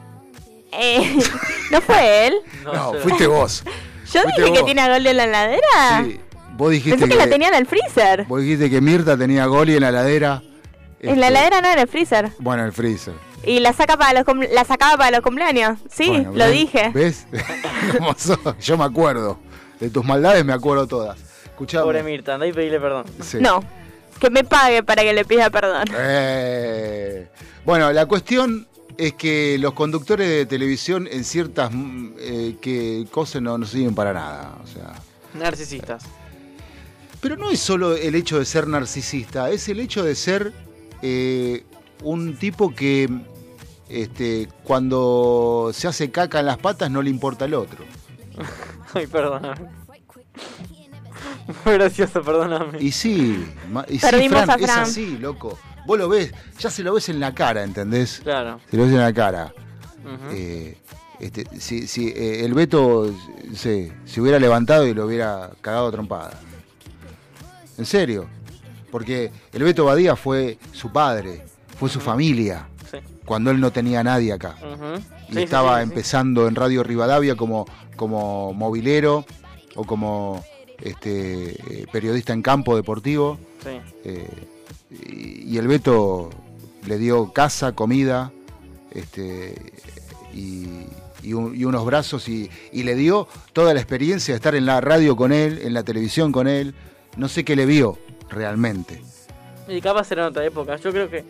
[0.72, 1.18] Eh,
[1.72, 2.36] ¿No fue él?
[2.64, 3.64] No, fuiste vos.
[4.14, 6.04] ¿Yo Fuiste dije que tiene a Gol en la heladera?
[6.06, 6.20] Sí,
[6.54, 8.24] vos dijiste Pensé que, la tenía en el freezer.
[8.26, 10.42] Vos dijiste que Mirta tenía a Goli en la heladera.
[11.02, 12.32] En la Este, heladera no, en el freezer.
[12.40, 13.14] Bueno, en el freezer.
[13.44, 15.78] Y la saca para los cum- la sacaba para los cumpleaños.
[15.92, 16.52] Sí, Bueno, lo ¿ves?
[16.54, 16.92] dije.
[16.94, 17.28] ¿Ves?
[17.98, 18.40] ¿Cómo sos?
[18.62, 19.40] Yo me acuerdo.
[19.82, 21.20] De tus maldades me acuerdo todas.
[21.46, 21.84] Escuchame.
[21.84, 23.06] Pobre Mirta, andá y pedirle perdón.
[23.22, 23.38] Sí.
[23.42, 23.62] No,
[24.18, 25.86] que me pague para que le pida perdón.
[25.98, 27.28] Eh,
[27.66, 28.68] Bueno, la cuestión
[28.98, 33.94] es que los conductores de televisión en ciertas mm, eh, que cosas no, no sirven
[33.94, 34.58] para nada.
[34.64, 34.94] O sea,
[35.34, 36.04] Narcisistas.
[37.20, 40.54] Pero no es solo el hecho de ser narcisista, es el hecho de ser
[41.02, 41.64] eh,
[42.04, 43.10] un tipo que
[43.90, 47.86] este, cuando se hace caca en las patas no le importa el otro.
[48.94, 49.68] Ay, perdóname.
[51.68, 52.80] Muy gracioso, perdóname.
[52.82, 53.46] Y sí,
[53.90, 55.60] y sí, Perdimos Fran, a es así, loco.
[55.86, 58.22] Vos lo ves, ya se lo ves en la cara, ¿entendés?
[58.24, 58.62] Claro.
[58.72, 59.54] Se lo ves en la cara.
[60.32, 60.78] Eh,
[61.20, 63.14] este, si si, eh, el Beto
[63.54, 66.40] se, se hubiera levantado y lo hubiera cagado a trompada.
[67.78, 68.28] En serio.
[68.90, 71.44] Porque el Beto Badía fue su padre,
[71.78, 72.98] fue su familia, Sí.
[73.26, 74.56] cuando él no tenía a nadie acá.
[75.30, 75.90] Y Sí, estaba sí, sí.
[75.90, 77.66] empezando en Radio Rivadavia como,
[77.98, 79.26] como movilero
[79.76, 80.42] o como
[80.82, 81.52] este,
[81.82, 83.38] eh, periodista en campo deportivo.
[83.64, 83.80] Sí.
[84.06, 84.28] Eh,
[84.92, 86.30] y, y el Beto
[86.86, 88.32] le dio casa, comida,
[88.92, 89.56] este,
[90.34, 90.68] y,
[91.24, 94.80] y un- y unos brazos y, le dio toda la experiencia de estar en la
[94.82, 96.74] radio con él, en la televisión con él.
[97.18, 97.98] No sé qué le vio
[98.30, 99.02] realmente.
[99.68, 100.78] Y capaz era en otra época.
[100.78, 101.26] Yo creo que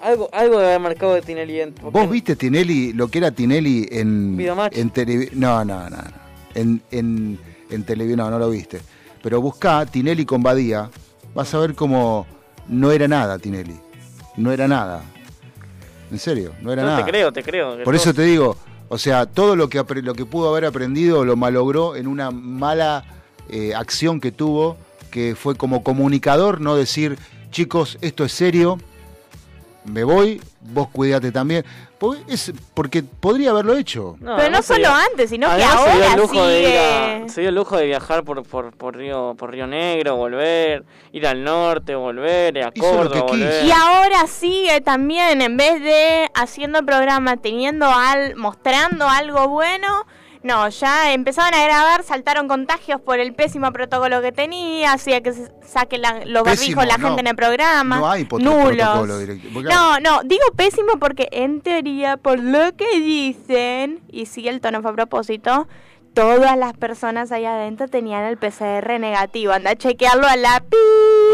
[0.00, 1.60] algo, algo debe haber marcado de Tinelli.
[1.60, 4.76] en- ¿Vos viste Tinelli, lo que era Tinelli en, Videomatch.
[4.76, 4.92] en?
[5.32, 5.96] No, no, no.
[5.96, 6.22] no.
[6.54, 7.38] En, en,
[7.74, 8.80] en televisión, no, no lo viste.
[9.22, 10.90] Pero buscá Tinelli con Badía,
[11.34, 12.26] vas a ver cómo
[12.68, 13.76] no era nada Tinelli.
[14.36, 15.02] No era nada.
[16.10, 17.04] En serio, no era No, nada.
[17.04, 17.76] te creo, te creo.
[17.76, 18.56] Por todo- eso te digo,
[18.88, 23.04] o sea, todo lo que, lo que pudo haber aprendido lo malogró en una mala
[23.48, 24.76] eh, acción que tuvo,
[25.10, 27.18] que fue como comunicador, no decir,
[27.50, 28.78] chicos, esto es serio,
[29.84, 30.40] me voy,
[30.72, 31.64] vos cuídate también.
[32.02, 34.16] Porque, es, porque podría haberlo hecho.
[34.20, 36.78] Pero no solo dio- antes, sino que además se dio el ahora de ir sigue.
[37.24, 40.84] a- se dio el lujo de viajar por, por, por Río por Río Negro, volver,
[41.12, 43.64] ir al norte, volver, a Córdoba, volver.
[43.64, 50.04] Y ahora sigue también, en vez de haciendo programa, teniendo al, mostrando algo bueno,
[50.42, 55.32] no, ya empezaron a grabar, saltaron contagios por el pésimo protocolo que tenía, hacía que
[55.32, 57.06] se saque la- los Pésimo, barbijos la no.
[57.08, 57.98] gente en el programa.
[57.98, 59.48] No hay protocolo directo.
[59.62, 64.82] No, no, digo pésimo porque en teoría, por lo que dicen, y sí el tono
[64.82, 65.68] fue a propósito,
[66.14, 69.52] todas las personas ahí adentro tenían el PCR negativo.
[69.52, 70.76] Anda a chequearlo a la pi.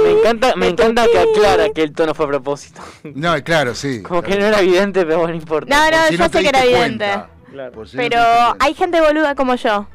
[0.05, 2.81] Me encanta, me encanta que aclara que el tono fue a propósito.
[3.03, 4.03] No, claro, sí.
[4.03, 5.75] Como que no era evidente, pero bueno, no importa.
[5.75, 7.07] No, no, si yo no sé que era evidente.
[7.07, 7.31] cuenta.
[7.53, 7.87] Claro.
[7.87, 8.21] Si te Pero
[8.59, 9.87] hay gente boluda como yo.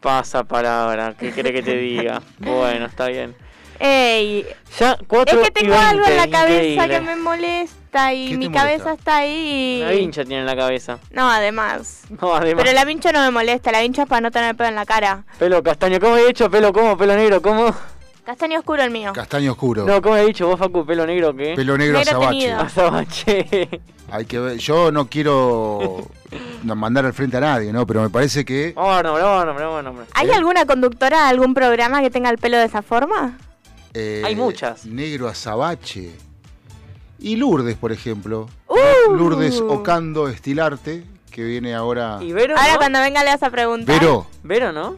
[0.00, 2.20] Pasa palabra, ¿qué quiere que te diga?
[2.38, 3.34] Bueno, está bien.
[3.80, 4.46] Ey,
[4.78, 6.88] Ya, 4 es que tengo algo en la cabeza increíble.
[6.88, 8.62] que me molesta y ¿Qué mi molesta?
[8.68, 9.80] cabeza está ahí.
[9.82, 10.98] Una vincha tiene en la cabeza.
[11.10, 12.02] No, además.
[12.20, 12.62] No, además.
[12.64, 14.86] Pero la vincha no me molesta, la vincha es para no tener pelo en la
[14.86, 15.24] cara.
[15.38, 16.48] Pelo castaño, ¿cómo he dicho?
[16.50, 16.96] ¿Pelo cómo?
[16.96, 17.42] ¿Pelo negro?
[17.42, 17.74] ¿Cómo?
[18.24, 19.12] Castaño oscuro el mío.
[19.12, 19.84] Castaño oscuro.
[19.84, 20.86] No, ¿cómo he dicho vos, Facu?
[20.86, 21.52] ¿Pelo negro qué?
[21.54, 22.52] Pelo negro Negro azabache.
[22.52, 23.80] Azabache.
[24.10, 24.56] Hay que ver.
[24.58, 26.06] Yo no quiero
[26.62, 27.86] no mandar al frente a nadie, ¿no?
[27.86, 30.06] Pero me parece que Bueno, bueno, bueno, bueno, bueno.
[30.14, 33.36] ¿Hay alguna conductora de algún programa que tenga el pelo de esa forma?
[33.92, 34.86] Eh, Hay muchas.
[34.86, 36.12] Negro Azabache.
[37.18, 38.48] Y Lourdes, por ejemplo.
[38.68, 39.12] Uh.
[39.12, 42.18] Lourdes Ocando Estilarte, que viene ahora.
[42.22, 42.56] ¿Y Vero?
[42.56, 42.78] Ahora no?
[42.78, 43.98] cuando venga le vas a preguntar.
[44.00, 44.26] Vero.
[44.42, 44.96] Vero, ¿no?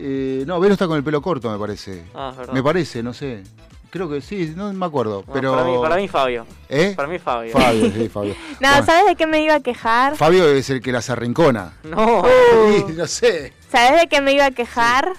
[0.00, 2.04] Eh, no, Vero está con el pelo corto, me parece.
[2.14, 2.52] Ah, es verdad.
[2.54, 3.42] Me parece, no sé.
[3.90, 5.24] Creo que sí, no me acuerdo.
[5.32, 5.52] pero...
[5.56, 6.46] Para mí, para mí Fabio.
[6.68, 6.92] ¿Eh?
[6.94, 7.52] Para mí Fabio.
[7.52, 8.34] Fabio, sí, Fabio.
[8.60, 10.14] No, Bueno, ¿sabes de qué me iba a quejar?
[10.14, 11.72] Fabio es el que las arrincona.
[11.82, 12.22] No.
[12.86, 13.52] Sí, no sé.
[13.70, 15.14] ¿Sabes de qué me iba a quejar?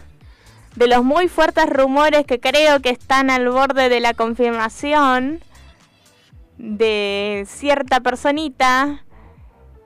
[0.76, 5.42] De los muy fuertes rumores que creo que están al borde de la confirmación
[6.58, 9.04] de cierta personita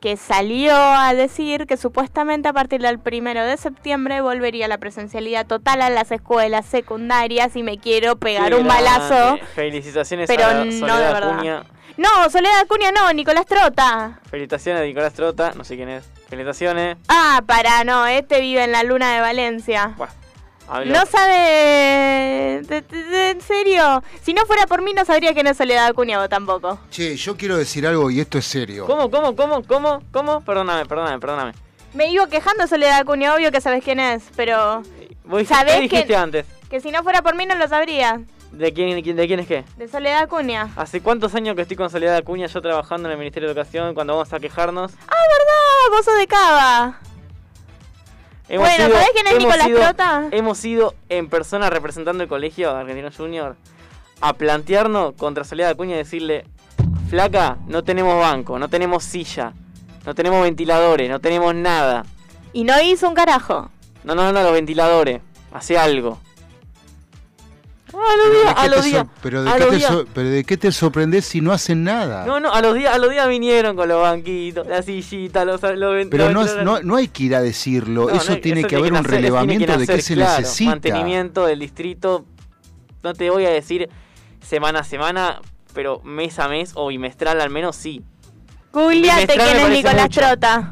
[0.03, 5.47] que salió a decir que supuestamente a partir del primero de septiembre volvería la presencialidad
[5.47, 8.83] total a las escuelas secundarias y me quiero pegar Qué un grande.
[8.83, 9.39] balazo.
[9.55, 11.33] Felicitaciones Pero a no de Soledad verdad.
[11.35, 11.63] Acuña.
[11.95, 14.19] No, Soledad Acuña no, Nicolás Trota.
[14.29, 16.03] Felicitaciones a Nicolás Trota, no sé quién es.
[16.27, 16.97] Felicitaciones.
[17.07, 19.95] Ah, para, no, este vive en la luna de Valencia.
[20.67, 21.33] No sabe.
[22.63, 24.03] de- de- de- en serio.
[24.21, 26.79] Si no fuera por mí, no sabría que no es Soledad Acuña vos tampoco.
[26.89, 28.85] Che, yo quiero decir algo y esto es serio.
[28.85, 30.41] ¿Cómo, cómo, cómo, cómo, cómo?
[30.41, 31.53] Perdóname, perdóname, perdóname.
[31.93, 34.81] Me iba quejando Soledad Acuña, obvio que sabes quién es, pero.
[35.25, 36.45] Vos dijiste, ¿Sabés ¿Qué dijiste que- antes?
[36.69, 38.21] Que si no fuera por mí, no lo sabría.
[38.51, 39.63] ¿De quién, de quién, de quién es qué?
[39.77, 40.69] De Soledad Acuña.
[40.75, 43.93] ¿Hace cuántos años que estoy con Soledad Acuña yo trabajando en el Ministerio de Educación
[43.95, 44.91] cuando vamos a quejarnos?
[45.07, 46.99] Ah, verdad, vos sos de Cava.
[48.49, 50.27] Bueno, ¿sabés quién es Nicolás ido- Trota?
[50.31, 53.55] Hemos ido en persona representando el colegio Argentino Junior
[54.21, 56.45] a plantearnos contra Soledad Acuña y decirle,
[57.09, 59.53] flaca, no tenemos banco, no tenemos silla,
[60.05, 62.05] no tenemos ventiladores, no tenemos nada.
[62.51, 63.69] Y no hizo un carajo.
[64.03, 65.21] No, no, no, los ventiladores,
[65.51, 66.19] hace algo.
[67.93, 69.91] A los Pero días, ¿de a qué los te días, pero, de qué te días.
[69.91, 72.25] sor- pero de qué te sorprendes si no hacen nada?
[72.25, 75.61] No, no, a los días, a los días vinieron con los banquitos, la sillita, los,
[75.61, 78.61] los Pero los no, no, no hay que ir a decirlo, No, eso no, tiene
[78.61, 80.71] eso que haber un hacer, relevamiento que de qué se claro, necesita.
[80.71, 82.25] Mantenimiento del distrito,
[83.03, 83.89] no te voy a decir
[84.41, 85.41] semana a semana,
[85.73, 88.01] pero mes a mes o bimestral al menos sí.
[88.73, 88.81] Me
[89.27, 90.19] quién es Nicolás mucho.
[90.21, 90.71] Trota.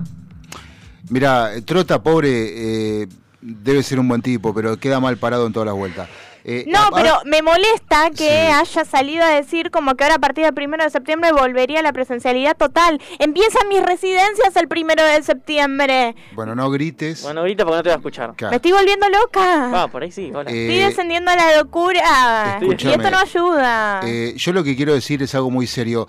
[1.10, 3.08] Mira, Trota, pobre, eh,
[3.42, 6.10] debe ser un buen tipo, pero queda mal parado en todas las vueltas.
[6.44, 10.20] Eh, No, a- pero me molesta que haya salido a decir como que ahora a
[10.20, 13.00] partir del primero de septiembre volvería la presencialidad total.
[13.20, 16.16] Empiezan mis residencias el primero de septiembre.
[16.34, 17.22] Bueno, no grites.
[17.24, 18.34] Bueno, ahorita porque no te voy a escuchar.
[18.36, 18.50] Claro.
[18.52, 19.84] Me estoy volviendo loca.
[19.84, 20.50] Ah, por ahí sí, hola.
[20.52, 22.58] Eh, Estoy descendiendo a la locura.
[22.60, 22.96] Y Escúchame.
[22.96, 24.02] esto no ayuda.
[24.06, 26.08] Eh, yo lo que quiero decir es algo muy serio.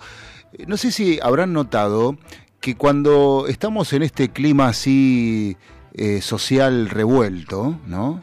[0.67, 2.17] No sé si habrán notado
[2.59, 5.57] que cuando estamos en este clima así
[5.95, 8.21] eh, social revuelto, ¿no?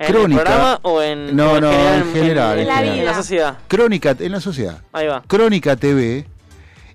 [0.00, 2.58] ¿En el programa o en, No, en no, general, en general.
[2.58, 2.98] en, en general.
[2.98, 3.58] en la sociedad?
[3.68, 4.82] Crónica en la sociedad.
[4.92, 5.22] Ahí va.
[5.26, 6.26] Crónica TV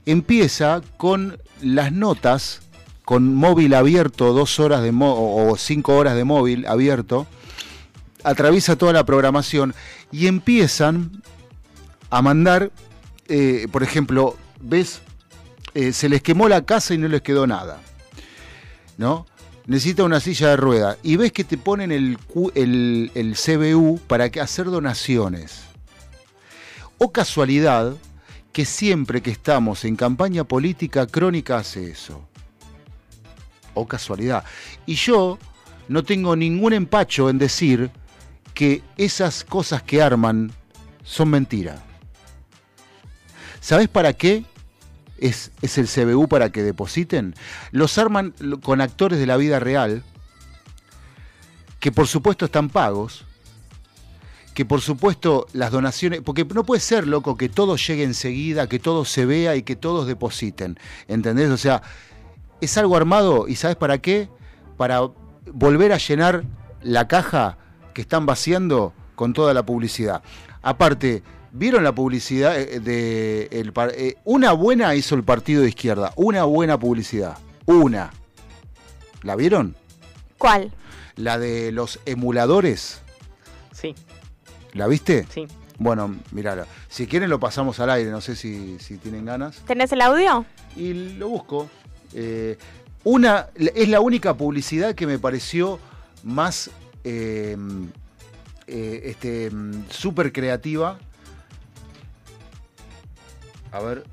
[0.06, 2.62] empieza con las notas,
[3.04, 7.28] con móvil abierto, dos horas de mo- o o cinco horas de móvil abierto,
[8.24, 9.76] atraviesa toda la programación
[10.12, 11.22] y empiezan
[12.10, 12.72] a mandar,
[13.28, 15.02] eh, por ejemplo, ves,
[15.78, 17.80] Eh, se les quemó la casa y no les quedó nada,
[18.98, 19.26] ¿no?
[19.68, 22.20] Necesita una silla de rueda y ves que te ponen el,
[22.54, 25.64] el, el CBU para hacer donaciones.
[26.98, 27.94] O casualidad
[28.54, 32.22] que siempre que estamos en campaña política, Crónica hace eso.
[33.74, 34.46] O casualidad.
[34.86, 35.40] Y yo
[35.88, 37.92] no tengo ningún empacho en decir
[38.54, 40.52] que esas cosas que arman
[41.04, 41.84] son mentira.
[43.60, 44.46] ¿Sabes para qué
[45.18, 47.36] es, es el CBU para que depositen?
[47.72, 50.04] Los arman con actores de la vida real,
[51.80, 53.26] que por supuesto están pagos,
[54.54, 58.80] que por supuesto las donaciones, porque no puede ser, loco, que todo llegue enseguida, que
[58.80, 61.52] todo se vea y que todos depositen, ¿entendés?
[61.52, 61.82] O sea,
[62.62, 64.30] es algo armado y ¿sabes para qué?
[64.78, 65.02] Para
[65.52, 66.46] volver a llenar
[66.82, 67.58] la caja
[67.94, 70.24] que están vaciando con toda la publicidad.
[70.62, 71.22] Aparte,
[71.56, 76.12] ¿vieron la publicidad eh, de el par- eh, una buena hizo el partido de izquierda,
[76.16, 78.12] una buena publicidad, una.
[79.24, 79.76] ¿La vieron?
[80.38, 80.72] ¿Cuál?
[81.16, 83.02] La de los emuladores.
[83.72, 83.96] Sí.
[84.74, 85.26] ¿La viste?
[85.34, 85.48] Sí.
[85.80, 86.68] Bueno, mirala.
[86.90, 89.58] Si quieren lo pasamos al aire, no sé si, si tienen ganas.
[89.66, 90.46] ¿Tenés el audio?
[90.76, 91.70] Y lo busco.
[92.14, 92.58] Eh,
[93.04, 95.80] una, es la única publicidad que me pareció
[96.24, 96.70] más
[97.04, 97.58] eh,
[98.68, 100.98] eh, este, mm, súper creativa.
[103.76, 104.06] A ver.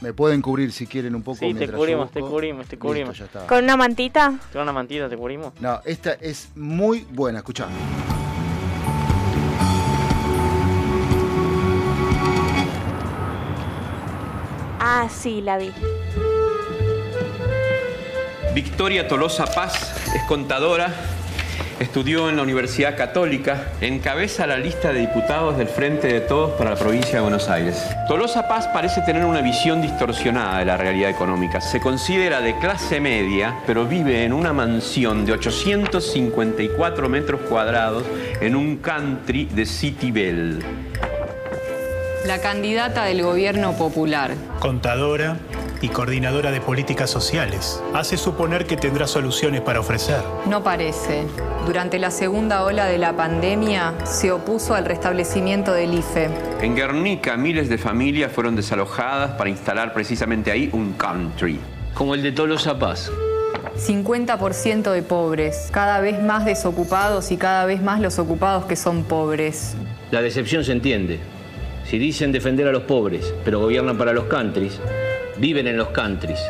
[0.00, 1.38] Me pueden cubrir si quieren un poco.
[1.38, 3.16] Sí, te cubrimos, te cubrimos, te cubrimos.
[3.16, 3.46] Listo, ya está.
[3.46, 4.34] ¿Con una mantita?
[4.52, 5.52] ¿Te una mantita, te cubrimos?
[5.60, 7.68] No, esta es muy buena, escuchá.
[14.80, 15.70] Ah, sí, la vi.
[18.52, 20.92] Victoria Tolosa Paz es contadora
[21.80, 26.70] Estudió en la Universidad Católica, encabeza la lista de diputados del Frente de Todos para
[26.70, 27.84] la provincia de Buenos Aires.
[28.06, 31.60] Tolosa Paz parece tener una visión distorsionada de la realidad económica.
[31.60, 38.04] Se considera de clase media, pero vive en una mansión de 854 metros cuadrados
[38.40, 40.60] en un country de City Bell.
[42.24, 44.30] La candidata del gobierno popular.
[44.60, 45.36] Contadora
[45.84, 47.82] y coordinadora de políticas sociales.
[47.92, 50.22] Hace suponer que tendrá soluciones para ofrecer.
[50.48, 51.24] No parece.
[51.66, 56.30] Durante la segunda ola de la pandemia se opuso al restablecimiento del IFE.
[56.62, 61.60] En Guernica, miles de familias fueron desalojadas para instalar precisamente ahí un country.
[61.92, 63.12] Como el de Tolosa Paz.
[63.76, 69.04] 50% de pobres, cada vez más desocupados y cada vez más los ocupados que son
[69.04, 69.74] pobres.
[70.10, 71.20] La decepción se entiende.
[71.84, 74.80] Si dicen defender a los pobres, pero gobiernan para los countries,
[75.36, 76.40] viven en los countries.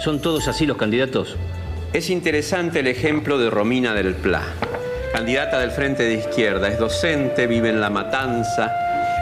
[0.00, 1.36] ¿Son todos así los candidatos?
[1.92, 4.42] Es interesante el ejemplo de Romina del Pla,
[5.12, 6.68] candidata del Frente de Izquierda.
[6.68, 8.70] Es docente, vive en La Matanza.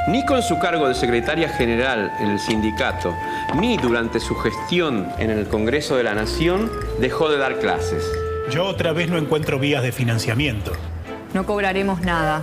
[0.08, 3.14] Ni con su cargo de secretaria general en el sindicato,
[3.56, 6.70] ni durante su gestión en el Congreso de la Nación,
[7.00, 8.04] dejó de dar clases.
[8.50, 10.72] Yo otra vez no encuentro vías de financiamiento.
[11.32, 12.42] No cobraremos nada.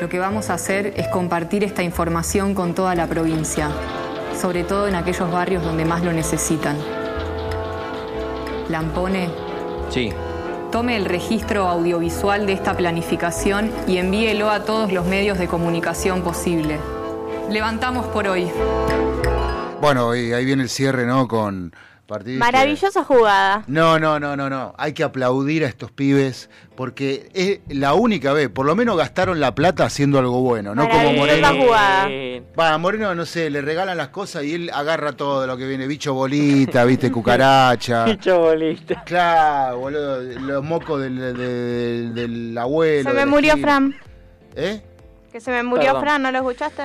[0.00, 3.70] Lo que vamos a hacer es compartir esta información con toda la provincia,
[4.40, 6.76] sobre todo en aquellos barrios donde más lo necesitan.
[8.68, 9.30] Lampone,
[9.90, 10.12] Sí.
[10.70, 16.22] tome el registro audiovisual de esta planificación y envíelo a todos los medios de comunicación
[16.22, 16.78] posible.
[17.50, 18.50] Levantamos por hoy.
[19.80, 21.26] Bueno, y ahí viene el cierre, ¿no?
[21.28, 21.72] Con
[22.38, 23.64] Maravillosa jugada.
[23.66, 24.74] No, no, no, no, no.
[24.78, 29.40] Hay que aplaudir a estos pibes porque es la única vez, por lo menos gastaron
[29.40, 31.48] la plata haciendo algo bueno, no como Moreno.
[31.54, 32.08] jugada.
[32.58, 35.86] Va, Moreno, no sé, le regalan las cosas y él agarra todo lo que viene,
[35.86, 38.04] bicho bolita, viste, cucaracha.
[38.06, 39.04] Bicho bolita.
[39.04, 43.10] Claro, boludo, los mocos del, del- del abuelo.
[43.10, 43.66] Se me murió esquina.
[43.68, 43.94] Fran.
[44.56, 44.82] ¿Eh?
[45.30, 46.00] Que se me murió Perdón.
[46.02, 46.82] Fran, ¿no lo escuchaste?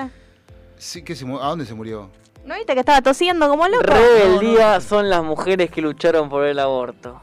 [0.77, 2.09] Sí, que se ¿A dónde se murió?
[2.45, 3.83] ¿No viste que estaba tosiendo como loco?
[3.83, 7.21] Rebeldía son las mujeres que lucharon por el aborto.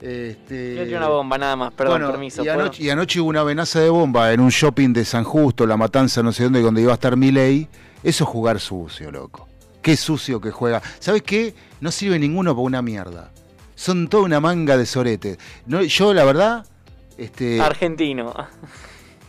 [0.00, 0.76] Este...
[0.76, 2.44] Yo tiré una bomba nada más, perdón, Bueno, permiso.
[2.44, 5.66] Y anoche, y anoche hubo una amenaza de bomba en un shopping de San Justo,
[5.66, 7.68] La Matanza, no sé dónde, donde iba a estar Milei.
[8.04, 9.48] Eso es jugar sucio, loco.
[9.82, 10.80] Qué sucio que juega.
[11.00, 11.54] ¿Sabes qué?
[11.80, 13.30] No sirve ninguno para una mierda.
[13.74, 15.38] Son toda una manga de soretes.
[15.66, 16.66] No, yo, la verdad,
[17.16, 17.60] este.
[17.60, 18.32] Argentino.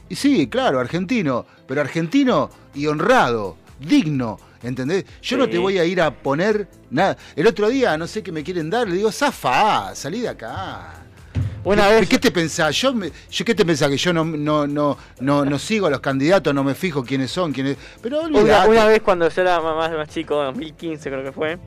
[0.09, 1.45] Y sí, claro, argentino.
[1.67, 4.39] Pero argentino y honrado, digno.
[4.61, 5.05] ¿Entendés?
[5.21, 7.15] Yo no te voy a ir a poner nada.
[7.35, 10.95] El otro día, no sé qué me quieren dar, le digo, zafa, salí de acá.
[11.63, 12.75] Una ¿Qué, vez- ¿Qué te pensás?
[12.81, 13.89] Yo, me- yo ¿Qué te pensás?
[13.89, 17.31] Que yo no, no, no, no, no sigo a los candidatos, no me fijo quiénes
[17.31, 17.77] son, quiénes.
[18.01, 21.57] Pero Una, una vez cuando yo era más, más chico, 2015 creo que fue.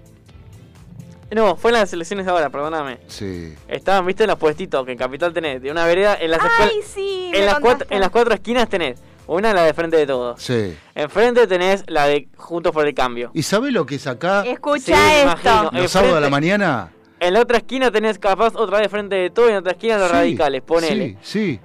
[1.30, 2.98] No, fue en las elecciones de ahora, perdóname.
[3.06, 3.54] Sí.
[3.68, 5.62] Estaban, viste, en los puestitos que en Capital tenés.
[5.62, 8.98] De una vereda, en las, Ay, sí, en, las cuatro, en las cuatro esquinas tenés.
[9.26, 10.42] Una la de frente de todos.
[10.42, 10.76] Sí.
[10.94, 13.30] Enfrente tenés la de Juntos por el Cambio.
[13.34, 14.42] ¿Y sabés lo que es acá?
[14.44, 15.22] Escucha Sí, esto.
[15.22, 15.70] imagino.
[15.72, 16.92] Los sábados a la mañana.
[17.20, 19.96] En la otra esquina tenés capaz otra de frente de todo y en otra esquina
[19.96, 21.16] los Sí, radicales, ponele.
[21.22, 21.60] Sí, sí.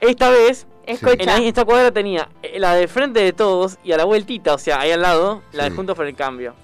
[0.00, 1.12] Esta vez, Escucha.
[1.20, 4.04] en la- en esta cuadra tenía eh, la de frente de todos y a la
[4.04, 5.70] vueltita, o sea, ahí al lado, la de.
[5.70, 6.54] Juntos por el Cambio.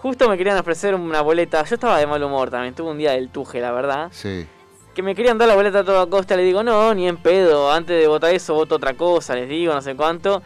[0.00, 1.64] Justo me querían ofrecer una boleta.
[1.64, 4.08] Yo estaba de mal humor también, tuve un día del tuje, la verdad.
[4.12, 4.46] Sí.
[4.94, 7.70] Que me querían dar la boleta a toda costa, le digo, no, ni en pedo,
[7.72, 10.40] antes de votar eso voto otra cosa, les digo, no sé cuánto.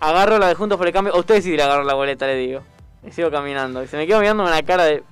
[0.00, 2.34] Agarro la de Juntos por el Cambio, a ustedes sí le agarro la boleta, le
[2.36, 2.62] digo.
[3.06, 3.82] Y sigo caminando.
[3.82, 5.02] Y se me quedó mirando una cara de...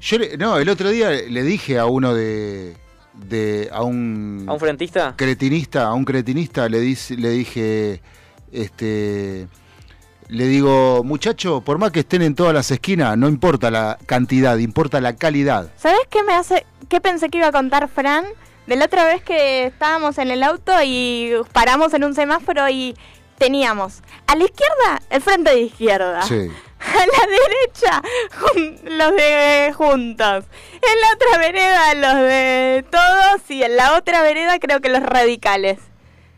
[0.00, 2.76] Yo le- no, el otro día le dije a uno de.
[3.14, 4.44] de a un.
[4.46, 5.14] ¿A un frentista?
[5.16, 8.02] cretinista, a un cretinista le, dice, le dije,
[8.52, 9.48] este,
[10.28, 14.56] le digo, muchacho, por más que estén en todas las esquinas, no importa la cantidad,
[14.58, 15.70] importa la calidad.
[15.76, 18.24] ¿Sabes qué me hace, qué pensé que iba a contar Fran?
[18.66, 22.96] De la otra vez que estábamos en el auto y paramos en un semáforo y
[23.38, 26.34] teníamos a la izquierda el frente de izquierda, Sí.
[26.80, 28.02] a la derecha
[28.84, 30.44] los de juntos,
[30.74, 35.02] en la otra vereda los de todos y en la otra vereda creo que los
[35.02, 35.78] radicales.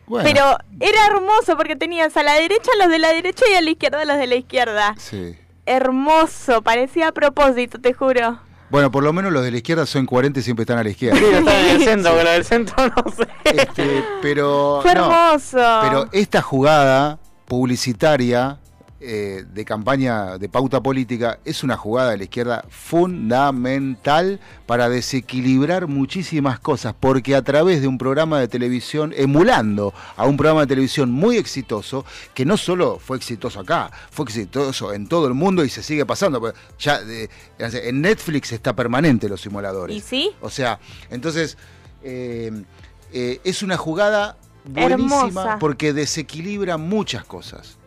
[0.09, 3.61] Bueno, Pero era hermoso porque tenías a la derecha los de la derecha y a
[3.61, 4.95] la izquierda los de la izquierda.
[4.97, 5.37] sí.
[5.65, 8.39] Hermoso, parecía a propósito, te juro.
[8.71, 10.89] Bueno, por lo menos los de la izquierda son 40 y siempre están a la
[10.89, 11.17] izquierda.
[11.19, 13.27] Sí, están en el centro, pero del centro no sé.
[13.45, 15.79] Este, pero Fue no, hermoso.
[15.83, 17.17] pero esta jugada
[17.47, 18.58] publicitaria
[19.01, 25.87] eh, de campaña de pauta política es una jugada de la izquierda fundamental para desequilibrar
[25.87, 30.67] muchísimas cosas, porque a través de un programa de televisión, emulando a un programa de
[30.67, 35.63] televisión muy exitoso, que no solo fue exitoso acá, fue exitoso en todo el mundo
[35.63, 36.39] y se sigue pasando.
[36.39, 39.95] porque Ya eh, en Netflix está permanente los simuladores.
[39.95, 40.31] ¿Y sí?
[40.41, 41.57] O sea, entonces
[42.03, 42.63] eh,
[43.11, 45.57] eh, es una jugada buenísima Hermosa.
[45.59, 47.78] porque desequilibra muchas cosas.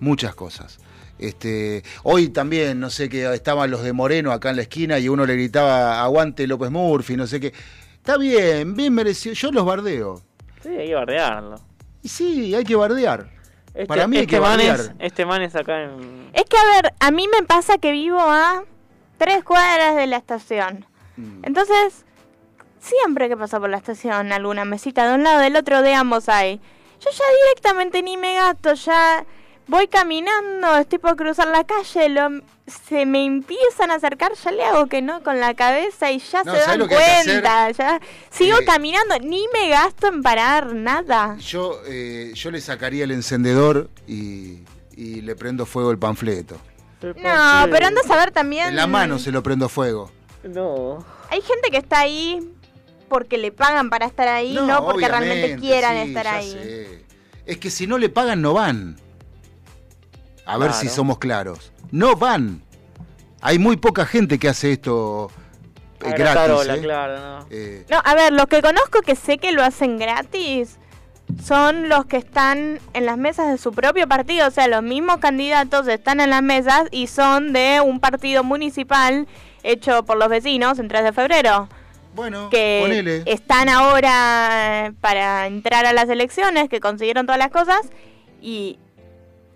[0.00, 0.78] Muchas cosas.
[1.18, 5.08] Este, hoy también, no sé qué, estaban los de Moreno acá en la esquina y
[5.08, 7.52] uno le gritaba aguante López Murphy, no sé qué.
[7.96, 9.34] Está bien, bien merecido.
[9.34, 10.22] Yo los bardeo.
[10.62, 11.60] Sí, hay que bardearlo.
[12.02, 13.30] Y sí, hay que bardear.
[13.68, 14.80] Este, Para mí hay este que man bardear.
[14.80, 16.30] es, este man es acá en...
[16.32, 18.64] Es que, a ver, a mí me pasa que vivo a
[19.18, 20.86] tres cuadras de la estación.
[21.16, 21.44] Mm.
[21.44, 22.04] Entonces,
[22.80, 26.28] siempre que paso por la estación, alguna mesita de un lado del otro de ambos
[26.28, 26.60] hay.
[27.00, 29.26] Yo ya directamente ni me gasto, ya
[29.68, 32.40] voy caminando, estoy por cruzar la calle, lo-
[32.88, 36.42] se me empiezan a acercar, ya le hago que no con la cabeza y ya
[36.42, 41.36] No, se ¿sabes dan cuenta, ya sigo Eh, caminando, ni me gasto en parar nada.
[41.38, 44.62] Yo, eh, yo le sacaría el encendedor y,
[44.96, 46.56] y le prendo fuego el panfleto.
[47.02, 48.68] No, pero anda a saber también...
[48.68, 50.10] En la mano se lo prendo fuego.
[50.42, 51.04] No.
[51.30, 52.40] Hay gente que está ahí
[53.08, 56.50] porque le pagan para estar ahí, no, porque realmente quieran sí, estar ya ahí.
[56.50, 57.04] sé.
[57.44, 58.96] Es que si no le pagan, no van.
[60.46, 60.80] A ver Claro.
[60.80, 61.72] si somos claros.
[61.90, 62.62] No van.
[63.40, 65.30] Hay muy poca gente que hace esto
[66.00, 66.68] eh, gratis.
[66.68, 66.80] ¿eh?
[66.82, 67.46] claro, no.
[67.50, 70.78] Eh, No, a ver, los que conozco que sé que lo hacen gratis
[71.42, 75.16] son los que están en las mesas de su propio partido, o sea, los mismos
[75.18, 79.26] candidatos están en las mesas y son de un partido municipal
[79.64, 81.68] hecho por los vecinos en 3 de febrero.
[82.14, 83.22] Bueno, que ponele.
[83.26, 87.80] están ahora para entrar a las elecciones, que consiguieron todas las cosas
[88.40, 88.78] y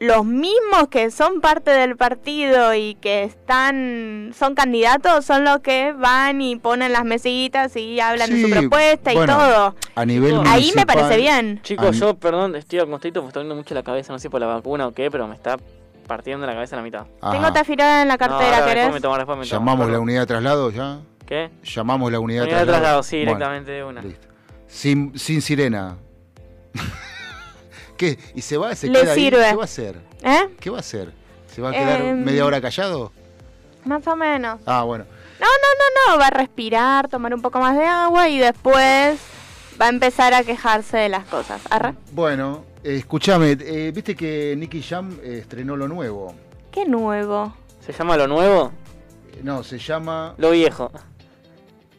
[0.01, 5.93] los mismos que son parte del partido y que están son candidatos son los que
[5.93, 9.77] van y ponen las mesitas y hablan de Sí, su propuesta bueno, y todo.
[9.95, 11.61] A nivel Ahí me parece bien.
[11.63, 14.47] Chicos, yo, perdón, estoy acostito, me está doliendo mucho la cabeza, no sé por la
[14.47, 15.59] vacuna o qué, pero me está
[16.07, 17.07] partiendo la cabeza a la mitad.
[17.21, 17.33] Ajá.
[17.33, 18.85] Tengo tafirada en la cartera, ¿querés?
[18.85, 21.01] después me tomo, después me tomo, Llamamos la unidad de traslado ya.
[21.27, 21.51] ¿Qué?
[21.63, 24.03] Llamamos la unidad, Unidad de traslado, sí, Bueno, directamente de una.
[24.67, 25.99] sin, sin sirena.
[28.01, 28.19] ¿Qué?
[28.35, 28.75] ¿Y se va?
[28.75, 29.29] ¿Se Le queda ahí?
[29.29, 30.01] ¿Qué va a hacer?
[30.23, 30.49] ¿Eh?
[30.59, 31.13] ¿Qué va a hacer?
[31.55, 33.13] ¿Se va a quedar Em, media hora callado?
[33.85, 34.59] Más o menos.
[34.65, 35.05] Ah, bueno.
[35.39, 39.21] No, no, no, no, va a respirar, tomar un poco más de agua y después
[39.79, 41.61] va a empezar a quejarse de las cosas.
[42.13, 46.35] Bueno, eh, escúchame, eh, viste que Nicky Jam eh, estrenó lo nuevo.
[46.73, 47.55] Qué nuevo.
[47.85, 48.73] ¿Se llama lo nuevo?
[49.43, 50.33] No, se llama.
[50.39, 50.91] Lo viejo.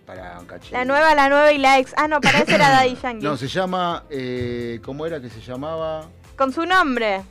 [0.05, 0.75] Para un cachito.
[0.77, 1.93] La nueva, la nueva y la ex.
[1.97, 3.23] Ah, no, para eso era Daddy Yankee.
[3.25, 4.03] No, se llama.
[4.09, 6.05] eh, ¿Cómo era que se llamaba?
[6.35, 7.21] Con su nombre.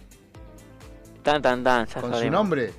[1.22, 2.72] Tan, tan, tan, ya ¿Con su nombre?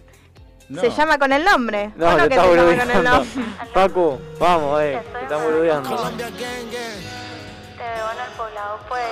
[0.70, 0.82] No.
[0.82, 1.92] Se llama con el nombre.
[1.98, 3.30] No, ¿O te que está se llama con el nombre?
[3.74, 5.90] Pacu, vamos, eh, te está boludeando.
[5.90, 9.04] Te veo en el poblado, pues.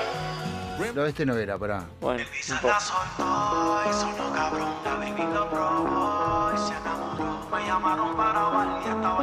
[0.95, 1.85] No, este no era, pará.
[2.01, 2.73] Bueno, un poco.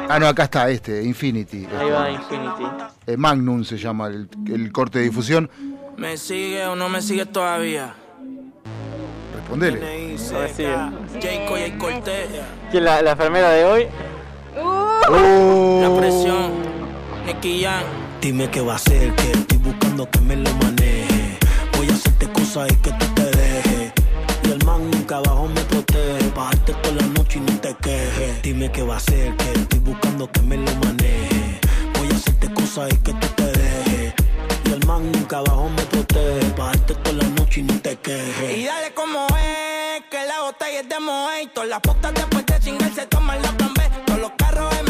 [0.09, 1.67] Ah, no, acá está este, Infinity.
[1.77, 2.63] Ahí va Infinity.
[3.07, 5.49] Eh, Magnum se llama el, el corte de difusión.
[5.97, 7.95] ¿Me sigue o no me sigue todavía?
[9.35, 10.13] Respondele.
[10.13, 10.17] Y
[11.77, 12.27] Cortés.
[12.71, 13.87] ¿Quién la, la enfermera de hoy?
[14.55, 15.79] Oh.
[15.81, 16.51] La presión.
[17.25, 17.83] Nicky Jam.
[18.21, 21.16] Dime qué va a hacer, que estoy buscando que me lo maneje.
[22.57, 23.93] Voy a hacerte cosas y que tú te dejes.
[24.43, 26.31] Y el man nunca abajo me protege.
[26.35, 28.41] Bajarte toda la noche y no te quejes.
[28.41, 31.59] Dime qué va a hacer, que estoy buscando que me lo maneje.
[31.99, 34.13] Voy a hacerte cosas y que tú te dejes.
[34.65, 36.51] Y el man nunca abajo me protege.
[36.57, 38.57] Bajarte toda la noche y no te quejes.
[38.57, 42.59] Y dale como es, que la botella es de Moe todas las putas después de
[42.59, 43.83] chingar se toman la plan B.
[44.07, 44.86] Todos los carros ME,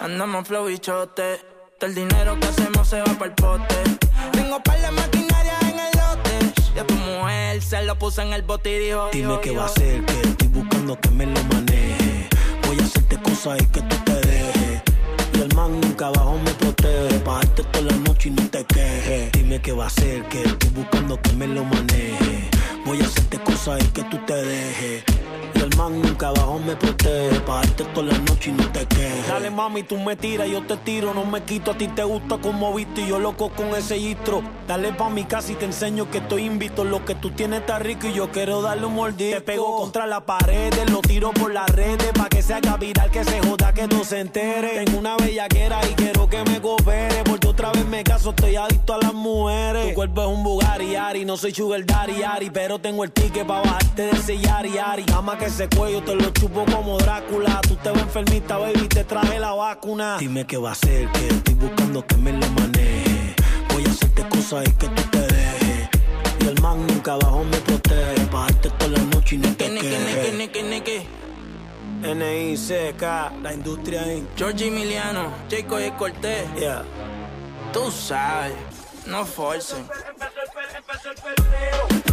[0.00, 1.38] Andamos flow bichote.
[1.78, 3.74] Todo el dinero que hacemos se va para el pote.
[4.32, 5.27] Tengo par de en el
[6.78, 9.66] Ya tu mujer se lo puso en el bote y dijo: Dime qué va a
[9.66, 12.28] hacer, que estoy buscando que me lo maneje.
[12.64, 14.82] Voy a hacerte cosas y que tú te dejes.
[15.34, 17.18] Y el man nunca abajo me protege.
[17.24, 19.32] Bajarte toda la noche y no te quejes.
[19.32, 22.48] Dime qué va a hacer, que estoy buscando que me lo maneje.
[22.86, 25.02] Voy a hacerte cosas cosa es que tú te dejes.
[25.68, 27.40] El man nunca abajo me protege.
[27.40, 29.28] Pa' toda la noche y no te quejes.
[29.28, 31.12] Dale mami, tú me tiras, yo te tiro.
[31.12, 33.02] No me quito, a ti te gusta como viste.
[33.02, 34.42] Y yo loco con ese gistro.
[34.66, 36.84] Dale pa' mi casa y te enseño que estoy invito.
[36.84, 39.36] Lo que tú tienes está rico y yo quiero darle un mordisco.
[39.36, 42.12] Te pego contra la pared, lo tiro por las redes.
[42.14, 44.84] Pa' que se haga viral, que se joda, que no se entere.
[44.84, 47.24] Tengo una bellaquera y quiero que me coopere.
[47.24, 49.88] Porque otra vez me caso, estoy adicto a las mujeres.
[49.88, 51.26] Tu cuerpo es un Bugatti, Ari.
[51.26, 52.48] No soy sugar daddy, Ari.
[52.48, 55.04] Pero tengo el ticket pa' bajarte de ese yari, Ari.
[55.14, 57.60] Ama que ese cuello te lo chupo como Drácula.
[57.62, 60.16] Tú te ves enfermita, baby, te traje la vacuna.
[60.18, 63.34] Dime qué va a hacer, que estoy buscando que me lo maneje.
[63.72, 65.88] Voy a hacerte cosas y que tú te dejes.
[66.40, 68.26] Y el man nunca abajo me protege.
[68.30, 71.08] Pa' darte toda la noche y no te quejes.
[72.04, 74.28] N-I-C-K, la industria Inc.
[74.36, 76.46] George Emiliano, Jacob y Cortés.
[76.54, 76.84] Yeah.
[77.72, 78.54] Tú sabes,
[79.06, 79.84] no forcen.
[81.88, 82.07] Contra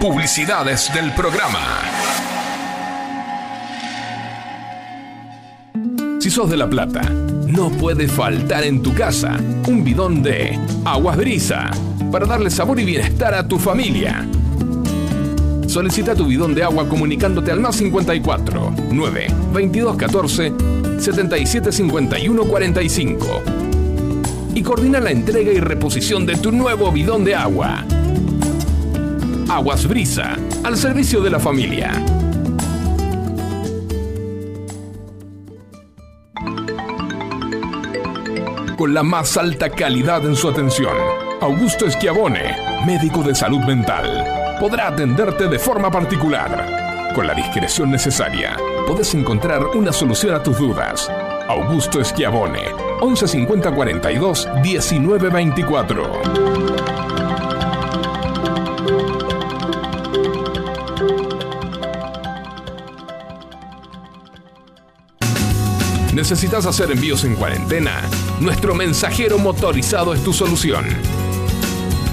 [0.00, 1.60] Publicidades del programa.
[6.18, 7.02] Si sos de La Plata,
[7.46, 9.36] no puede faltar en tu casa
[9.68, 11.70] un bidón de Aguas Brisa
[12.10, 14.26] para darle sabor y bienestar a tu familia.
[15.66, 20.52] Solicita tu bidón de agua comunicándote al más 54 9 22 14
[20.98, 23.42] 77 51 45
[24.54, 27.84] y coordina la entrega y reposición de tu nuevo bidón de agua.
[29.50, 31.90] Aguas Brisa, al servicio de la familia.
[38.78, 40.94] Con la más alta calidad en su atención,
[41.40, 42.56] Augusto Schiavone,
[42.86, 44.24] médico de salud mental,
[44.60, 47.12] podrá atenderte de forma particular.
[47.16, 48.56] Con la discreción necesaria,
[48.86, 51.10] puedes encontrar una solución a tus dudas.
[51.48, 56.69] Augusto Schiavone, 1150 42 1924.
[66.14, 68.02] ¿Necesitas hacer envíos en cuarentena?
[68.40, 70.84] Nuestro mensajero motorizado es tu solución.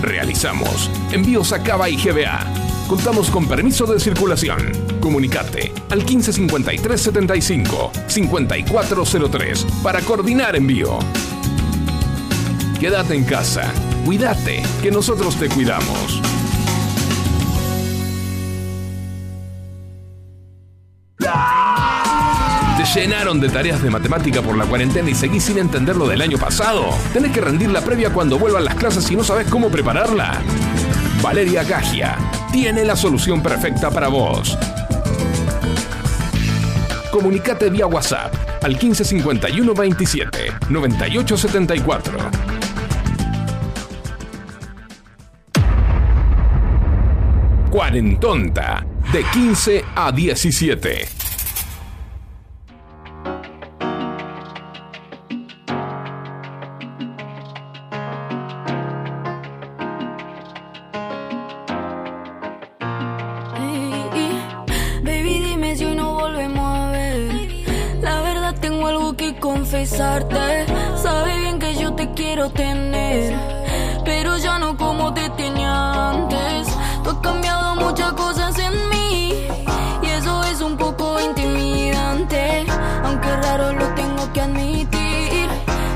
[0.03, 2.45] Realizamos envíos a Cava y GBA.
[2.88, 4.72] Contamos con permiso de circulación.
[4.99, 10.99] Comunicate al 155375 5403 para coordinar envío.
[12.80, 13.74] Quédate en casa.
[14.06, 16.22] Cuídate, que nosotros te cuidamos.
[22.96, 26.38] Llenaron de tareas de matemática por la cuarentena y seguís sin entender lo del año
[26.38, 26.90] pasado?
[27.14, 30.42] ¿Tenés que rendir la previa cuando vuelvan las clases y no sabes cómo prepararla?
[31.22, 32.18] Valeria Gagia
[32.52, 34.58] tiene la solución perfecta para vos.
[37.12, 38.34] Comunicate vía WhatsApp
[38.64, 42.18] al 1551 27 9874.
[47.72, 51.16] Cuarentonta, de 15 a 17.
[68.88, 70.66] Algo que confesarte.
[71.02, 73.34] Sabes bien que yo te quiero tener,
[74.06, 76.68] pero ya no como te tenía antes.
[77.04, 79.48] Tú has cambiado muchas cosas en mí
[80.02, 82.66] y eso es un poco intimidante,
[83.04, 85.48] aunque raro lo tengo que admitir.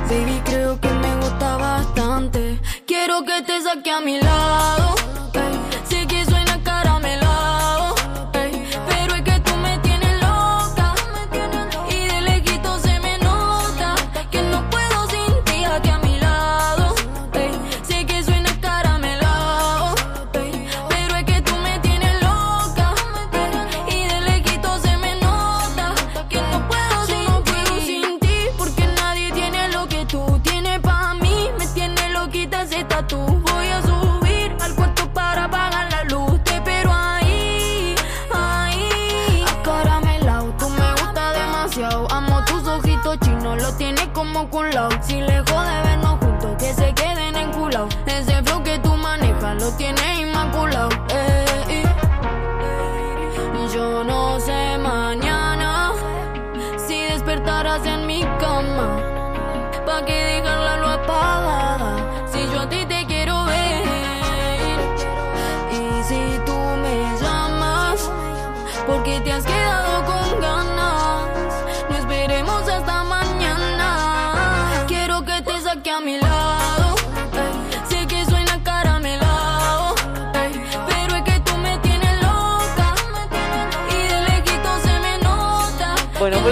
[0.09, 2.59] Baby, creo que me gusta bastante.
[2.85, 4.95] Quiero que te saque a mi lado.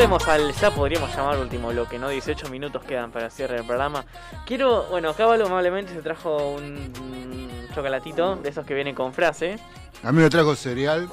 [0.10, 2.10] Bueno, volvemos al, ya podríamos llamar último bloque, ¿no?
[2.10, 4.06] 18 minutos quedan para el cierre del programa.
[4.44, 6.64] Quiero, bueno, Cábalo amablemente se trajo un,
[7.00, 9.60] un chocolatito de esos que vienen con frase.
[10.04, 11.08] A mí me trajo cereal.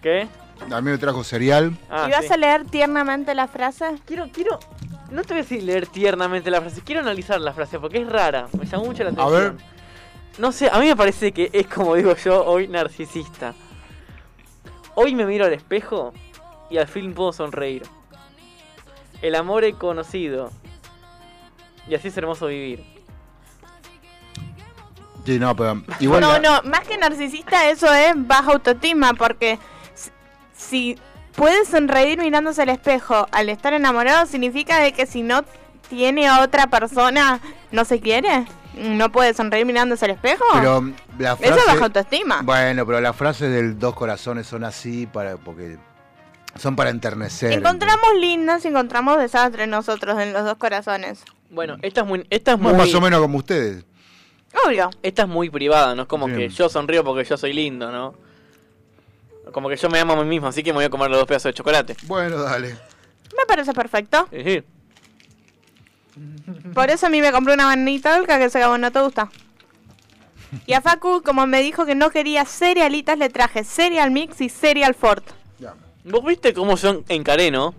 [0.00, 0.28] ¿Qué?
[0.70, 1.76] A mí me trajo cereal.
[1.90, 2.32] Ah, ¿Y vas sí.
[2.32, 3.84] a leer tiernamente la frase?
[4.06, 4.58] Quiero, quiero.
[5.10, 8.08] No te voy a decir leer tiernamente la frase, quiero analizar la frase porque es
[8.08, 9.56] rara, me llamó mucho la atención.
[9.58, 9.64] ver.
[10.38, 13.52] No sé, a mí me parece que es como digo yo, hoy narcisista.
[14.94, 16.14] Hoy me miro al espejo
[16.70, 17.82] y al fin puedo sonreír.
[19.22, 20.50] El amor he conocido.
[21.88, 22.84] Y así es hermoso vivir.
[25.24, 26.20] Sí, no, pero igual.
[26.20, 29.58] no, la- no, más que narcisista eso es baja autoestima, porque
[30.56, 30.98] si-
[31.34, 35.44] puedes sonreír mirándose al espejo al estar enamorado, significa de que si no
[35.88, 37.40] tiene a otra persona,
[37.72, 38.46] no se quiere.
[38.74, 40.44] ¿No puede sonreír mirándose al espejo?
[40.52, 40.82] Pero
[41.18, 41.52] la frase.
[41.52, 42.42] Eso es baja autoestima.
[42.42, 45.78] Bueno, pero las frases del dos corazones son así para porque
[46.58, 47.52] son para enternecer.
[47.52, 51.24] Encontramos lindas y encontramos desastres nosotros en los dos corazones.
[51.50, 52.26] Bueno, esta es muy.
[52.30, 53.84] Esta es muy Más o menos como ustedes.
[54.66, 54.90] Obvio.
[55.02, 58.14] Esta es muy privada, no es como que yo sonrío porque yo soy lindo, ¿no?
[59.52, 61.20] Como que yo me amo a mí mismo, así que me voy a comer los
[61.20, 61.96] dos pedazos de chocolate.
[62.06, 62.76] Bueno, dale.
[63.36, 64.28] Me parece perfecto.
[64.30, 64.62] Sí, sí.
[66.74, 68.90] Por eso a mí me compré una manita alca que sé que a vos no
[68.90, 69.30] te gusta.
[70.66, 74.48] Y a Facu, como me dijo que no quería cerealitas, le traje cereal mix y
[74.48, 75.24] cereal fort.
[76.10, 77.74] Vos viste cómo yo encaré, ¿no?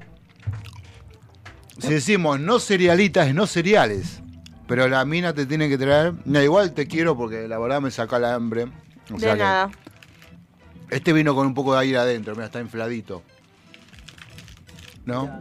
[1.80, 4.22] Si decimos no cerealitas, es no cereales.
[4.68, 6.14] Pero la mina te tiene que traer.
[6.26, 8.66] No, igual te quiero porque la verdad me saca la hambre.
[9.10, 9.72] O De sea que nada.
[10.90, 13.24] Este vino con un poco de aire adentro, mira, está infladito.
[15.06, 15.40] ¿No?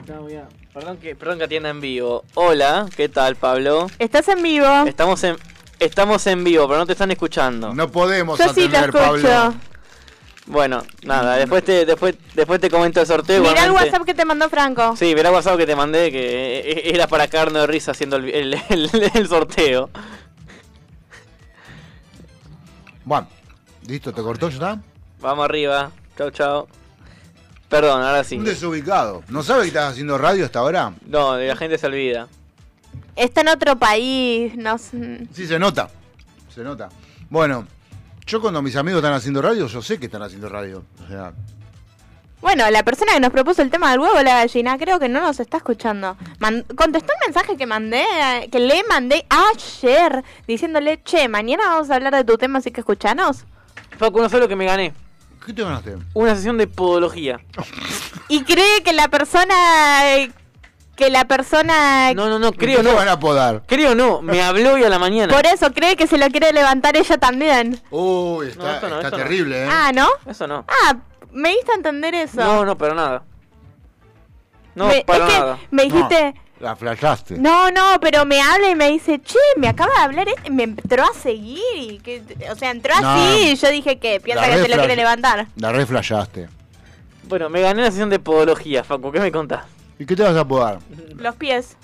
[0.72, 2.24] Perdón que, perdón que atienda en vivo.
[2.34, 3.88] Hola, ¿qué tal, Pablo?
[3.98, 4.66] ¿Estás en vivo?
[4.86, 5.36] Estamos en,
[5.78, 7.74] estamos en vivo, pero no te están escuchando.
[7.74, 9.28] No podemos Yo sí te atender, escucho.
[9.28, 9.54] Pablo.
[10.50, 13.42] Bueno, nada, después te, después, después te comento el sorteo.
[13.42, 13.70] Mirá el.
[13.72, 14.96] WhatsApp que te mandó Franco.
[14.96, 18.16] Sí, verá el WhatsApp que te mandé, que eh, era para caernos de risa haciendo
[18.16, 19.90] el, el- el- el sorteo.
[23.04, 23.26] Bueno,
[23.86, 24.78] listo, ¿te cortó ya?
[25.20, 25.90] Vamos arriba.
[26.16, 26.68] Chau, chau.
[27.68, 28.36] Perdón, ahora sí.
[28.38, 29.22] Un desubicado.
[29.28, 30.92] ¿No sabe que estás haciendo radio hasta ahora?
[31.06, 32.28] No, la gente se olvida.
[33.16, 34.56] Está en otro país.
[34.56, 35.26] No sé.
[35.34, 35.90] Sí, se nota.
[36.54, 36.88] Se nota.
[37.28, 37.66] Bueno,
[38.28, 40.84] yo cuando mis amigos están haciendo radio, yo sé que están haciendo radio.
[41.04, 41.32] O sea,
[42.40, 45.20] Bueno, la persona que nos propuso el tema del huevo, la gallina, creo que no
[45.20, 46.16] nos está escuchando.
[46.38, 51.90] Man- contestó un mensaje que mandé, eh, que le mandé ayer, diciéndole, che, mañana vamos
[51.90, 53.44] a hablar de tu tema, así que escuchanos.
[53.98, 54.92] Facu, no sé lo que me gané.
[55.44, 55.96] ¿qué te ganaste?
[56.12, 57.40] Una sesión de podología.
[58.28, 59.54] Y cree que la persona...
[60.98, 62.12] Que la persona...
[62.12, 62.96] No, no, no, creo ¿Qué te no.
[62.96, 63.62] van a podar?
[63.66, 65.32] Creo no, me habló hoy a la mañana.
[65.32, 67.80] Por eso cree que se lo quiere levantar ella también.
[67.90, 69.22] Uy, está, No, esto no, está esto no.
[69.22, 69.68] terrible, ¿eh?
[69.70, 70.08] Ah, ¿no?
[70.26, 70.64] Eso no.
[70.66, 70.96] Ah,
[71.30, 72.40] me diste a entender eso.
[72.40, 73.22] No, no, pero nada.
[74.74, 76.34] No, Me- para es que me dijiste...
[76.58, 77.38] La flashaste.
[77.38, 80.64] No, no, pero me habla y me dice, che, me acaba de hablar este, me
[80.64, 83.08] entró a seguir y que, o sea, entró No.
[83.08, 85.46] así y yo dije que piensa La que se lo quiere levantar.
[85.54, 86.48] La re flashaste.
[87.22, 89.12] Bueno, me gané una sesión de podología, Facu.
[89.12, 89.66] ¿Qué me contás?
[89.98, 90.78] ¿Y qué te vas a podar?
[91.16, 91.76] Los pies.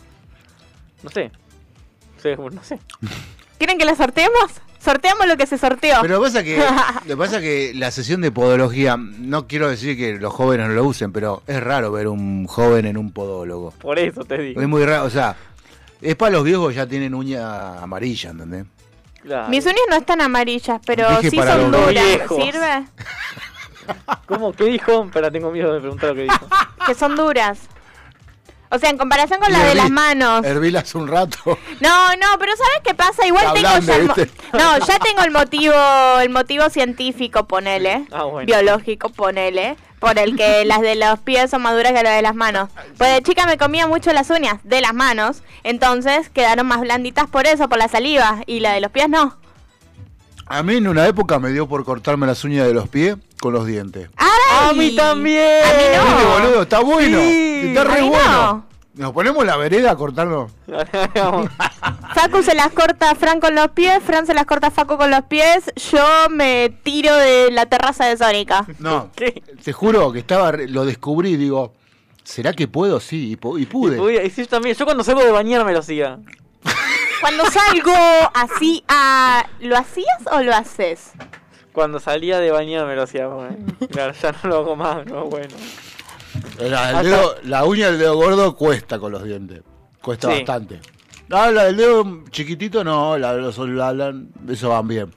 [1.03, 1.31] No sé.
[2.23, 2.78] Sí, no sé.
[3.59, 4.61] ¿Quieren que la sorteemos?
[4.78, 5.97] Sorteamos lo que se sorteó.
[6.03, 6.59] Pero pasa que,
[7.07, 10.74] lo que pasa que la sesión de podología, no quiero decir que los jóvenes no
[10.74, 13.70] lo usen, pero es raro ver un joven en un podólogo.
[13.73, 14.61] Por eso te digo.
[14.61, 15.36] Es muy raro, o sea,
[16.03, 18.66] es para los viejos que ya tienen uña amarilla, ¿entendés?
[19.23, 19.49] Claro.
[19.49, 22.05] Mis uñas no están amarillas, pero Dije sí son duras.
[22.28, 22.85] ¿Sirve?
[24.27, 24.53] ¿Cómo?
[24.53, 25.09] ¿Qué dijo?
[25.12, 26.47] Pero tengo miedo de preguntar lo que dijo.
[26.86, 27.61] Que son duras.
[28.75, 30.45] O sea, en comparación con Y la de herví- las manos.
[30.45, 31.39] Hervila hace un rato.
[31.81, 33.27] No, no, pero ¿sabes qué pasa?
[33.27, 34.31] Igual Está tengo ya el mo- ¿viste?
[34.53, 35.75] No, ya tengo el motivo,
[36.21, 38.07] el motivo científico, ponele.
[38.13, 38.47] Ah, bueno.
[38.47, 39.77] Biológico, ponele.
[40.01, 42.69] Por el que las de los pies son más duras que las de las manos.
[42.99, 45.43] Pues de chica me comía mucho las uñas de las manos.
[45.63, 48.41] Entonces quedaron más blanditas por eso, por la saliva.
[48.47, 49.39] Y la de los pies no.
[50.47, 53.53] A mí en una época me dio por cortarme las uñas de los pies con
[53.53, 54.09] los dientes.
[54.16, 54.71] ¡Ay!
[54.71, 55.62] ¡A mí también!
[55.62, 56.05] A mí no.
[56.16, 56.62] ¿Viste, boludo?
[56.62, 57.19] Está bueno.
[57.21, 58.33] Está re bueno.
[58.33, 58.75] no.
[58.95, 60.49] Nos ponemos la vereda a cortarlo.
[62.15, 64.97] Facu se las corta a Fran con los pies, Fran se las corta a Facu
[64.97, 65.65] con los pies.
[65.93, 68.65] Yo me tiro de la terraza de Sónica.
[68.79, 69.11] No,
[69.65, 71.75] te juro que estaba, lo descubrí, digo,
[72.23, 73.01] ¿Será que puedo?
[73.01, 73.97] Sí, y, pu- y pude.
[73.97, 74.75] Y, pude- y sí, yo también.
[74.75, 76.19] Yo cuando salgo de bañar me lo hacía.
[77.21, 77.95] Cuando salgo
[78.35, 79.47] así a...
[79.61, 81.12] ¿Lo hacías o lo haces?
[81.75, 83.27] Cuando salía de bañar me lo hacía.
[83.27, 83.57] bueno.
[83.91, 85.55] Claro, ya no lo hago más, no, bueno.
[86.59, 89.61] La, el Hasta- dedo- la uña del dedo gordo cuesta con los dientes.
[90.01, 90.37] Cuesta Sí.
[90.39, 90.81] bastante.
[91.29, 94.15] No, la del dedo chiquitito no, la de los la- la-
[94.49, 95.13] eso van bien.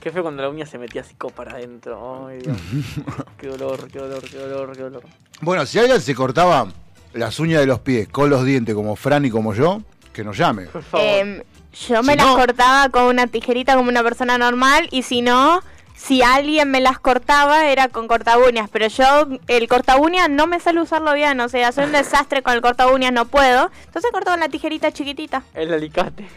[0.00, 2.26] Qué fue cuando la uña se metía así como para adentro.
[2.28, 2.56] Ay, Dios.
[3.38, 5.02] qué dolor, qué dolor, qué dolor, qué dolor.
[5.40, 6.66] Bueno, si alguien se cortaba
[7.12, 9.82] las uñas de los pies con los dientes como Fran y como yo,
[10.12, 10.66] que nos llame.
[10.94, 11.42] Em,
[11.88, 15.20] yo me Si las no- cortaba con una tijerita como una persona normal y si
[15.22, 15.60] no,
[15.96, 20.46] si alguien me las cortaba era con corta uñas, pero yo el corta uñas no
[20.46, 23.70] me sale usarlo bien, o sea, soy un desastre con el corta uñas, no puedo.
[23.86, 25.42] Entonces corto con la tijerita chiquitita.
[25.54, 26.28] El alicate.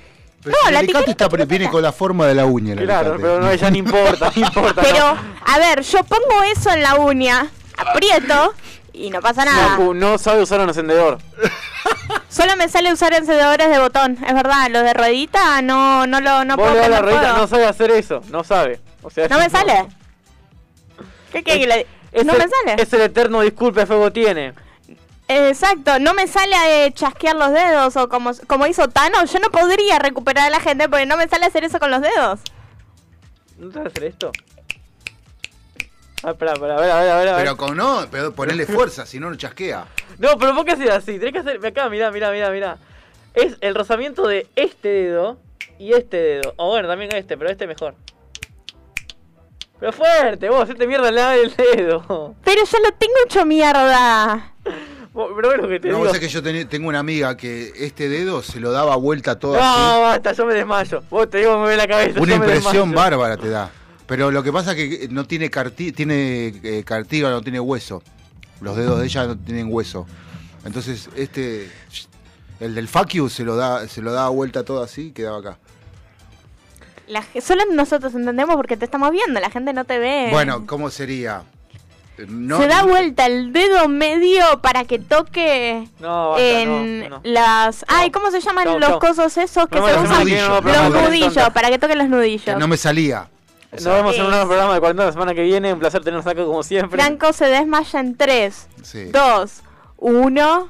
[0.44, 2.74] Pero No, el la alicate tijerita está, viene con la forma de la uña.
[2.74, 3.22] el Claro, alicate.
[3.22, 4.82] pero no, ya no importa, no importa.
[4.82, 5.20] Pero, no.
[5.46, 7.48] a ver, yo pongo eso en la uña,
[7.78, 8.54] aprieto
[8.94, 9.78] y no pasa nada.
[9.78, 11.18] No, no sabe usar un encendedor.
[12.30, 16.46] Solo me sale usar encendedores de botón, es verdad, los de ruedita no no lo
[16.46, 18.80] no Vos puedo le das la ruedita, no sabe hacer eso, no sabe.
[19.08, 19.88] O sea, No me sale.
[21.32, 22.82] ¿Qué quiere que le- Es No el- me sale.
[22.82, 24.54] Es el eterno disculpe fuego tiene.
[25.30, 29.32] Exacto, no me sale a chasquear los dedos o como, como hizo Thanos.
[29.32, 32.02] Yo no podría recuperar a la gente porque no me sale hacer eso con los
[32.02, 32.42] dedos.
[33.58, 34.32] ¿No sabes hacer esto?
[36.24, 37.36] Ah, espera, espera, a ver, a ver, a ver.
[37.38, 39.86] Pero con no, pero ponerle fuerza, si no, no chasquea.
[40.18, 41.18] No, pero ¿por qué haces así?
[41.20, 41.66] Tenés que hacer.
[41.66, 42.78] Acá, mirá, mirá, mirá, mirá.
[43.34, 45.38] Es el rozamiento de este dedo
[45.78, 46.54] y este dedo.
[46.58, 47.96] O bueno, también este, pero este mejor.
[49.80, 52.36] Pero fuerte, vos, este mierda le da el dedo.
[52.44, 54.54] Pero yo lo tengo hecho mierda.
[55.14, 56.00] Vos- Pero bueno que te No, digo.
[56.00, 59.54] vos sabés que yo tengo una amiga que este dedo se lo daba vuelta todo
[59.56, 60.02] No, así.
[60.02, 61.04] basta, yo me desmayo.
[61.10, 62.20] Vos te digo, me ve la cabeza.
[62.20, 63.72] Una yo impresión bárbara te da.
[64.08, 68.02] Pero lo que pasa es que no tiene carti tiene eh, cartílago, no tiene hueso.
[68.62, 70.08] Los dedos de ella no tienen hueso.
[70.66, 71.70] Entonces, este
[72.60, 75.58] el del fuck se lo da se lo daba vuelta todo así y quedaba acá.
[77.08, 80.28] La solo nosotros entendemos porque te estamos viendo, la gente no te ve.
[80.32, 81.44] Bueno, ¿cómo sería?
[82.28, 87.22] No, Se da vuelta el dedo medio para que toque No, basta, en no, no.
[87.24, 87.86] las...
[87.88, 89.00] Ay, ¿cómo se llaman Chau, los chau.
[89.00, 90.20] cosos esos que No, se los usan?
[90.22, 92.58] nudillos, Los nudillos, para que toquen los nudillos.
[92.58, 93.30] no me salía.
[93.72, 95.74] Nos vemos en un nuevo programa de cuarentena la semana que viene.
[95.74, 97.00] Un placer tenernos acá como siempre.
[97.00, 99.04] Franco se desmaya en 3, Sí.
[99.12, 99.62] 2,
[99.98, 100.70] 1.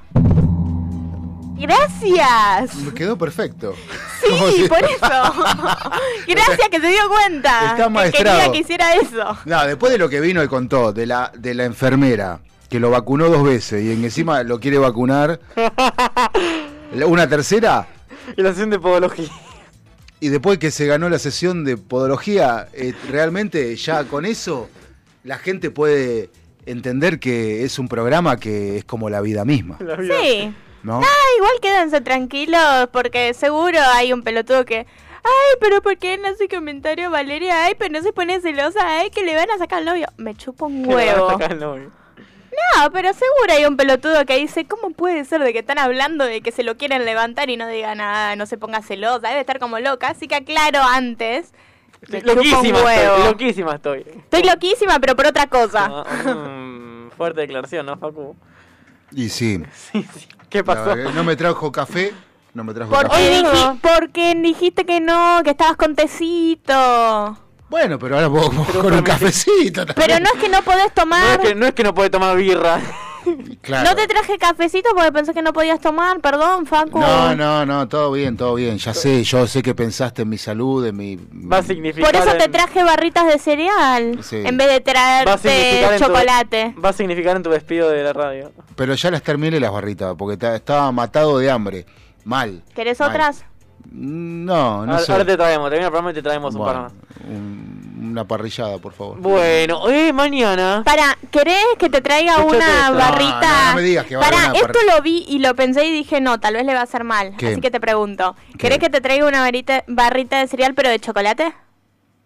[1.60, 2.76] Gracias.
[2.76, 3.74] Me quedó perfecto.
[4.22, 5.00] Sí, por eso.
[6.28, 7.72] Gracias que se dio cuenta.
[7.72, 8.38] Está que maestrado.
[8.40, 9.38] quería que hiciera eso.
[9.46, 12.40] No, después de lo que vino y contó, de la, de la enfermera,
[12.70, 15.40] que lo vacunó dos veces y en encima lo quiere vacunar
[16.94, 17.88] la- una tercera,
[18.36, 19.30] Y la sesión de podología.
[20.20, 24.70] y después que se ganó la sesión de podología, eh, realmente ya con eso
[25.24, 26.30] la gente puede
[26.66, 29.78] entender que es un programa que es como la vida misma.
[29.80, 30.54] Sí.
[30.84, 31.00] ¿No?
[31.04, 34.86] Ah, igual quédense tranquilos porque seguro hay un pelotudo que...
[35.24, 37.66] Ay, pero ¿por qué no hace comentario Valeria?
[37.66, 38.80] Ay, pero no se pone celosa.
[38.84, 40.08] Ay, que le van a sacar al novio.
[40.16, 41.32] Me chupa un huevo.
[41.32, 41.92] sacar novio.
[42.76, 46.24] No, pero seguro hay un pelotudo que dice, ¿cómo puede ser de que están hablando
[46.26, 49.28] de que se lo quieren levantar y no diga nada, no se ponga celosa?
[49.28, 51.52] Debe estar como loca, así que aclaro antes.
[52.12, 54.06] Un Loquísima estoy, loquísima estoy.
[54.08, 55.88] Estoy loquísima, pero por otra cosa.
[55.90, 58.36] Ah, mm, fuerte declaración, ¿no, Facu?
[59.12, 59.64] Y sí.
[60.50, 60.96] ¿Qué pasó?
[60.96, 62.14] La- no me trajo café,
[62.54, 63.44] no me trajo Porque, café.
[63.44, 67.38] diji- porque dijiste que no, que estabas con tecito.
[67.70, 68.50] Bueno, pero ahora puedo
[68.82, 69.86] con un cafecito.
[69.96, 71.42] Pero no es que no podés No es, tomar.
[71.42, 72.80] que, no es que no puede tomar birra.
[73.62, 73.90] Claro.
[73.90, 77.00] No te traje cafecito porque pensé que no podías tomar, perdón, Facu.
[77.00, 78.78] No, no, no, todo bien, todo bien.
[78.78, 81.16] Ya sé, yo sé que pensaste en mi salud, en mi...
[81.16, 82.12] Va a significar.
[82.12, 84.38] Por eso te traje barritas de cereal Sí.
[84.46, 86.76] en vez de traerte tu- chocolate.
[86.84, 88.52] va a significar en tu despido de la radio.
[88.76, 91.86] Pero ya las terminé las barritas, porque ta- estaba matado de hambre.
[92.24, 92.64] Mal.
[92.76, 93.10] ¿Querés Mal.
[93.10, 93.46] otras?
[93.92, 95.12] No, no ahora, sé.
[95.12, 96.94] ahora te traemos, termina el programa y te traemos un par más.
[97.28, 99.20] un- una parrillada, por favor.
[99.20, 100.82] Bueno, eh, mañana.
[100.86, 102.94] Para, ¿querés que te traiga Escuchate una esto.
[102.96, 103.70] barrita?
[103.70, 105.56] No, me digas que va a haber Para, una esto par- lo vi y lo
[105.56, 107.36] pensé y dije, no, tal vez le va a hacer mal.
[107.38, 107.48] ¿Qué?
[107.50, 111.00] Así que te pregunto, ¿querés que te traiga una barrita, barrita de cereal pero de
[111.00, 111.54] chocolate?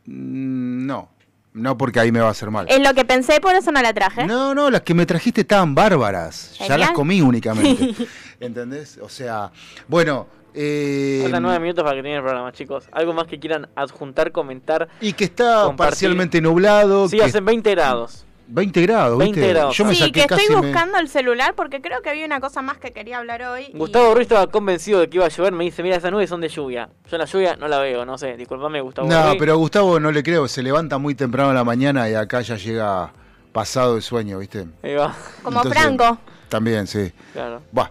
[0.05, 1.09] Mm, No,
[1.53, 2.65] no porque ahí me va a hacer mal.
[2.69, 4.25] Es lo que pensé, por eso no la traje.
[4.25, 6.55] No, no, las que me trajiste estaban bárbaras.
[6.67, 7.93] Ya las comí únicamente.
[8.39, 8.97] ¿Entendés?
[9.01, 9.51] O sea,
[9.87, 10.27] bueno.
[10.53, 12.87] Eh, Faltan nueve minutos para que termine el programa, chicos.
[12.91, 14.89] ¿Algo más que quieran adjuntar, comentar?
[14.99, 15.91] y que está compartir?
[15.91, 17.07] parcialmente nublado.
[17.07, 18.25] Sí, que- hacen 20 grados.
[18.53, 19.53] 20 grados, 20 ¿viste?
[19.53, 19.77] grados.
[19.77, 20.41] Yo me sí, saqué que casi.
[20.41, 23.41] estoy me- buscando el celular porque creo que había una cosa más que quería hablar
[23.43, 23.67] hoy.
[23.73, 25.53] y- Gustavo Ruiz estaba convencido de que iba a llover.
[25.53, 26.89] Me dice, mira, esas nubes son de lluvia.
[27.09, 28.35] Yo la lluvia no la veo, no sé.
[28.35, 29.35] Disculpame, Gustavo No, Ruiz.
[29.39, 30.49] pero a Gustavo no le creo.
[30.49, 33.13] Se levanta muy temprano a la mañana y acá ya llega
[33.53, 34.65] pasado el sueño, ¿viste?
[34.83, 35.15] Ahí va.
[35.43, 36.17] Como Entonces- Franco.
[36.49, 37.09] También, sí.
[37.31, 37.61] Claro.
[37.77, 37.89] Va.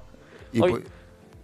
[0.52, 0.82] Y, Hoy- por-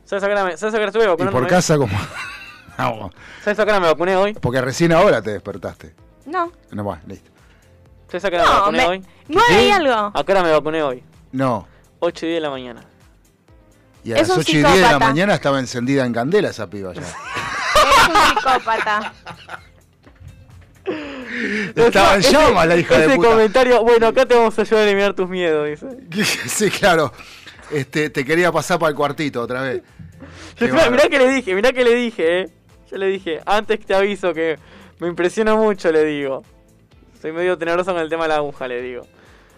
[0.07, 1.39] ¿Sabes a qué hora me, ¿sabes a qué hora estuve y vacunando?
[1.39, 1.95] por casa como...
[2.78, 3.11] No,
[3.43, 4.35] ¿Sabes a qué hora me vacuné hoy?
[4.35, 5.95] porque recién ahora te despertaste.
[6.27, 6.53] No.
[6.70, 7.31] No, va, listo.
[8.09, 9.03] ¿Sabes a qué hora me No, vacuné me- hoy?
[9.28, 10.12] nueve y algo.
[10.15, 11.03] ¿A qué hora me vacuné hoy?
[11.33, 11.66] No.
[12.01, 12.83] 8 y 10 de la mañana.
[14.05, 15.07] Y a Es las un 8 y 10 de la psicópata.
[15.07, 17.01] mañana estaba encendida en candela esa piba ya.
[17.01, 19.12] Es un psicópata.
[21.74, 23.28] Estaba en Ese- llamas la hija de ese puta.
[23.31, 26.24] comentario, bueno, acá te vamos a ayudar a eliminar tus miedos, dice.
[26.49, 27.12] sí, claro.
[27.70, 29.83] Este, te quería pasar para el cuartito otra vez.
[30.59, 32.51] Qué Mirá, que le dije, mirá que le dije, eh.
[32.91, 34.59] Yo le dije, antes te aviso que
[35.01, 36.43] me impresiona mucho, le digo.
[37.20, 39.03] Soy medio teneroso con el tema de la aguja, le digo.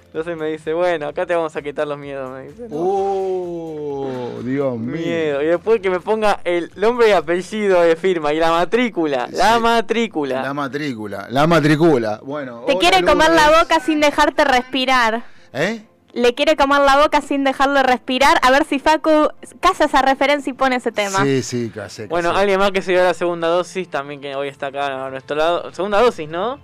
[0.06, 2.66] Entonces me dice, bueno, acá te vamos a quitar los miedos, me dice.
[2.72, 4.96] Oh, Dios mío.
[4.96, 5.42] Miedo.
[5.42, 9.28] Y después que me ponga el nombre y apellido de firma y la matrícula.
[9.30, 10.42] La matrícula.
[10.42, 11.26] La matrícula.
[11.30, 12.20] La matrícula.
[12.24, 12.62] Bueno.
[12.66, 13.46] Te hola, quiere comer Lourdes.
[13.52, 15.24] la boca sin dejarte respirar.
[15.52, 15.82] ¿Eh?
[16.18, 18.38] Le quiere comer la boca sin dejarlo respirar.
[18.42, 19.30] A ver si Facu
[19.60, 21.22] casa esa referencia y pone ese tema.
[21.22, 22.06] Sí, sí, casi.
[22.06, 25.10] Bueno, alguien más que se dio la segunda dosis también que hoy está acá a
[25.10, 25.72] nuestro lado.
[25.72, 26.58] Segunda dosis, ¿no?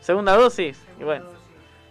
[0.00, 0.78] Segunda dosis.
[1.00, 1.26] Y bueno.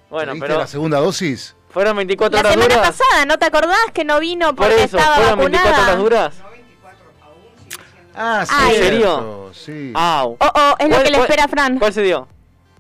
[0.10, 1.56] Bueno, ¿Viste pero la segunda dosis?
[1.70, 2.90] fueron 24 La horas semana duras.
[2.98, 6.36] pasada, ¿no te acordás que no vino Por porque eso, estaba fueron 24 horas duras.
[8.14, 8.76] Ah, Ay.
[8.76, 9.50] ¿En serio?
[9.54, 9.94] Sí.
[9.96, 10.36] Au.
[10.40, 11.80] Oh, oh, es lo ¿Cuál- que le espera a Fran.
[11.80, 12.28] ¿Cuál se dio?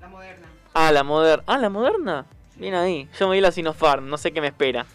[0.01, 0.47] La moderna.
[0.73, 1.43] Ah, la moderna.
[1.47, 2.25] Ah, la moderna.
[2.61, 3.09] Bien ahí.
[3.19, 4.85] Yo me di la Sinopharm, no sé qué me espera.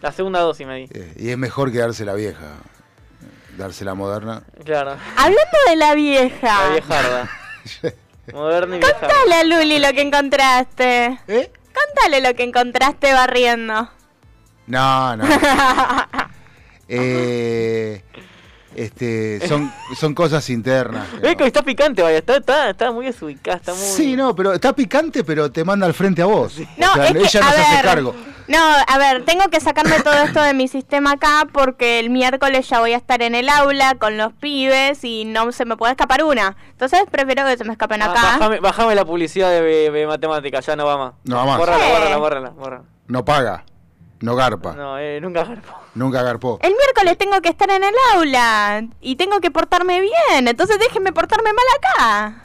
[0.00, 0.88] La segunda dosis me di.
[0.94, 2.58] Eh, Y es mejor que darse la vieja.
[3.56, 4.44] Darse la moderna.
[4.64, 4.96] Claro.
[5.16, 6.68] Hablando de la vieja.
[6.68, 7.30] La viejarda.
[8.32, 9.00] Moderna y viejarda.
[9.08, 11.18] Contale a Luli lo que encontraste.
[11.26, 11.50] ¿Eh?
[11.74, 13.88] Contale lo que encontraste barriendo.
[14.68, 15.24] No, no.
[16.90, 18.02] Eh,
[18.84, 21.06] este, son, son cosas internas.
[21.22, 22.18] Ve que está picante, vaya.
[22.18, 23.56] Está, está, está muy desubicada.
[23.56, 23.80] Está muy...
[23.82, 26.58] Sí, no, pero está picante, pero te manda al frente a vos.
[26.76, 28.14] No, O sea, es que, ella no a se hace cargo.
[28.48, 32.66] No, a ver, tengo que sacarme todo esto de mi sistema acá porque el miércoles
[32.66, 35.92] ya voy a estar en el aula con los pibes y no se me puede
[35.92, 36.56] escapar una.
[36.70, 38.22] Entonces prefiero que se me escapen Ah, acá.
[38.22, 41.12] bajame, bajame la publicidad de, de matemáticas, ya no va más.
[41.24, 41.58] No va más.
[41.58, 41.90] Bórrala, Sí.
[41.92, 42.84] bórrala, bórrala, bórrala.
[43.08, 43.64] No paga.
[44.20, 44.72] No garpa.
[44.72, 45.74] No, eh, nunca garpo.
[45.98, 46.60] Nunca garpó.
[46.62, 51.12] El miércoles tengo que estar en el aula y tengo que portarme bien, entonces déjenme
[51.12, 52.44] portarme mal acá.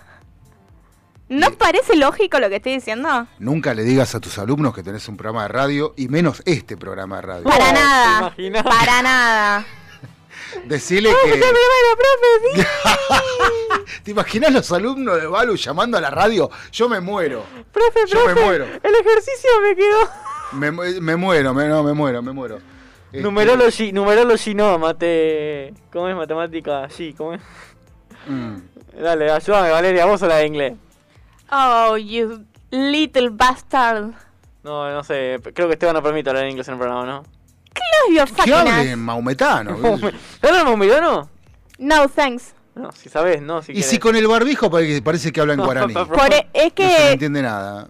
[1.29, 3.27] ¿No os parece lógico lo que estoy diciendo?
[3.37, 6.77] Nunca le digas a tus alumnos que tenés un programa de radio y menos este
[6.77, 7.43] programa de radio.
[7.43, 8.17] Para nada.
[8.19, 8.63] imaginas?
[8.63, 9.65] Para nada.
[10.65, 11.39] Decirle que.
[14.03, 16.49] ¿Te imaginas los alumnos de Balu llamando a la radio?
[16.71, 17.45] Yo me muero.
[17.71, 18.65] Profe, Yo me profe, muero.
[18.65, 20.09] el ejercicio me quedó.
[20.51, 20.71] Me
[21.15, 22.72] muero, me, no, me muero, me muero.
[23.13, 25.73] Este, Numerology, numerology no, mate.
[25.91, 26.89] ¿Cómo es matemática?
[26.89, 27.41] Sí, ¿cómo es?
[28.27, 28.55] mm.
[29.01, 30.73] Dale, ayúdame, Valeria, vos o la de inglés.
[31.51, 34.13] Oh, you little bastard.
[34.63, 37.23] No, no sé, creo que Esteban no permite hablar en inglés en el programa, ¿no?
[37.73, 38.85] Close your Que fucking hable ass.
[38.87, 39.71] en maumetano.
[40.41, 41.29] ¿Hablan maumillano?
[41.77, 42.53] No, thanks.
[42.75, 43.89] No, si sabes, no, si y querés.
[43.89, 45.93] si con el barbijo parece, parece que habla en guaraní.
[45.93, 47.87] No Por, e- es que entiende nada.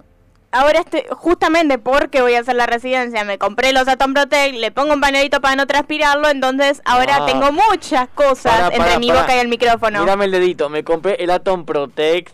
[0.54, 4.72] Ahora estoy, justamente porque voy a hacer la residencia, me compré los Atom Protect, le
[4.72, 7.26] pongo un pañuelito para no transpirarlo, entonces ahora Ah.
[7.26, 10.00] tengo muchas cosas entre mi boca y el micrófono.
[10.00, 12.34] Mírame el dedito, me compré el Atom Protect.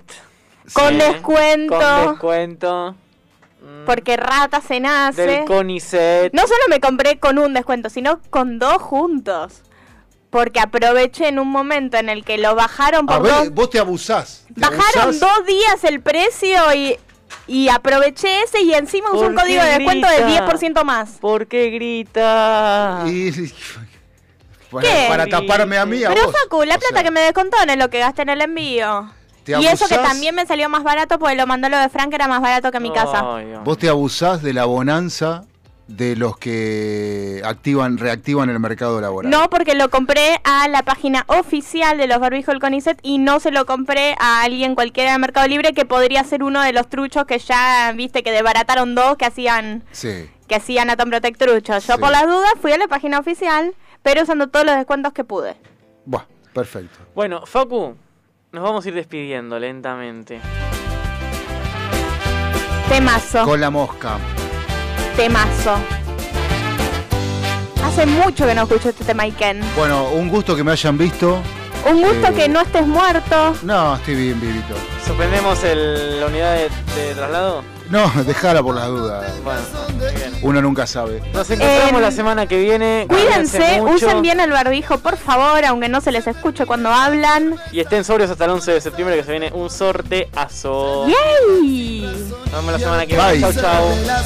[0.73, 0.95] Con Sí.
[0.99, 1.75] descuento.
[1.79, 2.95] Con descuento.
[3.85, 5.21] Porque rata se nace.
[5.25, 6.31] Del Conicet.
[6.33, 9.63] No solo me compré con un descuento, sino con dos juntos.
[10.29, 13.51] Porque aproveché en un momento en el que lo bajaron A por ver, dos.
[13.51, 14.45] vos te abusás.
[14.53, 15.19] te Bajaron abusás.
[15.19, 16.97] dos días el precio y,
[17.49, 20.45] y aproveché ese y encima usé ¿Por un código de descuento del grita?
[20.47, 21.09] 10% más.
[21.19, 23.03] ¿Por qué grita?
[23.07, 23.31] Y-
[24.71, 25.05] para, ¿Qué?
[25.09, 26.35] para taparme a mí, a Pero vos.
[26.43, 28.41] Facu, la O plata sea, que me descontó no es lo que gasté en el
[28.41, 29.11] envío.
[29.43, 32.13] ¿Te Y eso que también me salió más barato porque lo mandó lo de Frank,
[32.13, 33.23] era más barato que mi casa.
[33.63, 35.43] Vos te abusás de la bonanza
[35.89, 39.31] de los que activan, reactivan el mercado laboral.
[39.31, 43.39] No, porque lo compré a la página oficial de los barbijos del CONICET y no
[43.39, 46.87] se lo compré a alguien cualquiera de Mercado Libre que podría ser uno de los
[46.89, 50.29] truchos que ya viste que desbarataron dos que hacían Sí.
[50.47, 51.87] que hacían Atom Protect truchos.
[51.87, 51.99] Yo Sí.
[51.99, 55.55] por las dudas fui a la página oficial, pero usando todos los descuentos que pude.
[56.05, 56.99] Buah, perfecto.
[57.15, 57.95] Bueno, Facu,
[58.51, 60.39] nos vamos a ir despidiendo lentamente.
[62.89, 64.17] Temazo, Con la mosca.
[65.19, 65.75] Temazo.
[67.83, 69.59] Hace mucho que no escucho este tema Iken.
[69.75, 71.41] Bueno, un gusto que me hayan visto.
[71.85, 73.53] Un gusto Eh, que no estés muerto.
[73.63, 74.75] No, estoy bien, vivito.
[75.05, 76.69] ¿Suspendemos el- la unidad de,
[77.01, 77.63] de traslado?
[77.89, 79.31] No, dejala por las dudas.
[79.43, 79.61] Bueno,
[80.41, 81.21] Uno nunca sabe.
[81.33, 83.05] Nos encontramos em, la semana que viene.
[83.07, 87.55] Cuídense, usen bien el barbijo, por favor, aunque no se les escuche cuando hablan.
[87.71, 91.07] Y estén sobrios hasta el 11 de septiembre que se viene un sorteazo.
[91.07, 92.01] ¡Yay!
[92.01, 93.41] Nos vemos la semana que viene.
[93.41, 93.89] Chau, chau.
[94.05, 94.23] La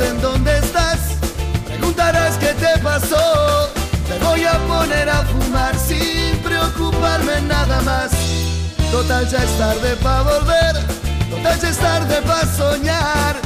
[0.00, 0.98] En dónde estás,
[1.66, 3.70] preguntarás qué te pasó.
[4.08, 8.10] Te voy a poner a fumar sin preocuparme nada más.
[8.90, 10.74] Total ya es tarde para volver,
[11.30, 13.36] total ya es tarde para soñar.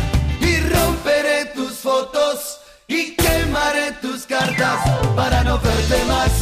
[0.40, 4.80] Y romperé tus fotos y quemaré tus cartas
[5.14, 6.32] para no verte más,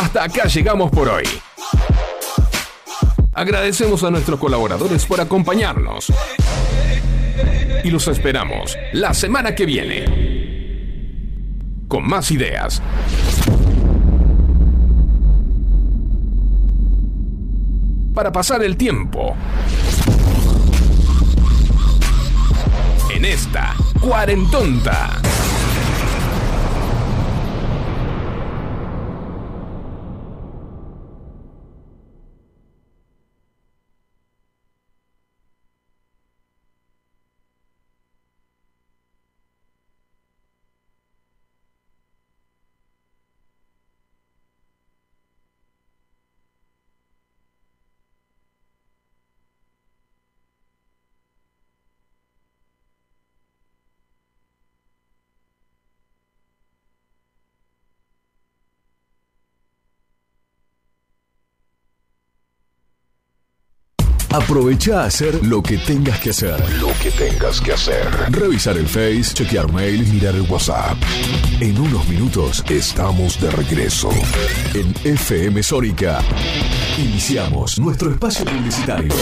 [0.00, 1.24] Hasta acá llegamos por hoy.
[3.34, 6.10] Agradecemos a nuestros colaboradores por acompañarnos.
[7.84, 10.04] Y los esperamos la semana que viene.
[11.86, 12.80] Con más ideas.
[18.14, 19.36] Para pasar el tiempo.
[23.14, 25.20] En esta cuarentonta.
[64.32, 66.54] Aprovecha a hacer lo que tengas que hacer.
[66.78, 68.06] Lo que tengas que hacer.
[68.30, 70.96] Revisar el Face, chequear mail, mirar el WhatsApp.
[71.58, 74.08] En unos minutos estamos de regreso.
[74.72, 76.20] En FM Sónica.
[76.96, 79.12] Iniciamos nuestro espacio publicitario.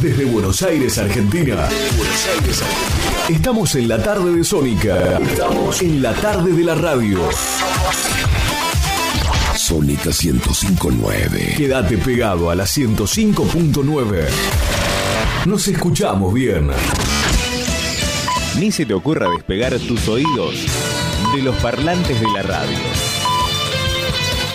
[0.00, 1.68] Desde Buenos Aires, Argentina.
[1.98, 3.36] Buenos Aires, Argentina.
[3.36, 5.18] Estamos en la tarde de Sónica.
[5.18, 7.18] Estamos en la tarde de la radio.
[9.66, 11.54] Sónica 1059.
[11.56, 14.28] Quédate pegado a la 105.9.
[15.44, 16.70] Nos escuchamos bien.
[18.60, 20.54] Ni se te ocurra despegar tus oídos
[21.34, 22.78] de los parlantes de la radio.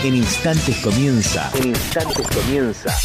[0.05, 1.51] En instantes comienza.
[1.55, 2.95] En instantes comienza.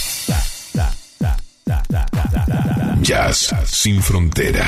[3.02, 4.64] Jazz sin frontera.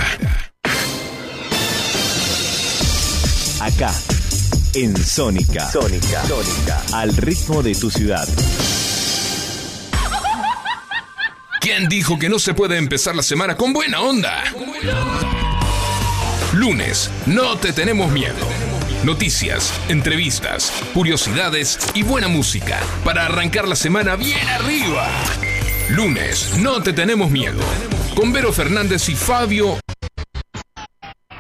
[3.61, 3.93] Acá,
[4.81, 5.69] en Sónica.
[5.73, 6.25] Sónica.
[6.25, 6.81] Sónica.
[6.93, 8.29] Al ritmo de tu ciudad.
[11.61, 14.45] ¿Quién dijo que no se puede empezar la semana con buena onda?
[16.53, 18.37] Lunes, no te tenemos miedo.
[19.03, 25.09] Noticias, entrevistas, curiosidades y buena música para arrancar la semana bien arriba.
[25.91, 27.59] Lunes, no te tenemos miedo.
[28.15, 29.79] Con Vero Fernández y Fabio.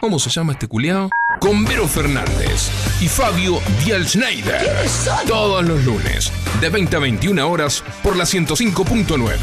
[0.00, 1.10] ¿Cómo se llama este culiao?
[1.40, 2.70] Con Vero Fernández
[3.00, 4.60] y Fabio Dial Schneider.
[5.26, 9.36] Todos los lunes, de 20 a 21 horas, por la 105.9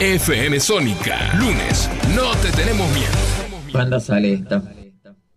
[0.00, 1.32] FM Sónica.
[1.38, 3.72] Lunes, no te tenemos miedo.
[3.72, 4.62] ¿Cuándo sale esta?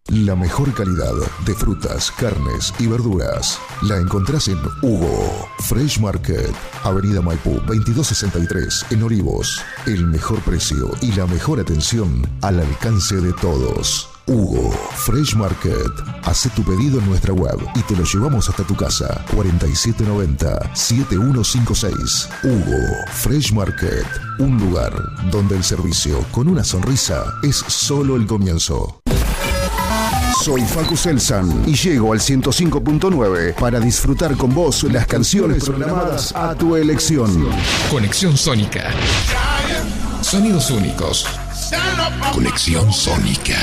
[0.10, 1.15] La mejor calidad
[1.48, 6.53] de frutas, carnes y verduras la encontrás en Hugo Fresh Market,
[6.84, 9.64] Avenida Maipú 2263 en Olivos.
[9.88, 14.07] El mejor precio y la mejor atención al alcance de todos.
[14.27, 15.91] Hugo Fresh Market.
[16.23, 19.26] Haz tu pedido en nuestra web y te lo llevamos hasta tu casa.
[19.32, 22.30] 4790-7156.
[22.44, 22.77] Hugo
[23.11, 24.06] Fresh Market.
[24.38, 24.94] Un lugar
[25.32, 29.02] donde el servicio con una sonrisa es solo el comienzo.
[30.44, 36.53] Soy Facu Selsan y llego al 105.9 para disfrutar con vos las canciones programadas a
[36.56, 37.48] tu elección.
[37.90, 38.91] Conexión Sónica.
[40.22, 41.26] Sonidos únicos.
[42.34, 43.56] Conexión Sónica.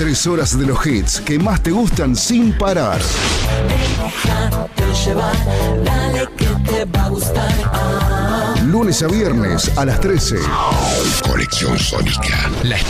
[0.00, 2.98] Tres horas de los hits que más te gustan sin parar.
[8.64, 10.36] Lunes a viernes a las 13.
[11.28, 12.50] Conexión Sónica.
[12.62, 12.78] La